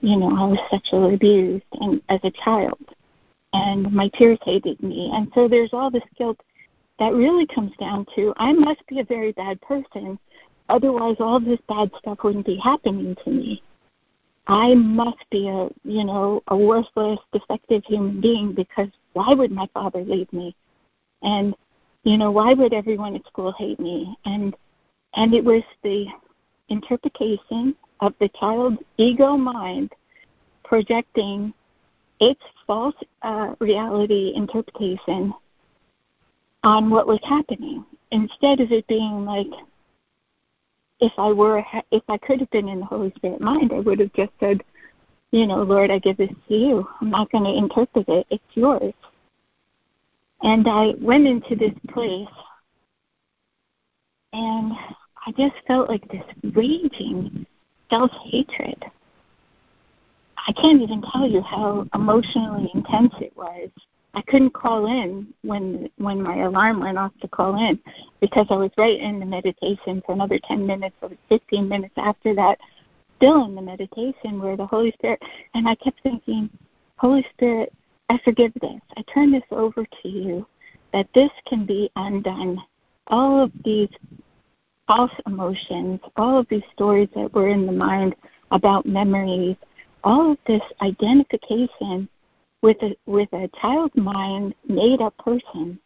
you 0.00 0.16
know, 0.16 0.28
I 0.36 0.44
was 0.44 0.58
sexually 0.70 1.14
abused 1.14 1.64
and 1.72 2.02
as 2.08 2.20
a 2.22 2.30
child, 2.44 2.78
and 3.52 3.90
my 3.92 4.10
peers 4.14 4.38
hated 4.42 4.82
me, 4.82 5.10
and 5.12 5.30
so 5.34 5.48
there's 5.48 5.72
all 5.72 5.90
this 5.90 6.02
guilt 6.16 6.38
that 6.98 7.14
really 7.14 7.46
comes 7.46 7.72
down 7.78 8.06
to 8.14 8.32
I 8.36 8.52
must 8.52 8.86
be 8.86 9.00
a 9.00 9.04
very 9.04 9.32
bad 9.32 9.60
person, 9.62 10.18
otherwise 10.68 11.16
all 11.20 11.40
this 11.40 11.60
bad 11.68 11.90
stuff 11.98 12.18
wouldn't 12.22 12.46
be 12.46 12.56
happening 12.56 13.16
to 13.24 13.30
me. 13.30 13.62
I 14.48 14.74
must 14.74 15.28
be 15.30 15.48
a 15.48 15.68
you 15.84 16.04
know 16.04 16.42
a 16.48 16.56
worthless, 16.56 17.18
defective 17.32 17.84
human 17.84 18.20
being 18.20 18.54
because 18.54 18.88
why 19.12 19.34
would 19.34 19.50
my 19.50 19.68
father 19.74 20.02
leave 20.04 20.32
me? 20.32 20.54
And 21.22 21.54
you 22.04 22.16
know 22.16 22.30
why 22.30 22.54
would 22.54 22.72
everyone 22.72 23.16
at 23.16 23.26
school 23.26 23.52
hate 23.52 23.80
me? 23.80 24.16
And 24.24 24.56
and 25.14 25.34
it 25.34 25.44
was 25.44 25.62
the 25.82 26.06
interpretation 26.68 27.74
of 28.00 28.14
the 28.20 28.28
child's 28.38 28.78
ego 28.98 29.36
mind 29.36 29.92
projecting 30.64 31.52
its 32.20 32.40
false 32.66 32.94
uh, 33.22 33.54
reality 33.60 34.32
interpretation 34.34 35.32
on 36.62 36.90
what 36.90 37.06
was 37.06 37.20
happening 37.22 37.84
instead 38.10 38.60
of 38.60 38.72
it 38.72 38.86
being 38.86 39.24
like 39.24 39.50
if 41.00 41.12
I 41.18 41.32
were 41.32 41.62
if 41.90 42.02
I 42.08 42.18
could 42.18 42.40
have 42.40 42.50
been 42.50 42.68
in 42.68 42.80
the 42.80 42.86
Holy 42.86 43.12
Spirit 43.16 43.40
mind, 43.40 43.72
I 43.72 43.80
would 43.80 44.00
have 44.00 44.12
just 44.14 44.32
said, 44.40 44.62
you 45.30 45.46
know, 45.46 45.62
Lord, 45.62 45.90
I 45.90 45.98
give 45.98 46.16
this 46.16 46.30
to 46.48 46.54
you. 46.54 46.88
I'm 47.00 47.10
not 47.10 47.30
going 47.30 47.44
to 47.44 47.56
interpret 47.56 48.08
it. 48.08 48.26
It's 48.30 48.44
yours. 48.54 48.94
And 50.42 50.66
I 50.68 50.94
went 51.00 51.26
into 51.26 51.56
this 51.56 51.74
place 51.88 52.28
and 54.32 54.72
I 55.26 55.32
just 55.36 55.54
felt 55.66 55.88
like 55.88 56.06
this 56.08 56.24
raging 56.54 57.46
self 57.90 58.10
hatred. 58.24 58.84
I 60.48 60.52
can't 60.52 60.80
even 60.80 61.02
tell 61.12 61.26
you 61.26 61.40
how 61.40 61.86
emotionally 61.94 62.70
intense 62.72 63.14
it 63.20 63.36
was. 63.36 63.70
I 64.16 64.22
couldn't 64.22 64.54
call 64.54 64.86
in 64.86 65.28
when 65.42 65.90
when 65.98 66.22
my 66.22 66.44
alarm 66.44 66.80
went 66.80 66.96
off 66.96 67.12
to 67.20 67.28
call 67.28 67.54
in 67.56 67.78
because 68.20 68.46
I 68.48 68.56
was 68.56 68.70
right 68.78 68.98
in 68.98 69.20
the 69.20 69.26
meditation 69.26 70.02
for 70.06 70.12
another 70.12 70.38
10 70.48 70.66
minutes 70.66 70.96
or 71.02 71.10
15 71.28 71.68
minutes 71.68 71.92
after 71.98 72.34
that, 72.34 72.58
still 73.18 73.44
in 73.44 73.54
the 73.54 73.60
meditation 73.60 74.40
where 74.40 74.56
the 74.56 74.64
Holy 74.64 74.90
Spirit 74.92 75.22
and 75.52 75.68
I 75.68 75.74
kept 75.74 76.00
thinking, 76.02 76.48
Holy 76.96 77.26
Spirit, 77.34 77.74
I 78.08 78.18
forgive 78.24 78.52
this. 78.62 78.80
I 78.96 79.02
turn 79.12 79.32
this 79.32 79.44
over 79.50 79.84
to 79.84 80.08
you 80.08 80.46
that 80.94 81.08
this 81.14 81.30
can 81.46 81.66
be 81.66 81.90
undone. 81.96 82.58
All 83.08 83.42
of 83.42 83.52
these 83.66 83.90
false 84.86 85.12
emotions, 85.26 86.00
all 86.16 86.38
of 86.38 86.48
these 86.48 86.64
stories 86.72 87.10
that 87.14 87.34
were 87.34 87.48
in 87.48 87.66
the 87.66 87.72
mind 87.72 88.16
about 88.50 88.86
memories, 88.86 89.56
all 90.04 90.32
of 90.32 90.38
this 90.46 90.62
identification 90.80 92.08
with 92.62 92.76
a 92.82 92.96
with 93.06 93.32
a 93.32 93.48
child 93.60 93.94
mind 93.96 94.54
made 94.68 95.00
up 95.00 95.16
person 95.18 95.78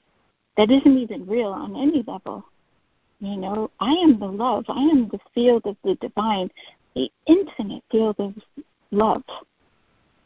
that 0.56 0.70
isn't 0.70 0.98
even 0.98 1.26
real 1.26 1.48
on 1.52 1.76
any 1.76 2.02
level. 2.06 2.44
You 3.20 3.36
know, 3.36 3.70
I 3.80 3.92
am 3.92 4.18
the 4.18 4.26
love. 4.26 4.64
I 4.68 4.82
am 4.82 5.08
the 5.08 5.18
field 5.34 5.62
of 5.66 5.76
the 5.84 5.94
divine, 5.96 6.50
the 6.94 7.10
infinite 7.26 7.82
field 7.90 8.16
of 8.18 8.34
love. 8.90 9.22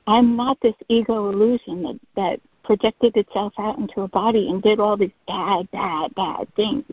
I'm 0.07 0.37
not 0.37 0.59
this 0.61 0.75
ego 0.89 1.31
illusion 1.31 1.83
that, 1.83 2.01
that 2.17 2.41
projected 2.63 3.17
itself 3.17 3.53
out 3.59 3.79
into 3.79 4.03
a 4.03 4.09
body 4.09 4.49
and 4.49 4.63
did 4.63 4.81
all 4.81 4.97
these 4.97 5.11
bad, 5.27 5.71
bad, 5.71 6.15
bad 6.15 6.55
things 6.55 6.85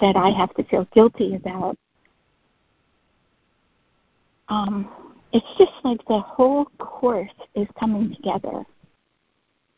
that 0.00 0.16
I 0.16 0.30
have 0.30 0.54
to 0.54 0.64
feel 0.64 0.86
guilty 0.92 1.34
about. 1.34 1.76
Um, 4.48 4.88
it's 5.32 5.46
just 5.58 5.72
like 5.84 6.04
the 6.06 6.20
whole 6.20 6.66
course 6.78 7.30
is 7.54 7.66
coming 7.78 8.14
together. 8.14 8.64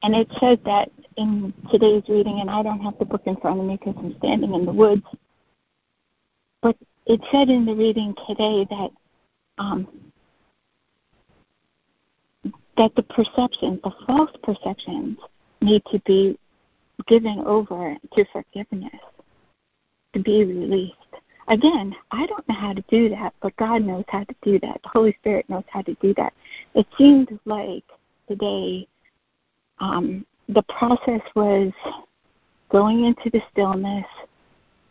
And 0.02 0.14
it 0.14 0.28
says 0.40 0.58
that 0.64 0.90
in 1.16 1.54
today's 1.70 2.02
reading, 2.08 2.40
and 2.40 2.50
I 2.50 2.62
don't 2.62 2.80
have 2.80 2.98
the 2.98 3.04
book 3.04 3.22
in 3.26 3.36
front 3.36 3.60
of 3.60 3.66
me 3.66 3.76
because 3.76 3.94
I'm 3.98 4.16
standing 4.18 4.54
in 4.54 4.64
the 4.64 4.72
woods, 4.72 5.04
but 6.60 6.76
it 7.06 7.20
said 7.30 7.48
in 7.48 7.64
the 7.64 7.74
reading 7.74 8.14
today 8.26 8.66
that 8.70 8.90
um, 9.58 9.86
that 12.76 12.94
the 12.96 13.02
perceptions, 13.02 13.80
the 13.84 13.92
false 14.06 14.30
perceptions, 14.42 15.18
need 15.60 15.82
to 15.90 16.00
be 16.00 16.38
given 17.06 17.40
over 17.40 17.96
to 18.14 18.24
forgiveness, 18.32 19.00
to 20.14 20.20
be 20.20 20.44
released. 20.44 20.96
Again, 21.48 21.94
I 22.10 22.26
don't 22.26 22.48
know 22.48 22.54
how 22.54 22.72
to 22.72 22.84
do 22.88 23.08
that, 23.10 23.34
but 23.42 23.56
God 23.56 23.82
knows 23.82 24.04
how 24.08 24.24
to 24.24 24.34
do 24.42 24.58
that. 24.60 24.80
The 24.82 24.88
Holy 24.88 25.16
Spirit 25.20 25.48
knows 25.48 25.64
how 25.68 25.82
to 25.82 25.94
do 25.94 26.14
that. 26.14 26.32
It 26.74 26.86
seemed 26.96 27.38
like 27.44 27.84
today 28.28 28.86
um, 29.80 30.24
the 30.48 30.62
process 30.62 31.20
was 31.34 31.72
going 32.70 33.04
into 33.04 33.28
the 33.30 33.42
stillness 33.50 34.06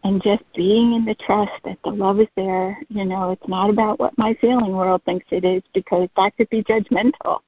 and 0.03 0.21
just 0.21 0.43
being 0.55 0.93
in 0.93 1.05
the 1.05 1.15
trust 1.15 1.51
that 1.63 1.77
the 1.83 1.89
love 1.89 2.19
is 2.19 2.27
there. 2.35 2.77
You 2.89 3.05
know, 3.05 3.31
it's 3.31 3.47
not 3.47 3.69
about 3.69 3.99
what 3.99 4.17
my 4.17 4.33
feeling 4.41 4.73
world 4.73 5.01
thinks 5.05 5.25
it 5.31 5.45
is 5.45 5.63
because 5.73 6.09
that 6.17 6.35
could 6.35 6.49
be 6.49 6.63
judgmental 6.63 7.39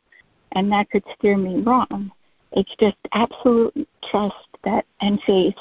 and 0.53 0.71
that 0.71 0.89
could 0.89 1.03
steer 1.17 1.37
me 1.37 1.61
wrong. 1.61 2.11
It's 2.53 2.73
just 2.79 2.97
absolute 3.11 3.87
trust 4.09 4.35
that 4.63 4.85
and 5.01 5.19
faith 5.25 5.55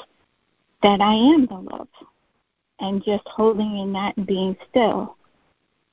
that 0.83 1.01
I 1.01 1.13
am 1.13 1.47
the 1.47 1.55
love 1.55 1.87
and 2.83 3.01
just 3.01 3.23
holding 3.25 3.77
in 3.77 3.93
that 3.93 4.15
and 4.17 4.27
being 4.27 4.57
still. 4.69 5.15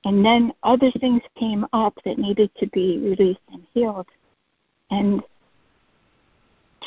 And 0.04 0.24
then 0.24 0.52
other 0.64 0.90
things 0.90 1.22
came 1.38 1.64
up 1.72 1.94
that 2.04 2.18
needed 2.18 2.50
to 2.56 2.66
be 2.68 2.98
released 2.98 3.40
and 3.52 3.64
healed. 3.72 4.08
And 4.90 5.22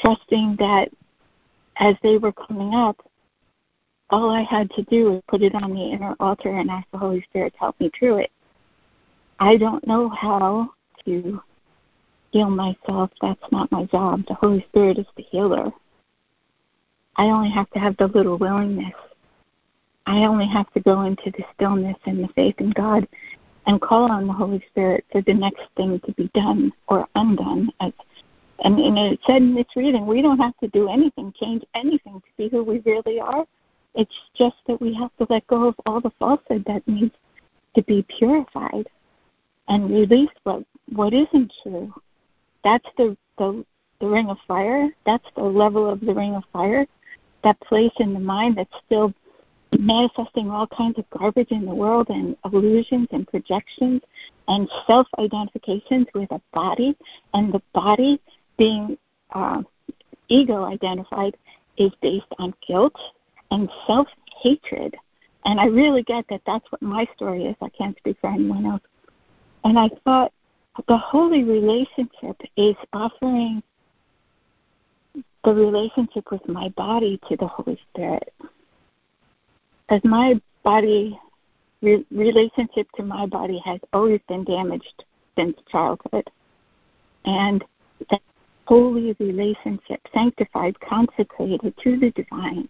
trusting 0.02 0.58
that 0.60 0.90
as 1.78 1.96
they 2.04 2.18
were 2.18 2.34
coming 2.34 2.74
up, 2.74 2.98
all 4.10 4.30
I 4.30 4.44
had 4.44 4.70
to 4.72 4.84
do 4.84 5.12
was 5.12 5.22
put 5.30 5.42
it 5.42 5.56
on 5.56 5.74
the 5.74 5.92
inner 5.92 6.16
altar 6.20 6.50
and 6.50 6.70
ask 6.70 6.86
the 6.92 6.98
Holy 6.98 7.22
Spirit 7.30 7.54
to 7.54 7.60
help 7.60 7.80
me 7.80 7.90
through 7.98 8.18
it. 8.18 8.32
I 9.40 9.56
don't 9.56 9.88
know 9.88 10.10
how 10.10 10.72
to 11.06 11.42
heal 12.32 12.50
myself. 12.50 13.10
That's 13.22 13.52
not 13.54 13.72
my 13.72 13.86
job. 13.86 14.26
The 14.28 14.34
Holy 14.34 14.66
Spirit 14.68 14.98
is 14.98 15.08
the 15.16 15.24
healer. 15.24 15.72
I 17.16 17.28
only 17.28 17.52
have 17.52 17.70
to 17.70 17.80
have 17.80 17.96
the 17.96 18.08
little 18.08 18.38
willingness. 18.38 18.94
I 20.06 20.26
only 20.26 20.48
have 20.48 20.72
to 20.74 20.80
go 20.80 21.04
into 21.04 21.32
the 21.32 21.44
stillness 21.54 21.98
and 22.06 22.24
the 22.24 22.28
faith 22.34 22.56
in 22.60 22.72
God 22.72 23.08
and 23.66 23.82
call 23.82 24.12
on 24.12 24.28
the 24.28 24.34
Holy 24.34 24.64
Spirit 24.70 25.06
for 25.12 25.22
the 25.22 25.34
next 25.34 25.64
thing 25.78 26.00
to 26.06 26.12
be 26.14 26.30
done 26.34 26.72
or 26.88 27.08
undone. 27.16 27.70
As, 27.80 27.94
and, 28.60 28.78
and 28.78 28.98
it 28.98 29.20
said 29.26 29.42
in 29.42 29.56
this 29.56 29.66
reading, 29.76 30.06
we 30.06 30.22
don't 30.22 30.40
have 30.40 30.58
to 30.60 30.68
do 30.70 30.90
anything, 30.90 31.34
change 31.40 31.64
anything 31.74 32.22
to 32.22 32.28
be 32.38 32.50
who 32.50 32.64
we 32.64 32.80
really 32.86 33.20
are. 33.20 33.46
It's 33.96 34.16
just 34.36 34.56
that 34.68 34.82
we 34.82 34.94
have 34.96 35.16
to 35.18 35.28
let 35.30 35.48
go 35.48 35.68
of 35.68 35.76
all 35.86 36.02
the 36.02 36.12
falsehood 36.20 36.64
that 36.68 36.88
needs 36.88 37.16
to 37.76 37.84
be 37.84 38.06
purified 38.18 38.88
and 39.68 39.90
release 39.90 40.30
what 40.44 40.64
what 40.90 41.14
isn't 41.14 41.52
true 41.64 41.94
that's 42.64 42.88
the, 42.98 43.16
the 43.38 43.66
the 44.00 44.08
ring 44.08 44.30
of 44.30 44.38
fire. 44.48 44.90
That's 45.06 45.28
the 45.36 45.44
level 45.44 45.90
of 45.90 46.02
the 46.02 46.14
ring 46.14 46.36
of 46.36 46.44
fire. 46.52 46.86
That 47.44 47.60
place 47.62 47.92
in 48.00 48.14
the 48.14 48.20
mind 48.20 48.58
that's 48.58 48.74
still 48.86 49.14
manifesting 49.80 50.50
all 50.50 50.68
kinds 50.68 50.98
of 50.98 51.10
garbage 51.10 51.52
in 51.52 51.66
the 51.66 51.74
world 51.74 52.08
and 52.10 52.36
illusions 52.46 53.08
and 53.12 53.28
projections 53.28 54.02
and 54.48 54.70
self 54.88 55.08
identifications 55.20 56.08
with 56.14 56.32
a 56.32 56.42
body 56.54 56.96
and 57.34 57.54
the 57.54 57.62
body 57.74 58.22
being 58.58 58.98
uh, 59.34 59.62
ego 60.28 60.64
identified 60.64 61.36
is 61.78 61.92
based 62.02 62.28
on 62.40 62.54
guilt 62.66 62.96
and 63.52 63.70
self 63.88 64.08
hatred. 64.42 64.96
And 65.46 65.60
I 65.60 65.66
really 65.66 66.04
get 66.04 66.26
that 66.30 66.42
that's 66.46 66.70
what 66.72 66.82
my 66.82 67.06
story 67.16 67.46
is. 67.46 67.56
I 67.62 67.70
can't 67.70 67.98
speak 67.98 68.18
for 68.22 68.30
anyone 68.30 68.66
else. 68.66 68.82
And 69.64 69.78
I 69.78 69.90
thought 70.04 70.32
the 70.88 70.98
holy 70.98 71.44
relationship 71.44 72.42
is 72.58 72.76
offering 72.94 73.62
the 75.44 75.54
relationship 75.54 76.32
with 76.32 76.48
my 76.48 76.70
body 76.70 77.20
to 77.30 77.36
the 77.38 77.48
Holy 77.48 77.80
Spirit. 77.90 78.34
As 79.90 80.02
my 80.04 80.40
body, 80.64 81.20
re- 81.82 82.06
relationship 82.12 82.88
to 82.96 83.04
my 83.04 83.26
body 83.26 83.62
has 83.66 83.80
always 83.92 84.22
been 84.28 84.44
damaged 84.44 85.04
since 85.36 85.58
childhood. 85.70 86.30
And 87.26 87.64
that 88.10 88.22
holy 88.66 89.16
relationship, 89.20 90.02
sanctified, 90.14 90.80
consecrated 90.80 91.74
to 91.84 92.00
the 92.00 92.12
divine, 92.12 92.70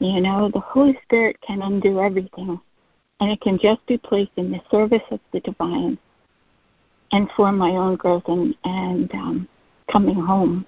you 0.00 0.20
know, 0.20 0.50
the 0.52 0.60
Holy 0.60 0.98
Spirit 1.04 1.40
can 1.40 1.62
undo 1.62 2.00
everything. 2.00 2.60
And 3.20 3.30
it 3.30 3.40
can 3.40 3.58
just 3.58 3.84
be 3.86 3.98
placed 3.98 4.30
in 4.36 4.52
the 4.52 4.60
service 4.70 5.02
of 5.10 5.20
the 5.32 5.40
divine 5.40 5.98
and 7.12 7.28
for 7.36 7.50
my 7.52 7.70
own 7.70 7.96
growth 7.96 8.24
and 8.26 8.54
and 8.64 9.12
um, 9.14 9.48
coming 9.90 10.14
home, 10.14 10.66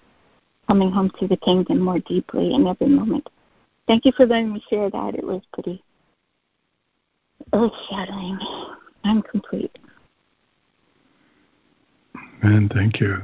coming 0.66 0.90
home 0.90 1.10
to 1.20 1.28
the 1.28 1.36
kingdom 1.36 1.80
more 1.80 1.98
deeply 2.00 2.54
in 2.54 2.66
every 2.66 2.88
moment. 2.88 3.28
Thank 3.90 4.04
you 4.04 4.12
for 4.12 4.24
letting 4.24 4.52
me 4.52 4.62
share 4.70 4.88
that. 4.88 5.16
It 5.16 5.24
was 5.24 5.42
pretty 5.52 5.82
earth 7.52 7.72
shattering. 7.88 8.38
I'm 9.02 9.20
complete. 9.20 9.76
Amen. 12.44 12.70
Thank 12.72 13.00
you. 13.00 13.22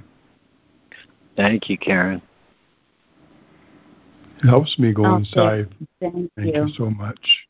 Thank 1.37 1.71
you, 1.71 1.79
Karen. 1.79 2.21
It 4.43 4.49
helps 4.49 4.77
me 4.77 4.93
go 4.93 5.05
Okay. 5.05 5.17
inside. 5.19 5.75
Thank, 6.01 6.33
Thank 6.35 6.57
you. 6.57 6.63
you 6.67 6.75
so 6.77 6.91
much. 6.91 7.47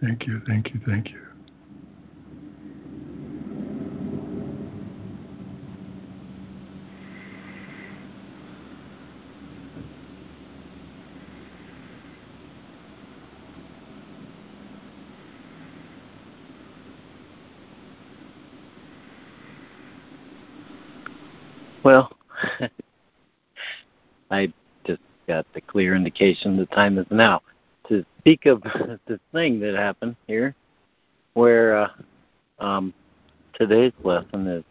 Thank 0.00 0.26
you, 0.26 0.40
thank 0.48 0.74
you, 0.74 0.80
thank 0.84 1.10
you. 1.12 1.28
Well, 21.88 22.10
I 24.30 24.52
just 24.86 25.00
got 25.26 25.46
the 25.54 25.62
clear 25.62 25.97
indication 26.08 26.56
the 26.56 26.66
time 26.66 26.98
is 26.98 27.06
now 27.10 27.42
to 27.88 28.04
speak 28.18 28.46
of 28.46 28.62
this 29.06 29.20
thing 29.32 29.60
that 29.60 29.74
happened 29.74 30.16
here, 30.26 30.54
where 31.34 31.76
uh, 31.76 31.88
um, 32.58 32.94
today's 33.54 33.92
lesson 34.02 34.46
is 34.46 34.64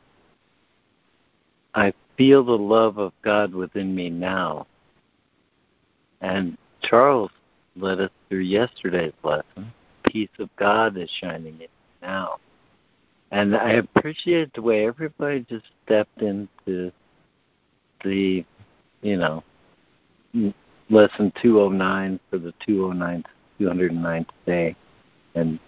I 1.75 1.93
feel 2.17 2.43
the 2.43 2.57
love 2.57 2.97
of 2.97 3.13
God 3.23 3.53
within 3.53 3.93
me 3.93 4.09
now. 4.09 4.65
And 6.21 6.57
Charles 6.81 7.29
led 7.75 7.99
us 7.99 8.09
through 8.27 8.39
yesterday's 8.39 9.13
lesson. 9.23 9.71
Peace 10.07 10.29
of 10.39 10.49
God 10.55 10.97
is 10.97 11.09
shining 11.21 11.59
in 11.61 11.67
now. 12.01 12.37
And 13.31 13.55
I 13.55 13.73
appreciate 13.73 14.53
the 14.53 14.61
way 14.63 14.87
everybody 14.87 15.45
just 15.47 15.65
stepped 15.85 16.21
into 16.21 16.91
the, 18.03 18.43
you 19.01 19.17
know, 19.17 19.43
lesson 20.89 21.31
209 21.41 22.19
for 22.29 22.37
the 22.37 22.53
209 22.65 23.23
209th 23.59 24.27
day, 24.45 24.75
and 25.35 25.59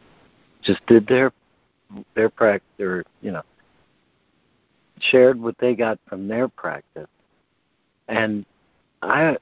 just 0.61 0.85
did 0.87 1.07
their 1.07 1.31
their 2.15 2.29
practice, 2.29 2.67
or 2.79 3.03
you 3.21 3.31
know, 3.31 3.41
shared 4.99 5.39
what 5.39 5.57
they 5.59 5.75
got 5.75 5.99
from 6.07 6.27
their 6.27 6.47
practice, 6.47 7.07
and 8.07 8.45
I 9.01 9.37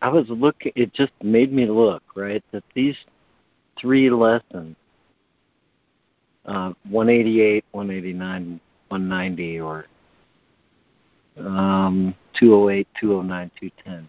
I 0.00 0.08
was 0.08 0.26
looking. 0.28 0.72
It 0.74 0.92
just 0.92 1.12
made 1.22 1.52
me 1.52 1.66
look 1.66 2.02
right 2.14 2.42
that 2.52 2.64
these 2.74 2.96
three 3.78 4.10
lessons 4.10 4.76
uh, 6.46 6.72
188, 6.88 7.64
189, 7.70 8.60
190, 8.88 9.60
or 9.60 9.86
um, 11.38 12.14
208, 12.38 12.88
209, 13.00 13.50
210. 13.60 14.08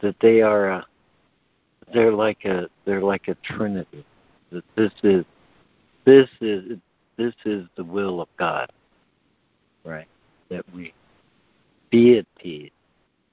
That 0.00 0.16
they 0.20 0.42
are, 0.42 0.68
a, 0.68 0.86
they're 1.92 2.12
like 2.12 2.44
a, 2.44 2.68
they're 2.84 3.02
like 3.02 3.28
a 3.28 3.34
trinity. 3.36 4.04
That 4.50 4.64
this 4.76 4.92
is, 5.02 5.24
this 6.04 6.28
is, 6.40 6.78
this 7.16 7.34
is 7.44 7.66
the 7.76 7.84
will 7.84 8.20
of 8.20 8.28
God, 8.36 8.70
right? 9.84 10.08
That 10.50 10.64
we 10.74 10.92
be 11.90 12.18
at 12.18 12.26
peace, 12.38 12.70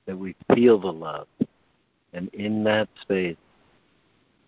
that 0.06 0.18
we 0.18 0.36
feel 0.54 0.80
the 0.80 0.94
love, 0.94 1.28
and 2.14 2.30
in 2.34 2.64
that 2.66 2.88
space, 3.02 3.38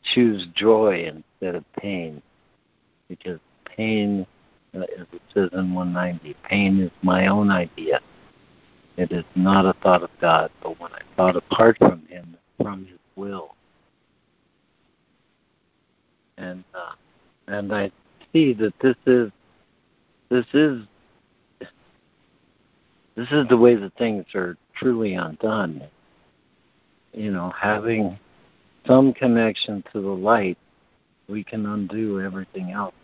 choose 0.04 0.48
joy 0.56 1.06
instead 1.08 1.56
of 1.56 1.64
pain 1.74 2.22
because 3.08 3.40
pain, 3.66 4.26
uh, 4.76 4.80
as 4.82 5.08
it 5.12 5.22
says 5.34 5.50
in 5.54 5.74
190, 5.74 6.36
pain 6.44 6.80
is 6.82 6.92
my 7.02 7.28
own 7.28 7.52
idea. 7.52 8.00
It 8.98 9.12
is 9.12 9.26
not 9.36 9.66
a 9.66 9.74
thought 9.82 10.04
of 10.04 10.10
God, 10.22 10.52
but 10.62 10.80
when 10.80 10.92
I 10.92 11.02
thought 11.16 11.36
apart 11.36 11.78
from 11.78 12.06
Him, 12.08 12.38
from 12.62 12.86
His 12.86 13.00
will. 13.16 13.56
And 16.38 16.64
uh, 16.74 16.94
and 17.48 17.74
I 17.74 17.92
see 18.32 18.54
that 18.54 18.74
this 18.82 18.96
is 19.06 19.32
this 20.30 20.46
is 20.54 20.84
this 23.16 23.28
is 23.32 23.48
the 23.48 23.58
way 23.58 23.76
that 23.76 23.94
things 23.98 24.26
are 24.36 24.58
truly 24.76 25.14
undone. 25.14 25.84
You 27.14 27.32
know, 27.32 27.52
having 27.60 28.20
some 28.88 29.14
connection 29.14 29.84
to 29.94 30.02
the 30.02 30.08
light, 30.08 30.58
we 31.28 31.44
can 31.44 31.66
undo 31.66 32.20
everything 32.22 32.72
else. 32.72 32.96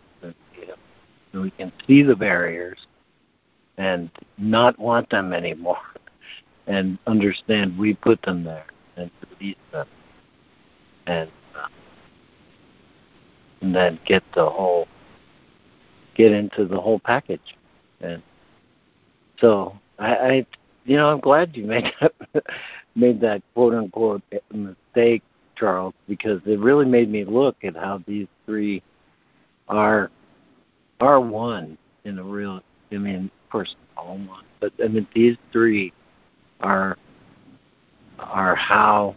We 1.32 1.50
can 1.52 1.72
see 1.86 2.02
the 2.02 2.16
barriers 2.16 2.78
and 3.80 4.10
not 4.36 4.78
want 4.78 5.08
them 5.08 5.32
anymore. 5.32 5.80
And 6.66 6.98
understand 7.06 7.78
we 7.78 7.94
put 7.94 8.20
them 8.22 8.44
there 8.44 8.66
and 8.96 9.10
release 9.30 9.56
them. 9.72 9.86
And 11.06 11.30
uh, 11.56 11.66
and 13.62 13.74
then 13.74 13.98
get 14.04 14.22
the 14.34 14.48
whole 14.48 14.86
get 16.14 16.30
into 16.30 16.66
the 16.66 16.78
whole 16.78 16.98
package. 16.98 17.56
And 18.02 18.22
so 19.38 19.78
I, 19.98 20.14
I 20.14 20.46
you 20.84 20.98
know 20.98 21.10
I'm 21.10 21.20
glad 21.20 21.56
you 21.56 21.64
made 21.64 21.90
that 22.34 22.44
made 22.94 23.18
that 23.22 23.42
quote 23.54 23.72
unquote 23.72 24.22
mistake 24.52 25.22
Charles 25.56 25.94
because 26.06 26.42
it 26.44 26.60
really 26.60 26.84
made 26.84 27.10
me 27.10 27.24
look 27.24 27.56
at 27.64 27.74
how 27.76 28.02
these 28.06 28.28
three 28.44 28.82
are 29.68 30.10
are 31.00 31.20
one 31.20 31.78
in 32.04 32.18
a 32.18 32.22
real 32.22 32.60
I 32.92 32.98
mean 32.98 33.30
course 33.50 33.74
all 33.96 34.18
one. 34.18 34.44
But 34.60 34.72
I 34.82 34.88
mean 34.88 35.06
these 35.14 35.36
three 35.52 35.92
are 36.60 36.96
are 38.18 38.54
how 38.54 39.16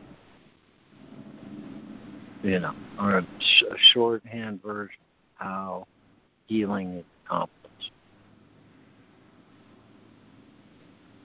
you 2.42 2.60
know 2.60 2.74
are 2.98 3.20
a, 3.20 3.28
sh- 3.40 3.64
a 3.70 3.76
shorthand 3.94 4.62
version 4.62 5.02
how 5.36 5.88
healing 6.48 6.98
is 6.98 7.06
accomplished. 7.26 7.92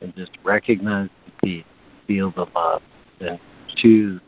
And 0.00 0.14
just 0.16 0.32
recognize 0.44 1.08
the 1.26 1.32
peace 1.46 1.64
feel 2.06 2.30
the 2.32 2.46
love 2.54 2.82
and 3.20 3.38
choose 3.76 4.20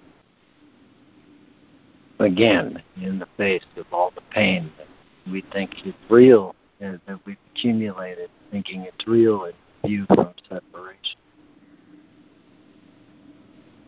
again 2.19 2.83
in 3.01 3.19
the 3.19 3.27
face 3.37 3.65
of 3.77 3.87
all 3.93 4.13
the 4.15 4.21
pain 4.33 4.71
that 4.77 4.87
we 5.33 5.43
think 5.53 5.71
is 5.87 5.95
real 6.09 6.55
and 6.81 7.01
that 7.07 7.19
we've 7.25 7.37
accumulated 7.55 8.29
thinking 8.51 8.83
it's 8.83 9.07
real 9.07 9.45
and 9.45 9.55
view 9.85 10.07
from 10.07 10.35
separation. 10.49 11.19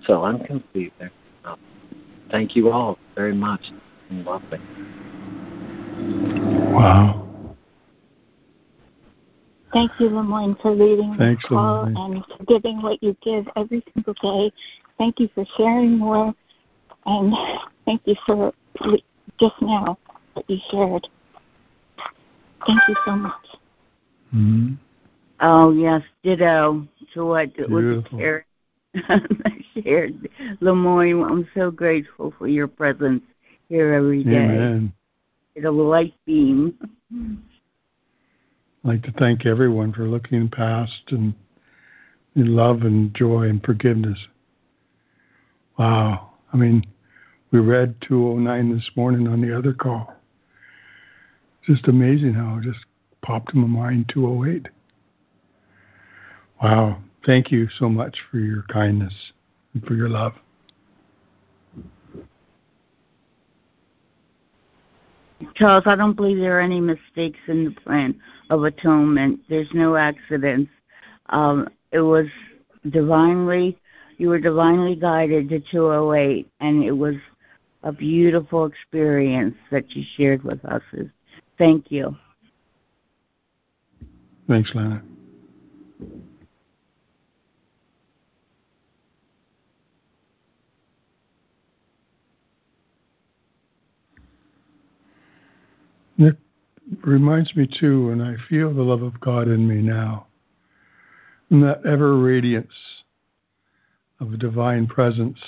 So 0.07 0.25
I'm 0.25 0.45
complete 0.45 0.93
there. 0.99 1.13
So 1.45 1.57
thank 2.31 2.57
you 2.57 2.71
all 2.71 2.99
very 3.15 3.35
much 3.35 3.71
and 4.11 4.25
lovely. 4.25 4.59
Wow. 6.73 7.29
Thank 9.73 9.93
you, 9.99 10.11
LeMoyne, 10.11 10.61
for 10.61 10.73
leading 10.75 11.17
Thanks, 11.17 11.43
the 11.45 11.49
call 11.49 11.85
and 11.85 12.25
for 12.27 12.45
giving 12.45 12.83
what 12.83 13.03
you 13.03 13.17
give 13.23 13.47
every 13.57 13.83
single 13.95 14.15
day. 14.21 14.53
Thank 14.99 15.19
you 15.19 15.31
for 15.35 15.47
sharing 15.57 15.99
more, 15.99 16.35
and 17.07 17.35
thank 17.87 18.03
you 18.05 18.15
for 18.27 18.53
just 19.41 19.55
now 19.63 19.99
that 20.35 20.45
you 20.49 20.59
shared. 20.71 21.09
Thank 22.67 22.81
you 22.89 22.97
so 23.07 23.17
much. 23.17 23.47
Hmm 24.33 24.75
Oh 25.43 25.73
yes, 25.73 26.03
ditto 26.23 26.87
to 27.15 27.27
what 27.27 27.55
Beautiful. 27.55 28.19
shared. 28.19 28.45
shared. 29.75 30.29
LeMoyne, 30.61 31.29
I'm 31.29 31.49
so 31.53 31.71
grateful 31.73 32.33
for 32.39 32.47
your 32.47 32.69
presence 32.69 33.23
here 33.69 33.93
every 33.93 34.23
day. 34.23 34.37
Amen. 34.37 34.93
It's 35.57 35.67
a 35.67 35.71
light 35.71 36.15
beam. 36.27 36.79
I'd 37.13 37.39
like 38.85 39.03
to 39.03 39.13
thank 39.13 39.45
everyone 39.45 39.93
for 39.93 40.07
looking 40.07 40.49
past 40.49 41.03
and 41.09 41.35
in 42.37 42.55
love 42.55 42.83
and 42.83 43.13
joy 43.13 43.49
and 43.49 43.63
forgiveness. 43.65 44.19
Wow. 45.77 46.35
I 46.53 46.57
mean, 46.57 46.87
we 47.51 47.59
read 47.59 47.97
209 48.03 48.77
this 48.77 48.91
morning 48.95 49.27
on 49.27 49.41
the 49.41 49.57
other 49.57 49.73
call. 49.73 50.15
Just 51.67 51.89
amazing 51.89 52.35
how 52.35 52.61
just 52.63 52.79
my 53.29 53.67
mind 53.67 54.11
208. 54.13 54.69
Wow. 56.63 56.99
Thank 57.25 57.53
you 57.53 57.69
so 57.79 57.89
much 57.89 58.19
for 58.31 58.39
your 58.39 58.65
kindness 58.73 59.15
and 59.75 59.85
for 59.85 59.95
your 59.95 60.09
love. 60.09 60.33
Charles, 65.55 65.85
I 65.87 65.97
don't 65.97 66.15
believe 66.15 66.39
there 66.39 66.59
are 66.59 66.63
any 66.63 66.81
mistakes 66.81 67.39
in 67.49 67.65
the 67.65 67.71
plan 67.73 68.21
of 68.51 68.65
atonement. 68.65 69.41
There's 69.49 69.69
no 69.73 69.97
accidents. 69.97 70.71
Um, 71.29 71.69
it 71.91 72.01
was 72.01 72.27
divinely, 72.91 73.79
you 74.19 74.29
were 74.29 74.39
divinely 74.39 74.97
guided 74.97 75.49
to 75.51 75.61
208, 75.61 76.49
and 76.61 76.83
it 76.83 76.93
was 76.93 77.17
a 77.83 77.93
beautiful 77.93 78.67
experience 78.67 79.57
that 79.71 79.91
you 79.91 80.05
shared 80.17 80.43
with 80.43 80.65
us. 80.65 80.83
Thank 81.59 81.91
you. 81.91 82.17
Thanks, 84.53 84.75
Lana. 84.75 85.03
It 96.19 96.37
reminds 97.03 97.57
me 97.57 97.67
too, 97.67 98.11
and 98.11 98.23
I 98.23 98.35
feel 98.51 98.75
the 98.75 98.83
love 98.83 99.01
of 99.01 99.19
God 99.23 99.49
in 99.49 99.67
me 99.67 99.77
now, 99.77 100.27
and 101.49 101.63
that 101.63 101.87
ever 101.87 102.19
radiance 102.19 102.75
of 104.21 104.39
divine 104.39 104.87
presence, 104.87 105.39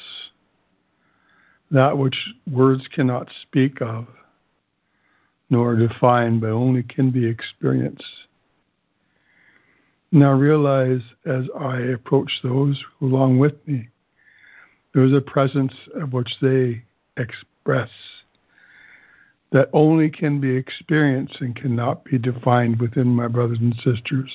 that 1.70 1.98
which 1.98 2.16
words 2.51 2.89
cannot 2.89 3.28
speak 3.43 3.82
of, 3.82 4.06
nor 5.51 5.76
define, 5.76 6.40
but 6.40 6.48
only 6.48 6.82
can 6.82 7.10
be 7.10 7.26
experienced. 7.26 8.02
Now 10.15 10.32
realize 10.32 11.03
as 11.27 11.47
I 11.59 11.78
approach 11.81 12.39
those 12.45 12.81
along 13.03 13.41
with 13.41 13.55
me, 13.66 13.89
there's 14.95 15.12
a 15.12 15.20
presence 15.20 15.74
of 15.93 16.12
which 16.12 16.36
they 16.41 16.85
express 17.16 17.91
that 19.51 19.70
only 19.73 20.09
can 20.09 20.41
be 20.41 20.55
experienced 20.55 21.41
and 21.41 21.57
cannot 21.57 22.05
be 22.05 22.19
defined 22.19 22.81
within 22.81 23.09
my 23.09 23.27
brothers 23.27 23.59
and 23.59 23.74
sisters. 23.74 24.31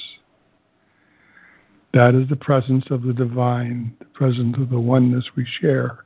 That 1.93 2.13
is 2.13 2.27
the 2.27 2.35
presence 2.35 2.91
of 2.91 3.03
the 3.03 3.13
divine, 3.13 3.95
the 3.99 4.05
presence 4.05 4.57
of 4.57 4.69
the 4.69 4.81
oneness 4.81 5.29
we 5.37 5.45
share, 5.45 6.03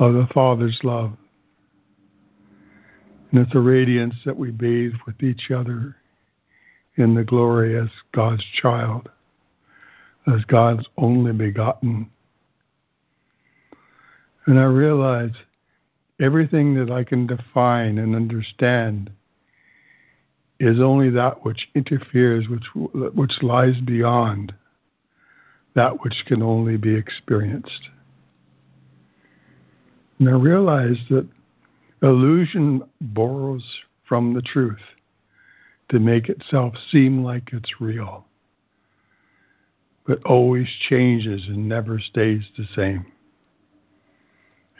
of 0.00 0.14
the 0.14 0.26
Father's 0.34 0.80
love. 0.82 1.12
And 3.30 3.46
it's 3.46 3.54
a 3.54 3.60
radiance 3.60 4.16
that 4.24 4.36
we 4.36 4.50
bathe 4.50 4.94
with 5.06 5.22
each 5.22 5.52
other 5.52 5.94
in 6.96 7.14
the 7.14 7.24
glory 7.24 7.78
as 7.78 7.88
God's 8.12 8.44
child, 8.60 9.08
as 10.26 10.44
God's 10.44 10.86
only 10.96 11.32
begotten. 11.32 12.10
And 14.46 14.58
I 14.58 14.64
realize 14.64 15.32
everything 16.20 16.74
that 16.74 16.92
I 16.92 17.04
can 17.04 17.26
define 17.26 17.98
and 17.98 18.14
understand 18.14 19.10
is 20.60 20.80
only 20.80 21.10
that 21.10 21.44
which 21.44 21.68
interferes, 21.74 22.48
which, 22.48 22.66
which 23.14 23.42
lies 23.42 23.80
beyond 23.80 24.54
that 25.74 26.02
which 26.02 26.24
can 26.26 26.42
only 26.42 26.76
be 26.76 26.94
experienced. 26.94 27.88
And 30.18 30.28
I 30.28 30.32
realize 30.32 30.98
that 31.10 31.26
illusion 32.02 32.82
borrows 33.00 33.64
from 34.06 34.34
the 34.34 34.42
truth 34.42 34.78
to 35.88 35.98
make 35.98 36.28
itself 36.28 36.74
seem 36.90 37.22
like 37.22 37.50
it's 37.52 37.80
real, 37.80 38.26
but 40.06 40.22
always 40.24 40.68
changes 40.88 41.46
and 41.48 41.68
never 41.68 41.98
stays 41.98 42.44
the 42.56 42.66
same. 42.74 43.06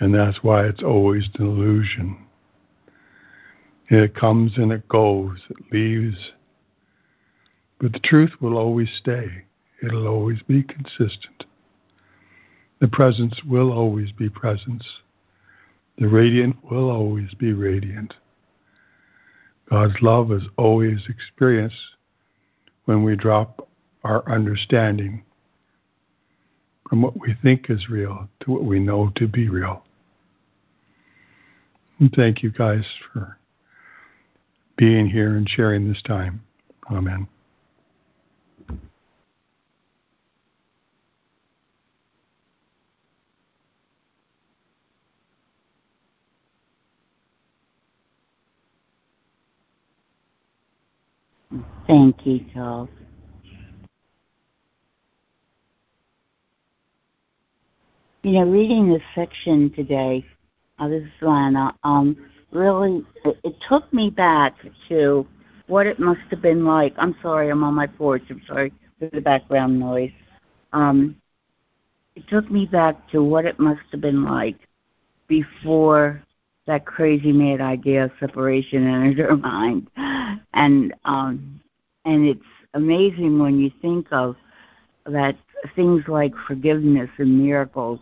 And 0.00 0.14
that's 0.14 0.42
why 0.42 0.66
it's 0.66 0.82
always 0.82 1.28
an 1.34 1.46
illusion. 1.46 2.18
It 3.88 4.14
comes 4.14 4.56
and 4.56 4.72
it 4.72 4.88
goes, 4.88 5.40
it 5.50 5.56
leaves. 5.72 6.32
But 7.78 7.92
the 7.92 8.00
truth 8.00 8.32
will 8.40 8.56
always 8.56 8.90
stay, 8.98 9.44
it'll 9.82 10.08
always 10.08 10.42
be 10.42 10.62
consistent. 10.62 11.44
The 12.80 12.88
presence 12.88 13.42
will 13.44 13.72
always 13.72 14.10
be 14.12 14.28
presence. 14.28 14.84
The 15.98 16.08
radiant 16.08 16.56
will 16.70 16.90
always 16.90 17.32
be 17.34 17.52
radiant. 17.52 18.14
God's 19.70 20.00
love 20.02 20.32
is 20.32 20.42
always 20.56 21.00
experienced 21.08 21.96
when 22.84 23.02
we 23.02 23.16
drop 23.16 23.68
our 24.02 24.28
understanding 24.30 25.24
from 26.88 27.02
what 27.02 27.18
we 27.18 27.34
think 27.42 27.70
is 27.70 27.88
real 27.88 28.28
to 28.40 28.50
what 28.50 28.64
we 28.64 28.78
know 28.78 29.10
to 29.16 29.26
be 29.26 29.48
real. 29.48 29.82
And 31.98 32.12
thank 32.12 32.42
you 32.42 32.50
guys 32.50 32.84
for 33.12 33.38
being 34.76 35.08
here 35.08 35.36
and 35.36 35.48
sharing 35.48 35.88
this 35.88 36.02
time. 36.02 36.42
Amen. 36.90 37.26
Thank 51.86 52.26
you, 52.26 52.40
Charles. 52.52 52.88
You 58.22 58.32
know, 58.32 58.44
reading 58.46 58.88
this 58.88 59.02
section 59.14 59.70
today, 59.74 60.24
uh, 60.78 60.88
this 60.88 61.02
is 61.02 61.10
Lana, 61.20 61.76
um, 61.84 62.16
really, 62.52 63.04
it, 63.26 63.38
it 63.44 63.54
took 63.68 63.92
me 63.92 64.08
back 64.08 64.54
to 64.88 65.26
what 65.66 65.86
it 65.86 65.98
must 65.98 66.22
have 66.30 66.40
been 66.40 66.64
like. 66.64 66.94
I'm 66.96 67.14
sorry, 67.20 67.50
I'm 67.50 67.62
on 67.62 67.74
my 67.74 67.86
porch. 67.86 68.22
I'm 68.30 68.40
sorry 68.46 68.72
for 68.98 69.10
the 69.12 69.20
background 69.20 69.78
noise. 69.78 70.12
Um, 70.72 71.16
it 72.16 72.26
took 72.28 72.50
me 72.50 72.64
back 72.64 73.08
to 73.10 73.22
what 73.22 73.44
it 73.44 73.58
must 73.58 73.82
have 73.92 74.00
been 74.00 74.24
like 74.24 74.56
before 75.28 76.22
that 76.66 76.86
crazy 76.86 77.30
mad 77.30 77.60
idea 77.60 78.04
of 78.04 78.10
separation 78.18 78.86
entered 78.86 79.18
her 79.18 79.36
mind. 79.36 79.90
And 80.54 80.94
um 81.04 81.60
and 82.04 82.26
it's 82.26 82.40
amazing 82.74 83.38
when 83.38 83.58
you 83.58 83.70
think 83.80 84.06
of 84.10 84.36
that 85.06 85.36
things 85.74 86.02
like 86.08 86.32
forgiveness 86.46 87.10
and 87.18 87.42
miracles 87.42 88.00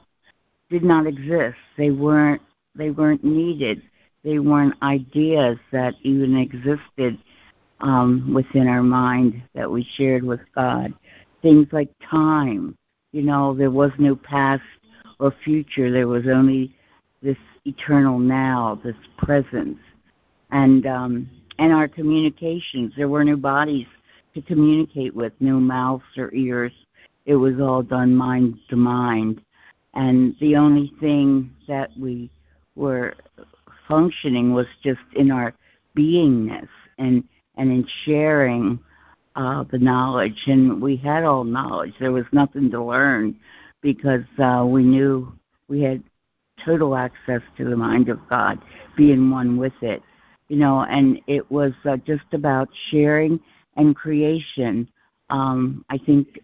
did 0.71 0.83
not 0.83 1.07
exist. 1.07 1.57
They 1.77 1.91
weren't 1.91 2.43
they 2.75 2.91
weren't 2.91 3.23
needed. 3.23 3.83
They 4.25 4.39
weren't 4.39 4.81
ideas 4.83 5.59
that 5.73 5.95
even 6.03 6.37
existed 6.37 7.19
um, 7.81 8.33
within 8.33 8.69
our 8.69 8.83
mind 8.83 9.43
that 9.55 9.71
we 9.71 9.87
shared 9.97 10.23
with 10.23 10.41
God. 10.55 10.95
Things 11.43 11.67
like 11.73 11.91
time. 12.09 12.77
You 13.13 13.23
know, 13.23 13.55
there 13.55 13.71
was 13.71 13.91
no 13.99 14.17
past 14.17 14.63
or 15.19 15.35
future. 15.45 15.91
There 15.91 16.09
was 16.09 16.27
only 16.29 16.75
this 17.21 17.37
eternal 17.65 18.19
now, 18.19 18.81
this 18.83 18.97
presence, 19.19 19.79
and 20.51 20.87
um, 20.87 21.31
and 21.59 21.73
our 21.73 21.89
communications. 21.89 22.93
There 22.97 23.09
were 23.09 23.25
no 23.25 23.37
bodies 23.37 23.87
to 24.35 24.43
communicate 24.43 25.15
with, 25.15 25.33
no 25.41 25.61
mouths 25.61 26.05
or 26.17 26.33
ears. 26.35 26.73
It 27.27 27.37
was 27.37 27.61
all 27.61 27.83
done 27.83 28.15
mind 28.17 28.59
to 28.71 28.77
mind 28.77 29.43
and 29.95 30.35
the 30.41 30.57
only 30.57 30.93
thing 31.01 31.51
that 31.69 31.91
we 31.99 32.31
were 32.77 33.15
functioning 33.89 34.55
was 34.55 34.67
just 34.83 35.01
in 35.15 35.31
our 35.31 35.55
beingness 35.97 36.69
and 36.99 37.25
and 37.57 37.71
in 37.71 37.87
sharing 38.05 38.79
uh, 39.37 39.65
the 39.71 39.79
knowledge. 39.79 40.43
And 40.47 40.81
we 40.81 40.97
had 40.97 41.25
all 41.25 41.45
knowledge. 41.45 41.93
There 42.01 42.13
was 42.13 42.25
nothing 42.33 42.71
to 42.71 42.83
learn 42.83 43.39
because 43.83 44.25
uh, 44.39 44.65
we 44.67 44.83
knew 44.85 45.33
we 45.69 45.83
had 45.83 46.03
total 46.65 46.97
access 46.97 47.43
to 47.59 47.65
the 47.65 47.77
mind 47.77 48.09
of 48.09 48.19
God, 48.31 48.59
being 48.97 49.31
one 49.31 49.59
with 49.59 49.75
it. 49.83 50.03
You 50.53 50.59
know, 50.59 50.83
and 50.83 51.19
it 51.27 51.51
was 51.51 51.73
uh, 51.87 51.97
just 51.97 52.27
about 52.33 52.69
sharing 52.91 53.41
and 53.79 53.97
creation. 53.97 54.87
Um, 55.31 55.83
I 55.89 55.97
think 55.97 56.41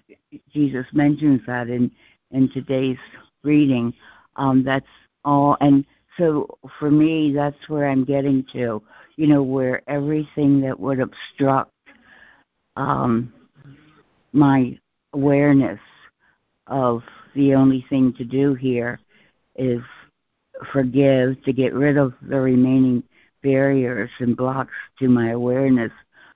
Jesus 0.51 0.87
mentions 0.95 1.43
that 1.47 1.69
in 1.69 1.91
in 2.31 2.51
today's 2.53 2.97
reading. 3.43 3.93
Um, 4.37 4.65
that's 4.65 4.87
all. 5.27 5.59
And 5.61 5.85
so 6.17 6.59
for 6.79 6.91
me, 6.91 7.35
that's 7.35 7.69
where 7.69 7.87
I'm 7.87 8.03
getting 8.03 8.47
to, 8.55 8.83
you 9.17 9.27
know, 9.27 9.43
where 9.43 9.83
everything 9.91 10.63
that 10.63 10.81
would 10.81 11.01
obstruct 11.01 11.75
um, 12.77 13.31
my 14.33 14.79
awareness 15.13 15.81
of 16.67 17.03
the 17.35 17.55
only 17.55 17.85
thing 17.91 18.15
to 18.15 18.25
do 18.25 18.55
here 18.55 19.01
is 19.57 19.83
forgive, 20.73 21.43
to 21.45 21.53
get 21.53 21.75
rid 21.75 21.99
of 21.99 22.15
the 22.23 22.41
remaining 22.41 23.03
barriers 23.43 24.11
and 24.19 24.37
blocks 24.37 24.73
to 24.99 25.09
my 25.09 25.31
awareness 25.31 25.93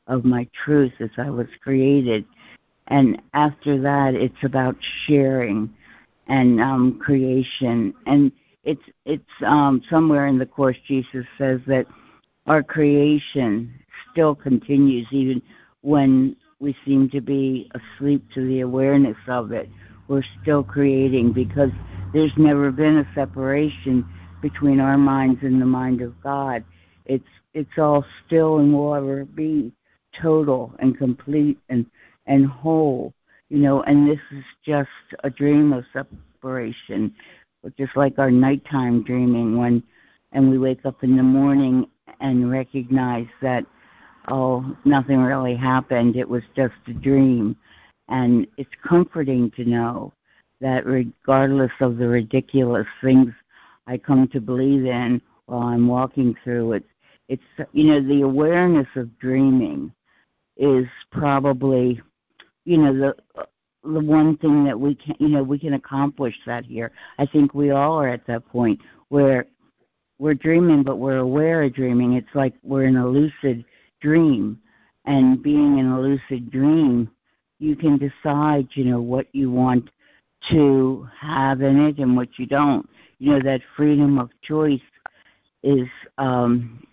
of 0.06 0.24
my 0.24 0.48
truth 0.64 0.92
as 1.00 1.10
I 1.18 1.30
was 1.30 1.46
created. 1.62 2.24
And 2.88 3.22
after 3.34 3.80
that, 3.80 4.14
it's 4.14 4.42
about 4.42 4.76
sharing 5.06 5.72
and 6.26 6.60
um, 6.60 6.98
creation. 6.98 7.94
And 8.06 8.32
it's 8.64 8.82
it's 9.04 9.24
um, 9.44 9.82
somewhere 9.88 10.26
in 10.26 10.38
the 10.38 10.46
course 10.46 10.76
Jesus 10.86 11.26
says 11.38 11.60
that 11.66 11.86
our 12.46 12.62
creation 12.62 13.72
still 14.10 14.34
continues 14.34 15.06
even 15.10 15.42
when 15.82 16.36
we 16.60 16.76
seem 16.84 17.08
to 17.10 17.20
be 17.20 17.70
asleep 17.74 18.24
to 18.34 18.46
the 18.46 18.60
awareness 18.60 19.16
of 19.26 19.52
it. 19.52 19.68
We're 20.08 20.24
still 20.42 20.62
creating 20.62 21.32
because 21.32 21.70
there's 22.12 22.32
never 22.36 22.70
been 22.70 22.98
a 22.98 23.14
separation 23.14 24.06
between 24.40 24.80
our 24.80 24.98
minds 24.98 25.40
and 25.42 25.60
the 25.60 25.66
mind 25.66 26.02
of 26.02 26.20
God. 26.22 26.64
It's 27.12 27.34
it's 27.52 27.76
all 27.76 28.06
still 28.24 28.58
and 28.58 28.72
will 28.72 28.94
ever 28.94 29.26
be 29.26 29.70
total 30.18 30.74
and 30.78 30.96
complete 30.96 31.58
and 31.68 31.84
and 32.26 32.46
whole 32.46 33.12
you 33.50 33.58
know 33.58 33.82
and 33.82 34.08
this 34.08 34.20
is 34.30 34.44
just 34.64 34.88
a 35.22 35.28
dream 35.28 35.74
of 35.74 35.84
separation. 35.92 37.14
Just 37.76 37.96
like 37.96 38.18
our 38.18 38.30
nighttime 38.30 39.02
dreaming 39.02 39.58
when 39.58 39.82
and 40.32 40.50
we 40.50 40.56
wake 40.56 40.86
up 40.86 41.04
in 41.04 41.18
the 41.18 41.22
morning 41.22 41.86
and 42.20 42.50
recognize 42.50 43.28
that 43.42 43.66
oh 44.28 44.74
nothing 44.86 45.20
really 45.20 45.54
happened. 45.54 46.16
It 46.16 46.26
was 46.26 46.44
just 46.56 46.74
a 46.86 46.94
dream. 46.94 47.54
And 48.08 48.46
it's 48.56 48.70
comforting 48.88 49.50
to 49.56 49.66
know 49.66 50.14
that 50.62 50.86
regardless 50.86 51.72
of 51.80 51.98
the 51.98 52.08
ridiculous 52.08 52.86
things 53.02 53.34
I 53.86 53.98
come 53.98 54.28
to 54.28 54.40
believe 54.40 54.86
in 54.86 55.20
while 55.44 55.68
I'm 55.68 55.86
walking 55.88 56.34
through 56.42 56.72
it, 56.72 56.84
it's 57.32 57.68
you 57.72 57.84
know 57.84 58.00
the 58.06 58.20
awareness 58.20 58.86
of 58.94 59.18
dreaming 59.18 59.90
is 60.58 60.84
probably 61.10 61.98
you 62.66 62.76
know 62.76 62.92
the 62.92 63.46
the 63.84 64.00
one 64.00 64.36
thing 64.36 64.64
that 64.64 64.78
we 64.78 64.94
can 64.94 65.14
you 65.18 65.28
know 65.28 65.42
we 65.42 65.58
can 65.58 65.72
accomplish 65.72 66.34
that 66.44 66.66
here. 66.66 66.92
I 67.18 67.24
think 67.24 67.54
we 67.54 67.70
all 67.70 67.98
are 67.98 68.08
at 68.08 68.26
that 68.26 68.46
point 68.46 68.78
where 69.08 69.46
we're 70.18 70.34
dreaming 70.34 70.82
but 70.82 70.96
we're 70.96 71.18
aware 71.18 71.62
of 71.62 71.72
dreaming. 71.72 72.12
It's 72.12 72.34
like 72.34 72.52
we're 72.62 72.84
in 72.84 72.98
a 72.98 73.06
lucid 73.06 73.64
dream 74.02 74.60
and 75.06 75.42
being 75.42 75.78
in 75.78 75.86
a 75.86 76.00
lucid 76.00 76.50
dream 76.50 77.10
you 77.58 77.76
can 77.76 77.96
decide 77.96 78.68
you 78.72 78.84
know 78.84 79.00
what 79.00 79.26
you 79.32 79.50
want 79.50 79.88
to 80.50 81.08
have 81.18 81.62
in 81.62 81.80
it 81.86 81.96
and 81.96 82.14
what 82.14 82.38
you 82.38 82.44
don't. 82.44 82.86
You 83.18 83.32
know 83.32 83.40
that 83.40 83.62
freedom 83.74 84.18
of 84.18 84.28
choice 84.42 84.82
is 85.62 85.88
um, 86.18 86.84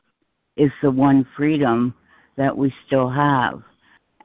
is 0.60 0.72
the 0.82 0.92
one 0.92 1.26
freedom 1.36 1.94
that 2.36 2.56
we 2.56 2.74
still 2.86 3.10
have. 3.10 3.64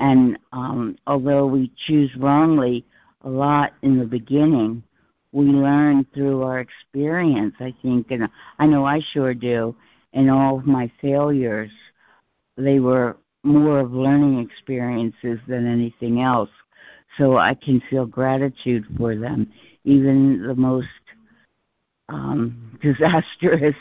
And 0.01 0.37
um, 0.53 0.97
although 1.07 1.47
we 1.47 1.71
choose 1.87 2.11
wrongly 2.17 2.85
a 3.23 3.29
lot 3.29 3.73
in 3.83 3.99
the 3.99 4.05
beginning, 4.05 4.83
we 5.33 5.45
learn 5.47 6.07
through 6.13 6.43
our 6.43 6.59
experience. 6.59 7.55
I 7.61 7.73
think, 7.83 8.11
and 8.11 8.29
I 8.59 8.67
know 8.67 8.85
I 8.85 9.01
sure 9.13 9.33
do. 9.33 9.75
And 10.13 10.31
all 10.31 10.59
of 10.59 10.67
my 10.67 10.91
failures, 11.01 11.73
they 12.57 12.81
were 12.81 13.17
more 13.43 13.81
of 13.81 13.93
learning 13.93 14.39
experiences 14.41 15.39
than 15.47 15.67
anything 15.67 16.21
else 16.21 16.51
so 17.19 17.37
I 17.37 17.55
can 17.55 17.81
feel 17.91 18.07
gratitude 18.07 18.85
for 18.97 19.15
them. 19.15 19.53
Even 19.85 20.47
the 20.47 20.55
most 20.55 20.89
um, 22.09 22.79
disastrous 22.83 23.77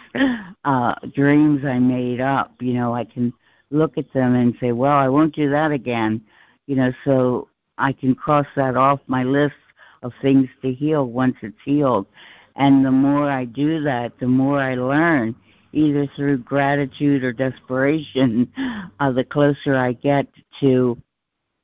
uh, 0.64 0.96
dreams 1.14 1.66
I 1.66 1.80
made 1.80 2.22
up, 2.22 2.54
you 2.62 2.74
know, 2.74 2.94
I 2.94 3.04
can 3.04 3.34
look 3.70 3.98
at 3.98 4.12
them 4.14 4.36
and 4.36 4.56
say, 4.60 4.72
well, 4.72 4.98
I 4.98 5.10
won't 5.10 5.36
do 5.36 5.50
that 5.50 5.72
again, 5.72 6.22
you 6.68 6.76
know, 6.76 6.94
so 7.04 7.50
I 7.78 7.92
can 7.92 8.16
cross 8.16 8.48
that 8.56 8.78
off 8.78 9.00
my 9.08 9.24
list 9.24 9.56
of 10.04 10.14
things 10.22 10.48
to 10.62 10.74
heal 10.74 11.06
once 11.06 11.36
it's 11.42 11.58
healed. 11.66 12.06
And 12.56 12.86
the 12.86 12.92
more 12.92 13.30
I 13.30 13.46
do 13.46 13.82
that, 13.84 14.20
the 14.20 14.28
more 14.28 14.60
I 14.60 14.76
learn, 14.76 15.36
either 15.72 16.08
through 16.16 16.38
gratitude 16.40 17.24
or 17.24 17.34
desperation, 17.34 18.52
uh, 19.00 19.12
the 19.12 19.24
closer 19.24 19.76
I 19.76 19.94
get 19.94 20.28
to 20.60 20.98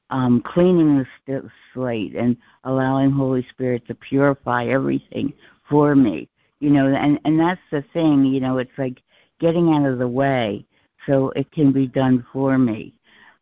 um, 0.09 0.41
cleaning 0.41 1.05
the 1.27 1.49
slate 1.73 2.15
and 2.15 2.35
allowing 2.63 3.11
Holy 3.11 3.45
Spirit 3.49 3.85
to 3.87 3.95
purify 3.95 4.65
everything 4.65 5.33
for 5.69 5.95
me. 5.95 6.27
You 6.59 6.69
know, 6.71 6.87
and 6.87 7.19
and 7.25 7.39
that's 7.39 7.61
the 7.71 7.83
thing. 7.93 8.25
You 8.25 8.41
know, 8.41 8.57
it's 8.57 8.77
like 8.77 9.01
getting 9.39 9.73
out 9.73 9.85
of 9.85 9.99
the 9.99 10.07
way 10.07 10.65
so 11.05 11.29
it 11.35 11.51
can 11.51 11.71
be 11.71 11.87
done 11.87 12.25
for 12.33 12.57
me. 12.57 12.93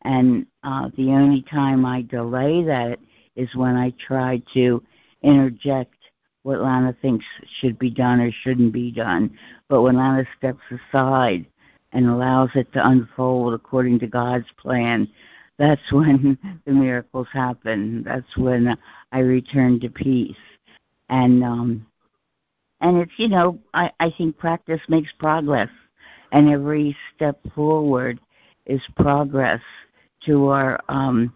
And 0.03 0.45
uh, 0.64 0.89
the 0.95 1.10
only 1.10 1.41
time 1.41 1.85
I 1.85 2.03
delay 2.03 2.64
that 2.64 2.99
is 3.35 3.56
when 3.56 3.76
I 3.76 3.94
try 3.99 4.41
to 4.53 4.84
interject 5.23 5.95
what 6.44 6.61
Lana 6.61 6.95
thinks 7.02 7.26
should 7.60 7.77
be 7.80 7.89
done 7.89 8.22
or 8.22 8.31
shouldn't 8.31 8.72
be 8.72 8.91
done. 8.91 9.38
But 9.68 9.81
when 9.81 9.98
Lana 9.98 10.26
steps 10.38 10.61
aside 10.72 11.45
and 11.91 12.07
allows 12.07 12.52
it 12.56 12.72
to 12.73 12.88
unfold 12.88 13.53
according 13.53 13.99
to 13.99 14.07
God's 14.07 14.45
plan, 14.57 15.10
that's 15.57 15.81
when 15.91 16.38
the 16.65 16.72
miracles 16.72 17.27
happen. 17.34 18.03
That's 18.03 18.38
when 18.38 18.77
I 19.11 19.19
return 19.19 19.80
to 19.80 19.89
peace. 19.89 20.38
And 21.10 21.44
um 21.44 21.86
and 22.81 22.97
it's 22.97 23.11
you 23.17 23.27
know, 23.27 23.59
I, 23.73 23.91
I 23.99 24.13
think 24.17 24.37
practice 24.37 24.81
makes 24.87 25.11
progress 25.19 25.69
and 26.31 26.49
every 26.49 26.95
step 27.15 27.39
forward 27.55 28.19
is 28.65 28.81
progress 28.95 29.61
to 30.25 30.47
our 30.47 30.81
um 30.89 31.35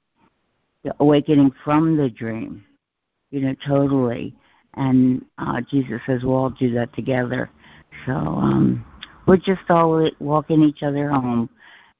awakening 0.99 1.53
from 1.63 1.97
the 1.97 2.09
dream. 2.09 2.63
You 3.29 3.41
know, 3.41 3.55
totally. 3.65 4.35
And 4.75 5.25
uh 5.37 5.61
Jesus 5.69 6.01
says 6.05 6.23
we'll 6.23 6.35
all 6.35 6.49
do 6.49 6.73
that 6.73 6.93
together. 6.93 7.49
So 8.05 8.13
um 8.13 8.85
we're 9.27 9.37
just 9.37 9.69
all 9.69 10.09
walking 10.19 10.63
each 10.63 10.83
other 10.83 11.09
home 11.09 11.49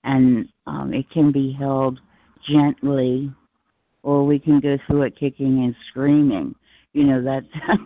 and 0.03 0.49
um, 0.67 0.93
it 0.93 1.09
can 1.09 1.31
be 1.31 1.51
held 1.51 1.99
gently, 2.43 3.31
or 4.03 4.25
we 4.25 4.39
can 4.39 4.59
go 4.59 4.77
through 4.87 5.03
it 5.03 5.15
kicking 5.15 5.63
and 5.63 5.75
screaming. 5.89 6.55
You 6.93 7.05
know, 7.05 7.21
that's 7.23 7.79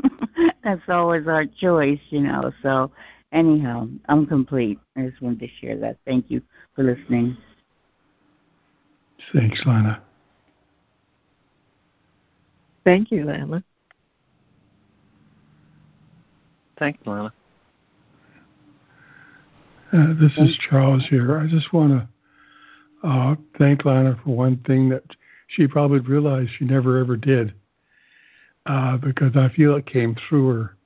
that's 0.64 0.82
always 0.88 1.28
our 1.28 1.46
choice, 1.46 2.00
you 2.10 2.22
know. 2.22 2.52
So 2.64 2.92
anyhow, 3.32 3.88
I'm 4.08 4.26
complete. 4.26 4.80
I 4.96 5.08
just 5.08 5.22
wanted 5.22 5.40
to 5.42 5.48
share 5.60 5.78
that. 5.78 5.98
Thank 6.06 6.30
you 6.30 6.42
for 6.76 6.84
listening. 6.84 7.38
Thanks, 9.34 9.62
Lana. 9.66 10.02
Thank 12.84 13.12
you, 13.12 13.26
Lana. 13.26 13.64
Thanks, 16.78 17.00
Lana. 17.06 17.34
Uh, 19.94 20.14
this 20.20 20.32
is 20.38 20.58
Charles 20.70 21.06
here. 21.10 21.38
I 21.38 21.48
just 21.48 21.72
want 21.72 21.92
to 23.04 23.08
uh, 23.08 23.36
thank 23.58 23.86
Lana 23.86 24.20
for 24.24 24.32
one 24.36 24.58
thing 24.68 24.90
that 24.90 25.04
she 25.48 25.68
probably 25.68 26.00
realized 26.00 26.52
she 26.58 26.66
never 26.66 27.00
ever 27.00 27.16
did, 27.16 27.54
uh, 28.66 28.98
because 28.98 29.36
I 29.36 29.50
feel 29.56 29.76
it 29.76 29.86
came 29.86 30.16
through 30.16 30.48
her, 30.50 30.78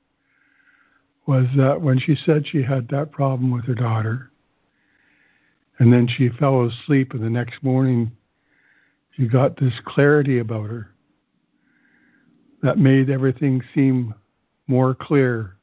was 1.26 1.46
that 1.58 1.82
when 1.82 2.00
she 2.00 2.16
said 2.16 2.48
she 2.48 2.64
had 2.64 2.88
that 2.90 3.12
problem 3.12 3.52
with 3.52 3.66
her 3.66 3.76
daughter, 3.76 4.32
and 5.78 5.94
then 5.94 6.08
she 6.08 6.30
fell 6.30 6.66
asleep, 6.66 7.14
and 7.14 7.24
the 7.24 7.30
next 7.30 7.64
morning 7.64 8.12
she 9.16 9.28
got 9.28 9.58
this 9.58 9.80
clarity 9.86 10.40
about 10.40 10.70
her 10.70 10.92
that 12.62 12.78
made 12.78 13.10
everything 13.10 13.62
seem 13.74 14.14
more 14.68 14.94
clear. 14.94 15.56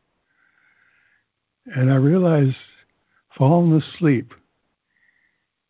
And 1.66 1.92
I 1.92 1.96
realized 1.96 2.56
falling 3.36 3.72
asleep– 3.72 4.32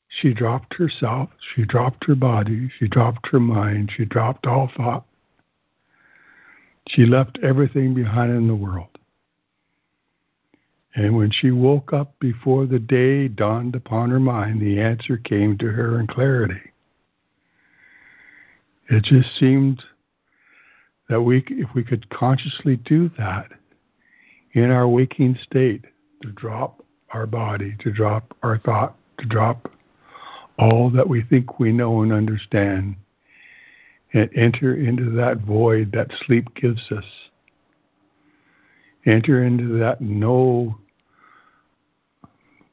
she 0.09 0.33
dropped 0.33 0.75
herself, 0.75 1.31
she 1.55 1.65
dropped 1.65 2.05
her 2.05 2.15
body, 2.15 2.71
she 2.79 2.89
dropped 2.89 3.27
her 3.29 3.41
mind, 3.41 3.91
she 3.95 4.05
dropped 4.05 4.47
all 4.47 4.71
thought. 4.75 5.05
She 6.89 7.05
left 7.05 7.39
everything 7.43 7.95
behind 7.95 8.33
in 8.33 8.47
the 8.47 8.55
world. 8.55 8.97
And 10.95 11.17
when 11.17 11.31
she 11.31 11.51
woke 11.51 11.93
up 11.93 12.19
before 12.21 12.67
the 12.67 12.79
day 12.79 13.29
dawned 13.29 13.75
upon 13.75 14.11
her 14.11 14.21
mind, 14.21 14.61
the 14.61 14.81
answer 14.81 15.19
came 15.19 15.59
to 15.59 15.67
her 15.67 16.01
in 16.01 16.07
clarity. 16.07 16.73
It 18.89 19.03
just 19.05 19.37
seemed 19.37 19.83
that 21.09 21.21
we, 21.21 21.45
if 21.49 21.69
we 21.75 21.85
could 21.85 22.09
consciously 22.09 22.77
do 22.77 23.11
that 23.19 23.49
in 24.53 24.71
our 24.71 24.89
waking 24.89 25.37
state, 25.43 25.85
to 26.23 26.33
drop 26.33 26.83
our 27.13 27.27
body, 27.27 27.77
to 27.81 27.93
drop 27.93 28.35
our 28.43 28.59
thought, 28.59 28.97
to 29.19 29.27
drop 29.27 29.71
all 30.59 30.89
that 30.91 31.09
we 31.09 31.23
think 31.23 31.59
we 31.61 31.73
know 31.73 32.01
and 32.01 32.13
understand 32.13 32.97
and 34.17 34.31
enter 34.35 34.75
into 34.75 35.11
that 35.11 35.43
void 35.43 35.93
that 35.93 36.09
sleep 36.25 36.47
gives 36.55 36.91
us. 36.91 37.05
Enter 39.05 39.45
into 39.45 39.79
that 39.79 40.01
no 40.01 40.79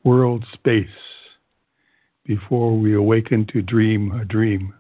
world 0.06 0.46
space 0.54 0.88
before 2.26 2.80
we 2.80 2.96
awaken 2.96 3.46
to 3.48 3.62
dream 3.62 4.14
a 4.14 4.24
dream. 4.24 4.74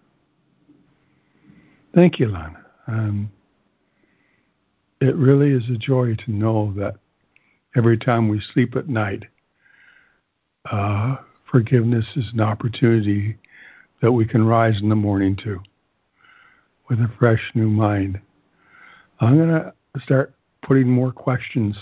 Thank 1.94 2.18
you, 2.18 2.30
Lana. 2.30 2.66
Um, 2.88 3.30
it 5.02 5.18
really 5.18 5.52
is 5.52 5.70
a 5.70 5.78
joy 5.78 6.16
to 6.16 6.32
know 6.32 6.74
that 6.78 6.96
every 7.76 7.98
time 7.98 8.30
we 8.30 8.40
sleep 8.54 8.78
at 8.78 8.88
night, 8.88 9.26
uh, 10.72 11.18
forgiveness 11.52 12.06
is 12.16 12.32
an 12.32 12.40
opportunity 12.40 13.36
that 14.02 14.14
we 14.14 14.26
can 14.26 14.46
rise 14.46 14.80
in 14.82 14.88
the 14.88 14.96
morning 14.96 15.36
to 15.44 15.60
with 16.90 17.00
a 17.00 17.12
fresh 17.20 17.52
new 17.56 17.68
mind. 17.68 18.20
I'm 19.20 19.38
going 19.38 19.50
to 19.50 19.74
start 20.02 20.34
putting 20.62 20.90
more 20.90 21.12
questions 21.12 21.78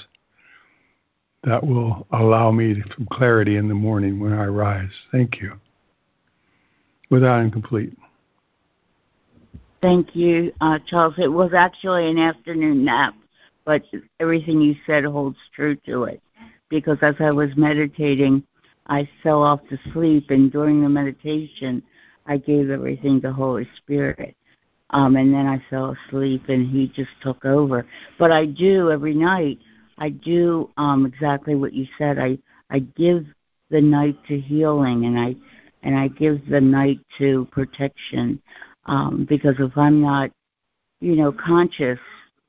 that 1.43 1.65
will 1.65 2.05
allow 2.11 2.51
me 2.51 2.75
some 2.95 3.07
clarity 3.11 3.57
in 3.57 3.67
the 3.67 3.73
morning 3.73 4.19
when 4.19 4.33
I 4.33 4.45
rise. 4.45 4.91
Thank 5.11 5.39
you. 5.41 5.53
With 7.09 7.21
that, 7.21 7.31
I'm 7.31 7.51
complete. 7.51 7.97
Thank 9.81 10.15
you, 10.15 10.53
uh, 10.61 10.77
Charles. 10.85 11.15
It 11.17 11.31
was 11.31 11.53
actually 11.53 12.09
an 12.09 12.19
afternoon 12.19 12.85
nap, 12.85 13.15
but 13.65 13.83
everything 14.19 14.61
you 14.61 14.75
said 14.85 15.03
holds 15.03 15.37
true 15.55 15.75
to 15.87 16.03
it. 16.03 16.21
Because 16.69 16.99
as 17.01 17.15
I 17.19 17.31
was 17.31 17.49
meditating, 17.57 18.43
I 18.85 19.09
fell 19.23 19.41
off 19.41 19.61
to 19.69 19.79
sleep, 19.91 20.29
and 20.29 20.51
during 20.51 20.83
the 20.83 20.89
meditation, 20.89 21.81
I 22.27 22.37
gave 22.37 22.69
everything 22.69 23.19
to 23.21 23.33
Holy 23.33 23.67
Spirit. 23.77 24.35
Um, 24.91 25.15
and 25.15 25.33
then 25.33 25.47
I 25.47 25.63
fell 25.69 25.95
asleep, 26.07 26.43
and 26.49 26.69
He 26.69 26.87
just 26.87 27.11
took 27.21 27.45
over. 27.45 27.85
But 28.19 28.31
I 28.31 28.45
do 28.45 28.91
every 28.91 29.15
night. 29.15 29.59
I 29.97 30.09
do 30.09 30.69
um, 30.77 31.05
exactly 31.05 31.55
what 31.55 31.73
you 31.73 31.87
said. 31.97 32.19
I 32.19 32.37
I 32.69 32.79
give 32.79 33.25
the 33.69 33.81
night 33.81 34.17
to 34.27 34.39
healing, 34.39 35.05
and 35.05 35.17
I 35.17 35.35
and 35.83 35.97
I 35.97 36.09
give 36.09 36.47
the 36.49 36.61
night 36.61 36.99
to 37.17 37.47
protection 37.51 38.41
um, 38.85 39.25
because 39.27 39.55
if 39.59 39.77
I'm 39.77 40.01
not, 40.01 40.31
you 40.99 41.15
know, 41.15 41.31
conscious, 41.31 41.99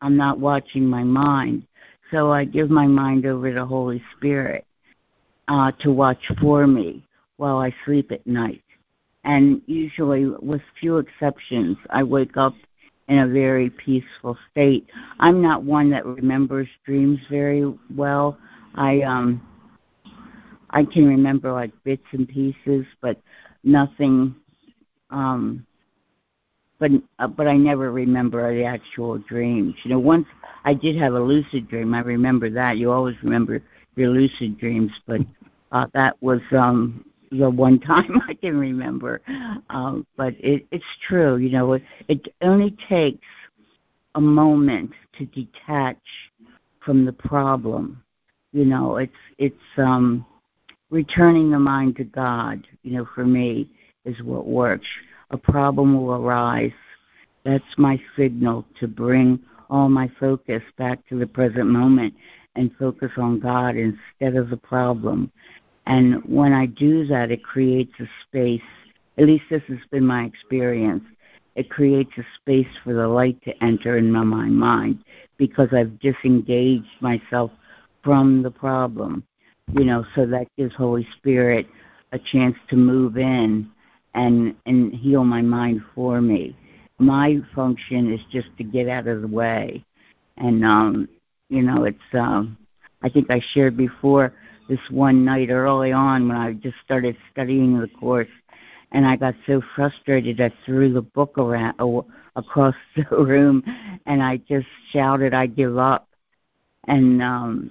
I'm 0.01 0.17
not 0.17 0.39
watching 0.39 0.85
my 0.87 1.05
mind. 1.05 1.67
So 2.11 2.31
I 2.31 2.45
give 2.45 2.71
my 2.71 2.87
mind 2.87 3.25
over 3.25 3.53
to 3.53 3.65
Holy 3.65 4.03
Spirit 4.17 4.67
uh, 5.49 5.73
to 5.81 5.91
watch 5.91 6.21
for 6.41 6.67
me 6.67 7.05
while 7.37 7.57
I 7.59 7.75
sleep 7.85 8.13
at 8.13 8.27
night. 8.27 8.63
And 9.25 9.63
usually, 9.67 10.27
with 10.41 10.63
few 10.81 10.99
exceptions, 10.99 11.77
I 11.91 12.03
wake 12.03 12.37
up 12.37 12.55
in 13.09 13.19
a 13.19 13.29
very 13.29 13.71
peaceful 13.71 14.37
state. 14.51 14.89
I'm 15.21 15.41
not 15.41 15.63
one 15.63 15.91
that 15.91 16.07
remembers 16.07 16.69
dreams 16.85 17.21
very 17.31 17.73
well. 17.95 18.37
I 18.75 19.03
um 19.03 19.47
I 20.71 20.85
can 20.85 21.07
remember 21.07 21.53
like 21.53 21.73
bits 21.85 22.07
and 22.13 22.29
pieces, 22.29 22.87
but 23.01 23.21
nothing 23.63 24.35
um 25.11 25.67
but 26.83 26.91
uh, 27.21 27.29
but 27.29 27.47
I 27.47 27.57
never 27.57 27.93
remember 27.93 28.53
the 28.53 28.65
actual 28.65 29.19
dreams. 29.19 29.75
You 29.85 29.93
know, 29.93 29.99
once 30.01 30.27
I 30.65 30.75
did 30.75 30.97
have 30.97 31.15
a 31.15 31.21
lucid 31.21 31.69
dream. 31.69 31.95
I 31.95 32.01
remember 32.01 32.51
that. 32.51 32.77
You 32.77 32.91
always 32.91 33.17
remember 33.23 33.63
your 33.95 34.09
lucid 34.09 34.59
dreams, 34.59 34.91
but 35.07 35.21
uh, 35.71 35.87
that 35.95 36.21
was 36.21 36.41
um, 36.51 37.05
the 37.33 37.51
one 37.51 37.79
time 37.81 38.21
I 38.29 38.35
can 38.35 38.57
remember. 38.57 39.21
Um, 39.71 40.07
but 40.17 40.35
it, 40.39 40.67
it's 40.71 40.85
true. 41.09 41.37
You 41.37 41.51
know, 41.51 41.73
it, 41.75 41.83
it 42.09 42.29
only 42.43 42.77
takes 42.89 43.27
a 44.15 44.21
moment 44.21 44.93
to 45.19 45.27
detach 45.27 46.01
from 46.85 47.05
the 47.05 47.13
problem. 47.13 48.03
You 48.53 48.67
know, 48.67 48.97
it's 48.97 49.13
it's 49.39 49.57
um, 49.79 50.27
returning 50.91 51.51
the 51.51 51.59
mind 51.59 51.97
to 51.97 52.05
God. 52.05 52.67
You 52.83 52.99
know, 52.99 53.09
for 53.15 53.25
me 53.25 53.71
is 54.05 54.21
what 54.23 54.47
works 54.47 54.87
a 55.33 55.37
problem 55.37 55.95
will 55.95 56.15
arise. 56.15 56.73
That's 57.45 57.65
my 57.77 58.01
signal 58.17 58.65
to 58.79 58.87
bring 58.87 59.41
all 59.71 59.89
my 59.89 60.11
focus 60.21 60.63
back 60.77 61.07
to 61.09 61.19
the 61.19 61.27
present 61.27 61.67
moment 61.67 62.15
and 62.55 62.71
focus 62.79 63.11
on 63.17 63.41
God 63.41 63.77
instead 63.77 64.37
of 64.37 64.51
the 64.51 64.59
problem. 64.59 65.33
And 65.87 66.23
when 66.25 66.53
I 66.53 66.67
do 66.67 67.07
that, 67.07 67.31
it 67.31 67.43
creates 67.43 67.93
a 67.99 68.07
space, 68.27 68.63
at 69.19 69.27
least 69.27 69.45
this 69.51 69.63
has 69.69 69.79
been 69.91 70.07
my 70.07 70.25
experience, 70.25 71.05
it 71.55 71.69
creates 71.69 72.13
a 72.17 72.25
space 72.41 72.73
for 72.83 72.95
the 72.95 73.07
light 73.07 73.43
to 73.45 73.65
enter 73.65 73.99
in 73.99 74.11
my 74.11 74.25
mind 74.25 75.05
because 75.37 75.69
I've 75.73 75.99
disengaged 76.01 76.87
myself 77.01 77.51
from 78.03 78.43
the 78.43 78.51
problem. 78.51 79.25
You 79.73 79.85
know, 79.85 80.05
so 80.15 80.27
that 80.27 80.47
gives 80.57 80.75
Holy 80.75 81.07
Spirit 81.19 81.67
a 82.13 82.19
chance 82.19 82.57
to 82.69 82.77
move 82.77 83.17
in 83.17 83.71
and 84.15 84.55
and 84.67 84.93
heal 84.93 85.25
my 85.25 85.41
mind 85.43 85.83
for 85.95 86.21
me. 86.21 86.57
My 86.99 87.39
function 87.55 88.13
is 88.13 88.21
just 88.31 88.49
to 88.59 88.65
get 88.65 88.89
out 88.89 89.07
of 89.07 89.23
the 89.23 89.29
way, 89.29 89.85
and 90.37 90.65
um, 90.65 91.09
you 91.49 91.63
know, 91.63 91.85
it's 91.85 91.99
um, 92.13 92.57
I 93.03 93.09
think 93.09 93.31
I 93.31 93.41
shared 93.53 93.77
before 93.77 94.35
this 94.73 94.91
one 94.91 95.23
night 95.23 95.51
early 95.51 95.93
on 95.93 96.27
when 96.29 96.37
I 96.39 96.55
just 96.55 96.77
started 96.83 97.15
studying 97.31 97.79
the 97.79 97.89
course, 97.89 98.29
and 98.93 99.07
I 99.07 99.17
got 99.17 99.35
so 99.47 99.61
frustrated 99.75 100.41
I 100.41 100.51
threw 100.65 100.91
the 100.91 101.03
book 101.03 101.37
around 101.37 101.75
across 102.37 102.75
the 102.97 103.05
room, 103.11 103.63
and 104.07 104.23
I 104.23 104.39
just 104.39 104.67
shouted, 104.91 105.35
"I 105.35 105.47
give 105.47 105.77
up!" 105.77 106.09
And 106.89 107.23
um, 107.23 107.71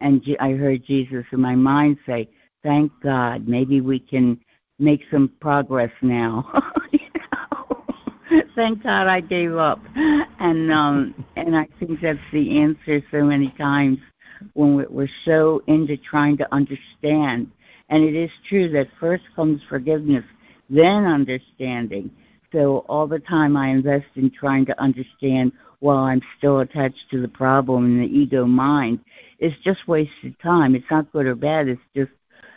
and 0.00 0.20
I 0.40 0.52
heard 0.52 0.84
Jesus 0.84 1.24
in 1.30 1.40
my 1.40 1.54
mind 1.54 1.98
say, 2.04 2.28
"Thank 2.64 2.90
God, 3.02 3.46
maybe 3.46 3.80
we 3.80 3.98
can." 3.98 4.40
make 4.80 5.02
some 5.08 5.30
progress 5.40 5.92
now. 6.02 6.50
Thank 8.54 8.82
God 8.82 9.06
I 9.06 9.20
gave 9.20 9.54
up. 9.54 9.80
And 9.94 10.72
um 10.72 11.26
and 11.36 11.56
I 11.56 11.66
think 11.78 12.00
that's 12.00 12.18
the 12.32 12.60
answer 12.60 13.02
so 13.10 13.24
many 13.24 13.50
times 13.58 13.98
when 14.54 14.86
we're 14.90 15.08
so 15.24 15.62
into 15.66 15.96
trying 15.96 16.36
to 16.38 16.54
understand. 16.54 17.50
And 17.88 18.02
it 18.02 18.14
is 18.14 18.30
true 18.48 18.70
that 18.70 18.88
first 18.98 19.24
comes 19.36 19.60
forgiveness, 19.68 20.24
then 20.70 21.04
understanding. 21.04 22.10
So 22.52 22.84
all 22.88 23.06
the 23.06 23.18
time 23.18 23.56
I 23.56 23.68
invest 23.68 24.06
in 24.16 24.30
trying 24.30 24.66
to 24.66 24.80
understand 24.80 25.52
while 25.80 26.04
I'm 26.04 26.22
still 26.38 26.60
attached 26.60 27.10
to 27.10 27.20
the 27.20 27.28
problem 27.28 27.84
in 27.84 28.00
the 28.00 28.06
ego 28.06 28.46
mind 28.46 29.00
is 29.38 29.52
just 29.62 29.86
wasted 29.86 30.38
time. 30.40 30.74
It's 30.74 30.90
not 30.90 31.12
good 31.12 31.26
or 31.26 31.34
bad, 31.34 31.68
it's 31.68 31.80
just 31.94 32.12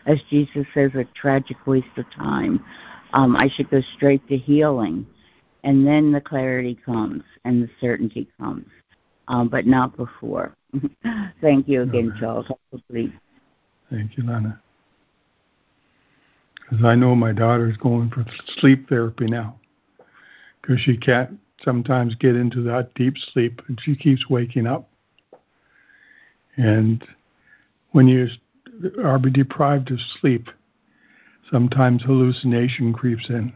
as 0.08 0.20
Jesus 0.30 0.66
says, 0.74 0.92
a 0.96 1.04
tragic 1.14 1.58
waste 1.68 1.86
of 1.98 2.06
time. 2.12 2.64
Um, 3.14 3.36
I 3.36 3.50
should 3.50 3.70
go 3.70 3.82
straight 3.96 4.26
to 4.30 4.38
healing, 4.38 5.06
and 5.64 5.86
then 5.86 6.12
the 6.12 6.22
clarity 6.22 6.80
comes 6.86 7.24
and 7.44 7.62
the 7.62 7.70
certainty 7.80 8.28
comes, 8.40 8.68
um, 9.28 9.50
but 9.50 9.68
not 9.68 9.96
before. 9.96 10.54
Thank 11.42 11.68
you 11.68 11.84
again, 11.84 12.10
right. 12.10 12.20
Charles. 12.20 12.52
Please. 12.90 13.12
Thank 13.90 14.18
you, 14.18 14.24
Lana. 14.24 14.62
Because 16.62 16.84
I 16.84 16.96
know 16.96 17.16
my 17.16 17.32
daughter's 17.32 17.78
going 17.78 18.10
for 18.10 18.26
sleep 18.58 18.90
therapy 18.90 19.26
now, 19.26 19.58
because 20.62 20.82
she 20.82 20.98
can't 20.98 21.40
sometimes 21.64 22.16
get 22.16 22.36
into 22.36 22.62
that 22.64 22.94
deep 22.96 23.16
sleep, 23.18 23.62
and 23.68 23.80
she 23.82 23.96
keeps 23.96 24.30
waking 24.30 24.68
up. 24.68 24.90
And 26.58 27.06
when 27.92 28.08
you 28.08 28.28
are 29.04 29.18
deprived 29.20 29.92
of 29.92 30.00
sleep, 30.20 30.50
sometimes 31.52 32.04
hallucination 32.04 32.94
creeps 32.94 33.30
in. 33.30 33.54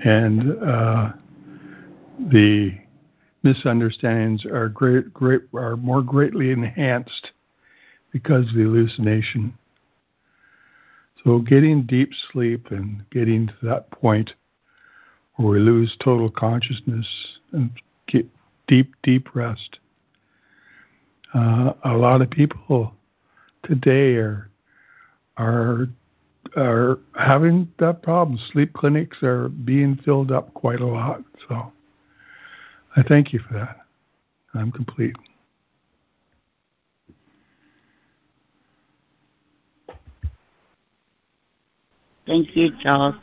And 0.00 0.62
uh, 0.62 1.12
the 2.30 2.78
misunderstandings 3.42 4.44
are 4.44 4.68
great, 4.68 5.12
great, 5.12 5.42
are 5.54 5.76
more 5.76 6.02
greatly 6.02 6.50
enhanced 6.50 7.32
because 8.12 8.48
of 8.48 8.54
the 8.54 8.62
hallucination. 8.62 9.56
So 11.24 11.38
getting 11.40 11.86
deep 11.86 12.10
sleep 12.32 12.70
and 12.70 13.04
getting 13.10 13.48
to 13.48 13.54
that 13.62 13.90
point 13.90 14.32
where 15.34 15.48
we 15.48 15.58
lose 15.58 15.96
total 16.02 16.30
consciousness 16.30 17.06
and 17.52 17.70
get 18.06 18.26
deep, 18.68 18.94
deep 19.02 19.34
rest. 19.34 19.78
Uh, 21.34 21.72
a 21.84 21.94
lot 21.94 22.22
of 22.22 22.30
people 22.30 22.94
today 23.62 24.14
are 24.14 24.50
are 25.36 25.88
are 26.56 26.98
having 27.18 27.68
that 27.78 28.02
problem. 28.02 28.38
Sleep 28.52 28.72
clinics 28.72 29.22
are 29.22 29.48
being 29.48 29.96
filled 29.96 30.32
up 30.32 30.54
quite 30.54 30.80
a 30.80 30.86
lot. 30.86 31.22
So 31.48 31.72
I 32.96 33.02
thank 33.02 33.32
you 33.32 33.40
for 33.40 33.54
that. 33.54 33.76
I'm 34.54 34.72
complete. 34.72 35.14
Thank 42.26 42.56
you, 42.56 42.70
Charles. 42.80 43.14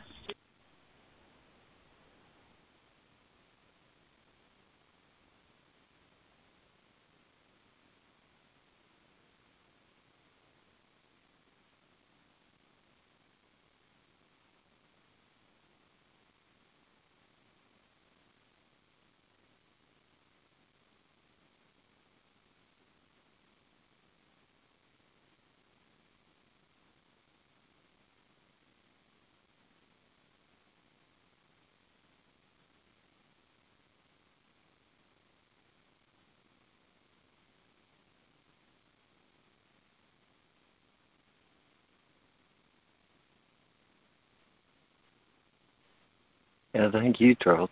Yeah, 46.74 46.90
thank 46.90 47.20
you, 47.20 47.36
Charles, 47.36 47.70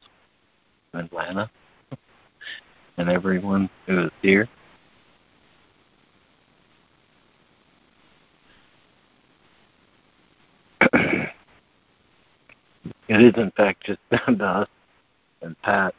Atlanta, 0.94 1.50
and 2.96 3.10
everyone 3.10 3.68
who 3.86 4.04
is 4.04 4.10
here. 4.22 4.48
it 10.92 11.32
is, 13.08 13.34
in 13.36 13.50
fact, 13.56 13.84
just 13.84 13.98
down 14.10 14.38
to 14.38 14.44
us 14.44 14.68
and 15.42 15.60
Pat. 15.62 15.96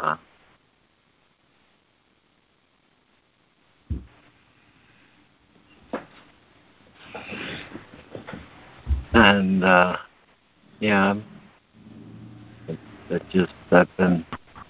Uh, 0.00 0.16
and 9.12 9.62
uh, 9.62 9.96
yeah, 10.80 11.14
it 13.10 13.22
just 13.30 13.52
I've 13.70 13.88
been 13.96 14.24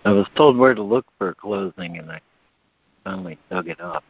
I 0.05 0.12
was 0.12 0.27
told 0.36 0.56
where 0.56 0.74
to 0.74 0.82
look 0.82 1.06
for 1.19 1.35
closing, 1.35 1.98
and 1.98 2.10
I 2.10 2.20
finally 3.05 3.39
dug 3.51 3.69
it 3.69 3.81
up. 3.81 4.05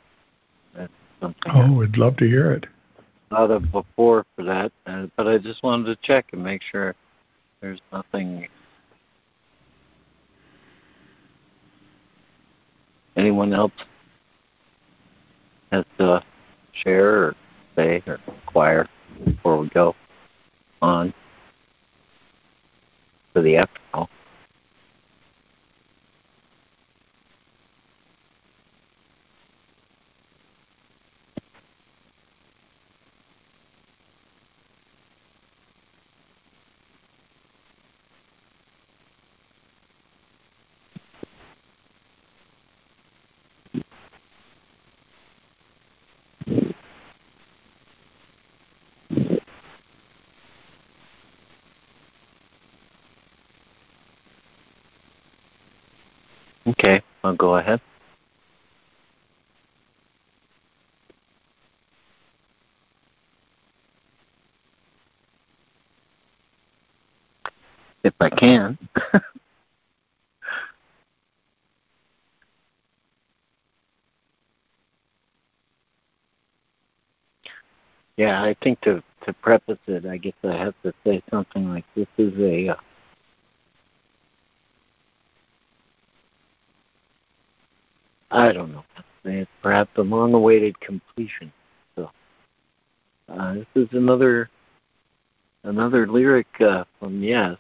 That's 0.75 0.93
something. 1.21 1.53
Oh, 1.53 1.73
we'd 1.73 1.97
love 1.97 2.17
to 2.19 2.27
hear 2.27 2.53
it. 2.53 2.67
Thought 3.31 3.51
of 3.51 3.73
before 3.73 4.25
for 4.37 4.45
that, 4.45 4.73
uh, 4.87 5.07
but 5.17 5.27
I 5.27 5.39
just 5.39 5.63
wanted 5.63 5.87
to 5.87 5.97
check 6.07 6.27
and 6.33 6.43
make 6.43 6.63
sure 6.63 6.95
there's 7.61 7.81
nothing. 7.93 8.47
Anyone 13.17 13.53
else 13.53 13.73
has 15.73 15.85
to 15.99 16.23
share 16.73 17.25
or 17.25 17.37
say 17.77 18.03
or 18.07 18.21
inquire 18.29 18.89
before 19.25 19.59
we 19.59 19.69
go 19.71 19.95
on 20.81 21.13
to 23.35 23.43
the 23.43 23.57
after 23.57 23.81
call? 23.93 24.09
Okay, 56.79 57.03
I'll 57.25 57.37
go 57.37 57.57
ahead. 57.57 57.81
If 68.05 68.15
I 68.21 68.31
can. 68.31 68.79
yeah, 78.17 78.43
I 78.43 78.57
think 78.63 78.81
to 78.83 79.03
to 79.27 79.33
preface 79.35 79.79
it, 79.89 80.07
I 80.07 80.19
guess 80.19 80.35
I 80.45 80.55
have 80.57 80.75
to 80.85 80.95
say 81.05 81.23
something 81.31 81.69
like 81.71 81.85
this 81.97 82.09
is 82.19 82.35
a 82.41 82.71
uh, 82.71 82.77
I 88.31 88.53
don't 88.53 88.73
know. 88.73 88.85
Perhaps 89.63 89.91
a 89.97 90.03
long-awaited 90.03 90.79
completion. 90.81 91.53
So 91.97 92.11
uh, 93.29 93.55
this 93.55 93.67
is 93.75 93.89
another 93.93 94.49
another 95.65 96.07
lyric 96.07 96.47
uh, 96.61 96.85
from 96.99 97.23
Yes, 97.23 97.57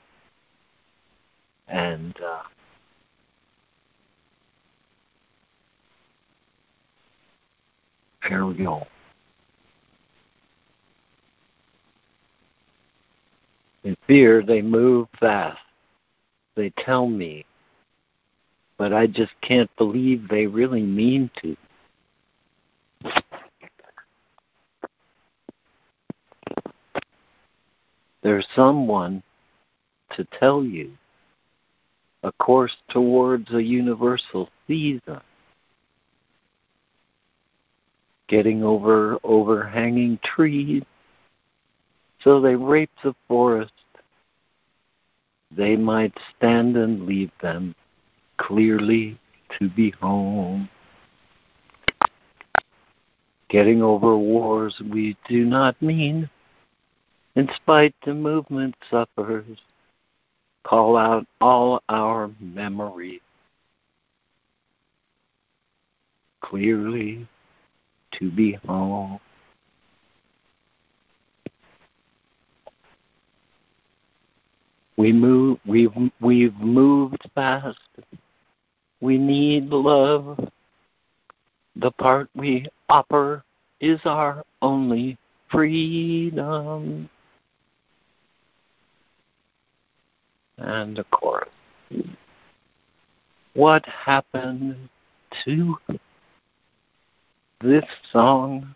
and 1.68 2.14
uh, 2.24 2.42
here 8.26 8.46
we 8.46 8.54
go. 8.54 8.86
In 13.84 13.96
fear, 14.06 14.42
they 14.42 14.62
move 14.62 15.08
fast. 15.18 15.58
They 16.56 16.70
tell 16.70 17.06
me 17.06 17.44
but 18.78 18.92
I 18.92 19.08
just 19.08 19.32
can't 19.42 19.70
believe 19.76 20.28
they 20.28 20.46
really 20.46 20.82
mean 20.82 21.30
to. 21.42 21.56
There's 28.22 28.46
someone 28.54 29.22
to 30.16 30.26
tell 30.38 30.64
you 30.64 30.92
a 32.22 32.32
course 32.32 32.76
towards 32.88 33.52
a 33.52 33.62
universal 33.62 34.48
season. 34.66 35.20
Getting 38.28 38.62
over 38.62 39.18
overhanging 39.24 40.18
trees 40.22 40.82
so 42.22 42.40
they 42.40 42.56
rape 42.56 42.90
the 43.02 43.14
forest. 43.26 43.72
They 45.56 45.76
might 45.76 46.12
stand 46.36 46.76
and 46.76 47.06
leave 47.06 47.30
them 47.40 47.74
clearly 48.38 49.18
to 49.58 49.68
be 49.68 49.90
home. 50.00 50.68
Getting 53.48 53.82
over 53.82 54.16
wars 54.16 54.80
we 54.90 55.16
do 55.28 55.44
not 55.44 55.80
mean, 55.80 56.28
in 57.34 57.48
spite 57.56 57.94
the 58.04 58.14
movement 58.14 58.74
suffers. 58.90 59.58
Call 60.64 60.96
out 60.96 61.26
all 61.40 61.82
our 61.88 62.30
memories 62.40 63.20
clearly 66.48 67.26
to 68.12 68.30
be 68.30 68.52
home. 68.66 69.20
We 74.96 75.12
move 75.12 75.58
we've 75.64 75.92
we've 76.20 76.56
moved 76.56 77.22
fast 77.34 77.78
we 79.00 79.18
need 79.18 79.70
love. 79.70 80.38
The 81.76 81.90
part 81.92 82.28
we 82.34 82.66
offer 82.88 83.44
is 83.80 84.00
our 84.04 84.44
only 84.62 85.16
freedom. 85.50 87.08
And 90.58 90.96
the 90.96 91.04
chorus. 91.04 91.48
What 93.54 93.84
happened 93.86 94.88
to 95.44 95.76
this 97.60 97.84
song 98.12 98.74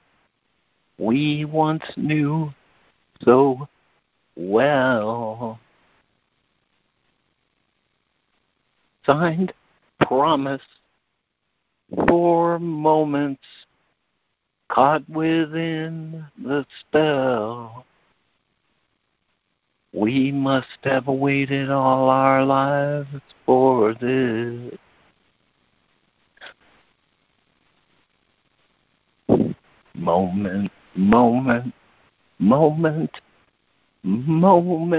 we 0.99 1.45
once 1.45 1.85
knew 1.97 2.53
so 3.25 3.69
well? 4.37 5.59
Signed 9.05 9.53
promise 10.13 10.61
for 12.07 12.59
moments 12.59 13.43
caught 14.71 15.09
within 15.09 16.23
the 16.37 16.67
spell. 16.81 17.87
We 19.95 20.31
must 20.31 20.67
have 20.85 21.07
waited 21.07 21.71
all 21.71 22.11
our 22.11 22.45
lives 22.45 23.09
for 23.47 23.95
this. 23.95 24.77
Moment, 29.95 30.71
moment, 30.95 31.73
moment, 32.39 33.11
moment. 34.03 34.93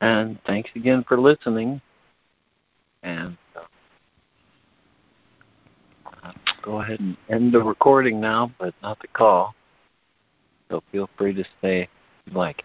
And 0.00 0.38
thanks 0.46 0.70
again 0.74 1.04
for 1.06 1.20
listening. 1.20 1.80
And 3.02 3.36
uh, 3.56 3.60
I'll 6.22 6.34
go 6.62 6.80
ahead 6.80 7.00
and 7.00 7.16
end 7.28 7.52
the 7.52 7.60
recording 7.60 8.20
now, 8.20 8.52
but 8.58 8.74
not 8.82 8.98
the 9.00 9.08
call. 9.08 9.54
So 10.70 10.82
feel 10.92 11.08
free 11.18 11.34
to 11.34 11.44
stay 11.58 11.82
if 11.82 11.88
you 12.26 12.32
like. 12.32 12.64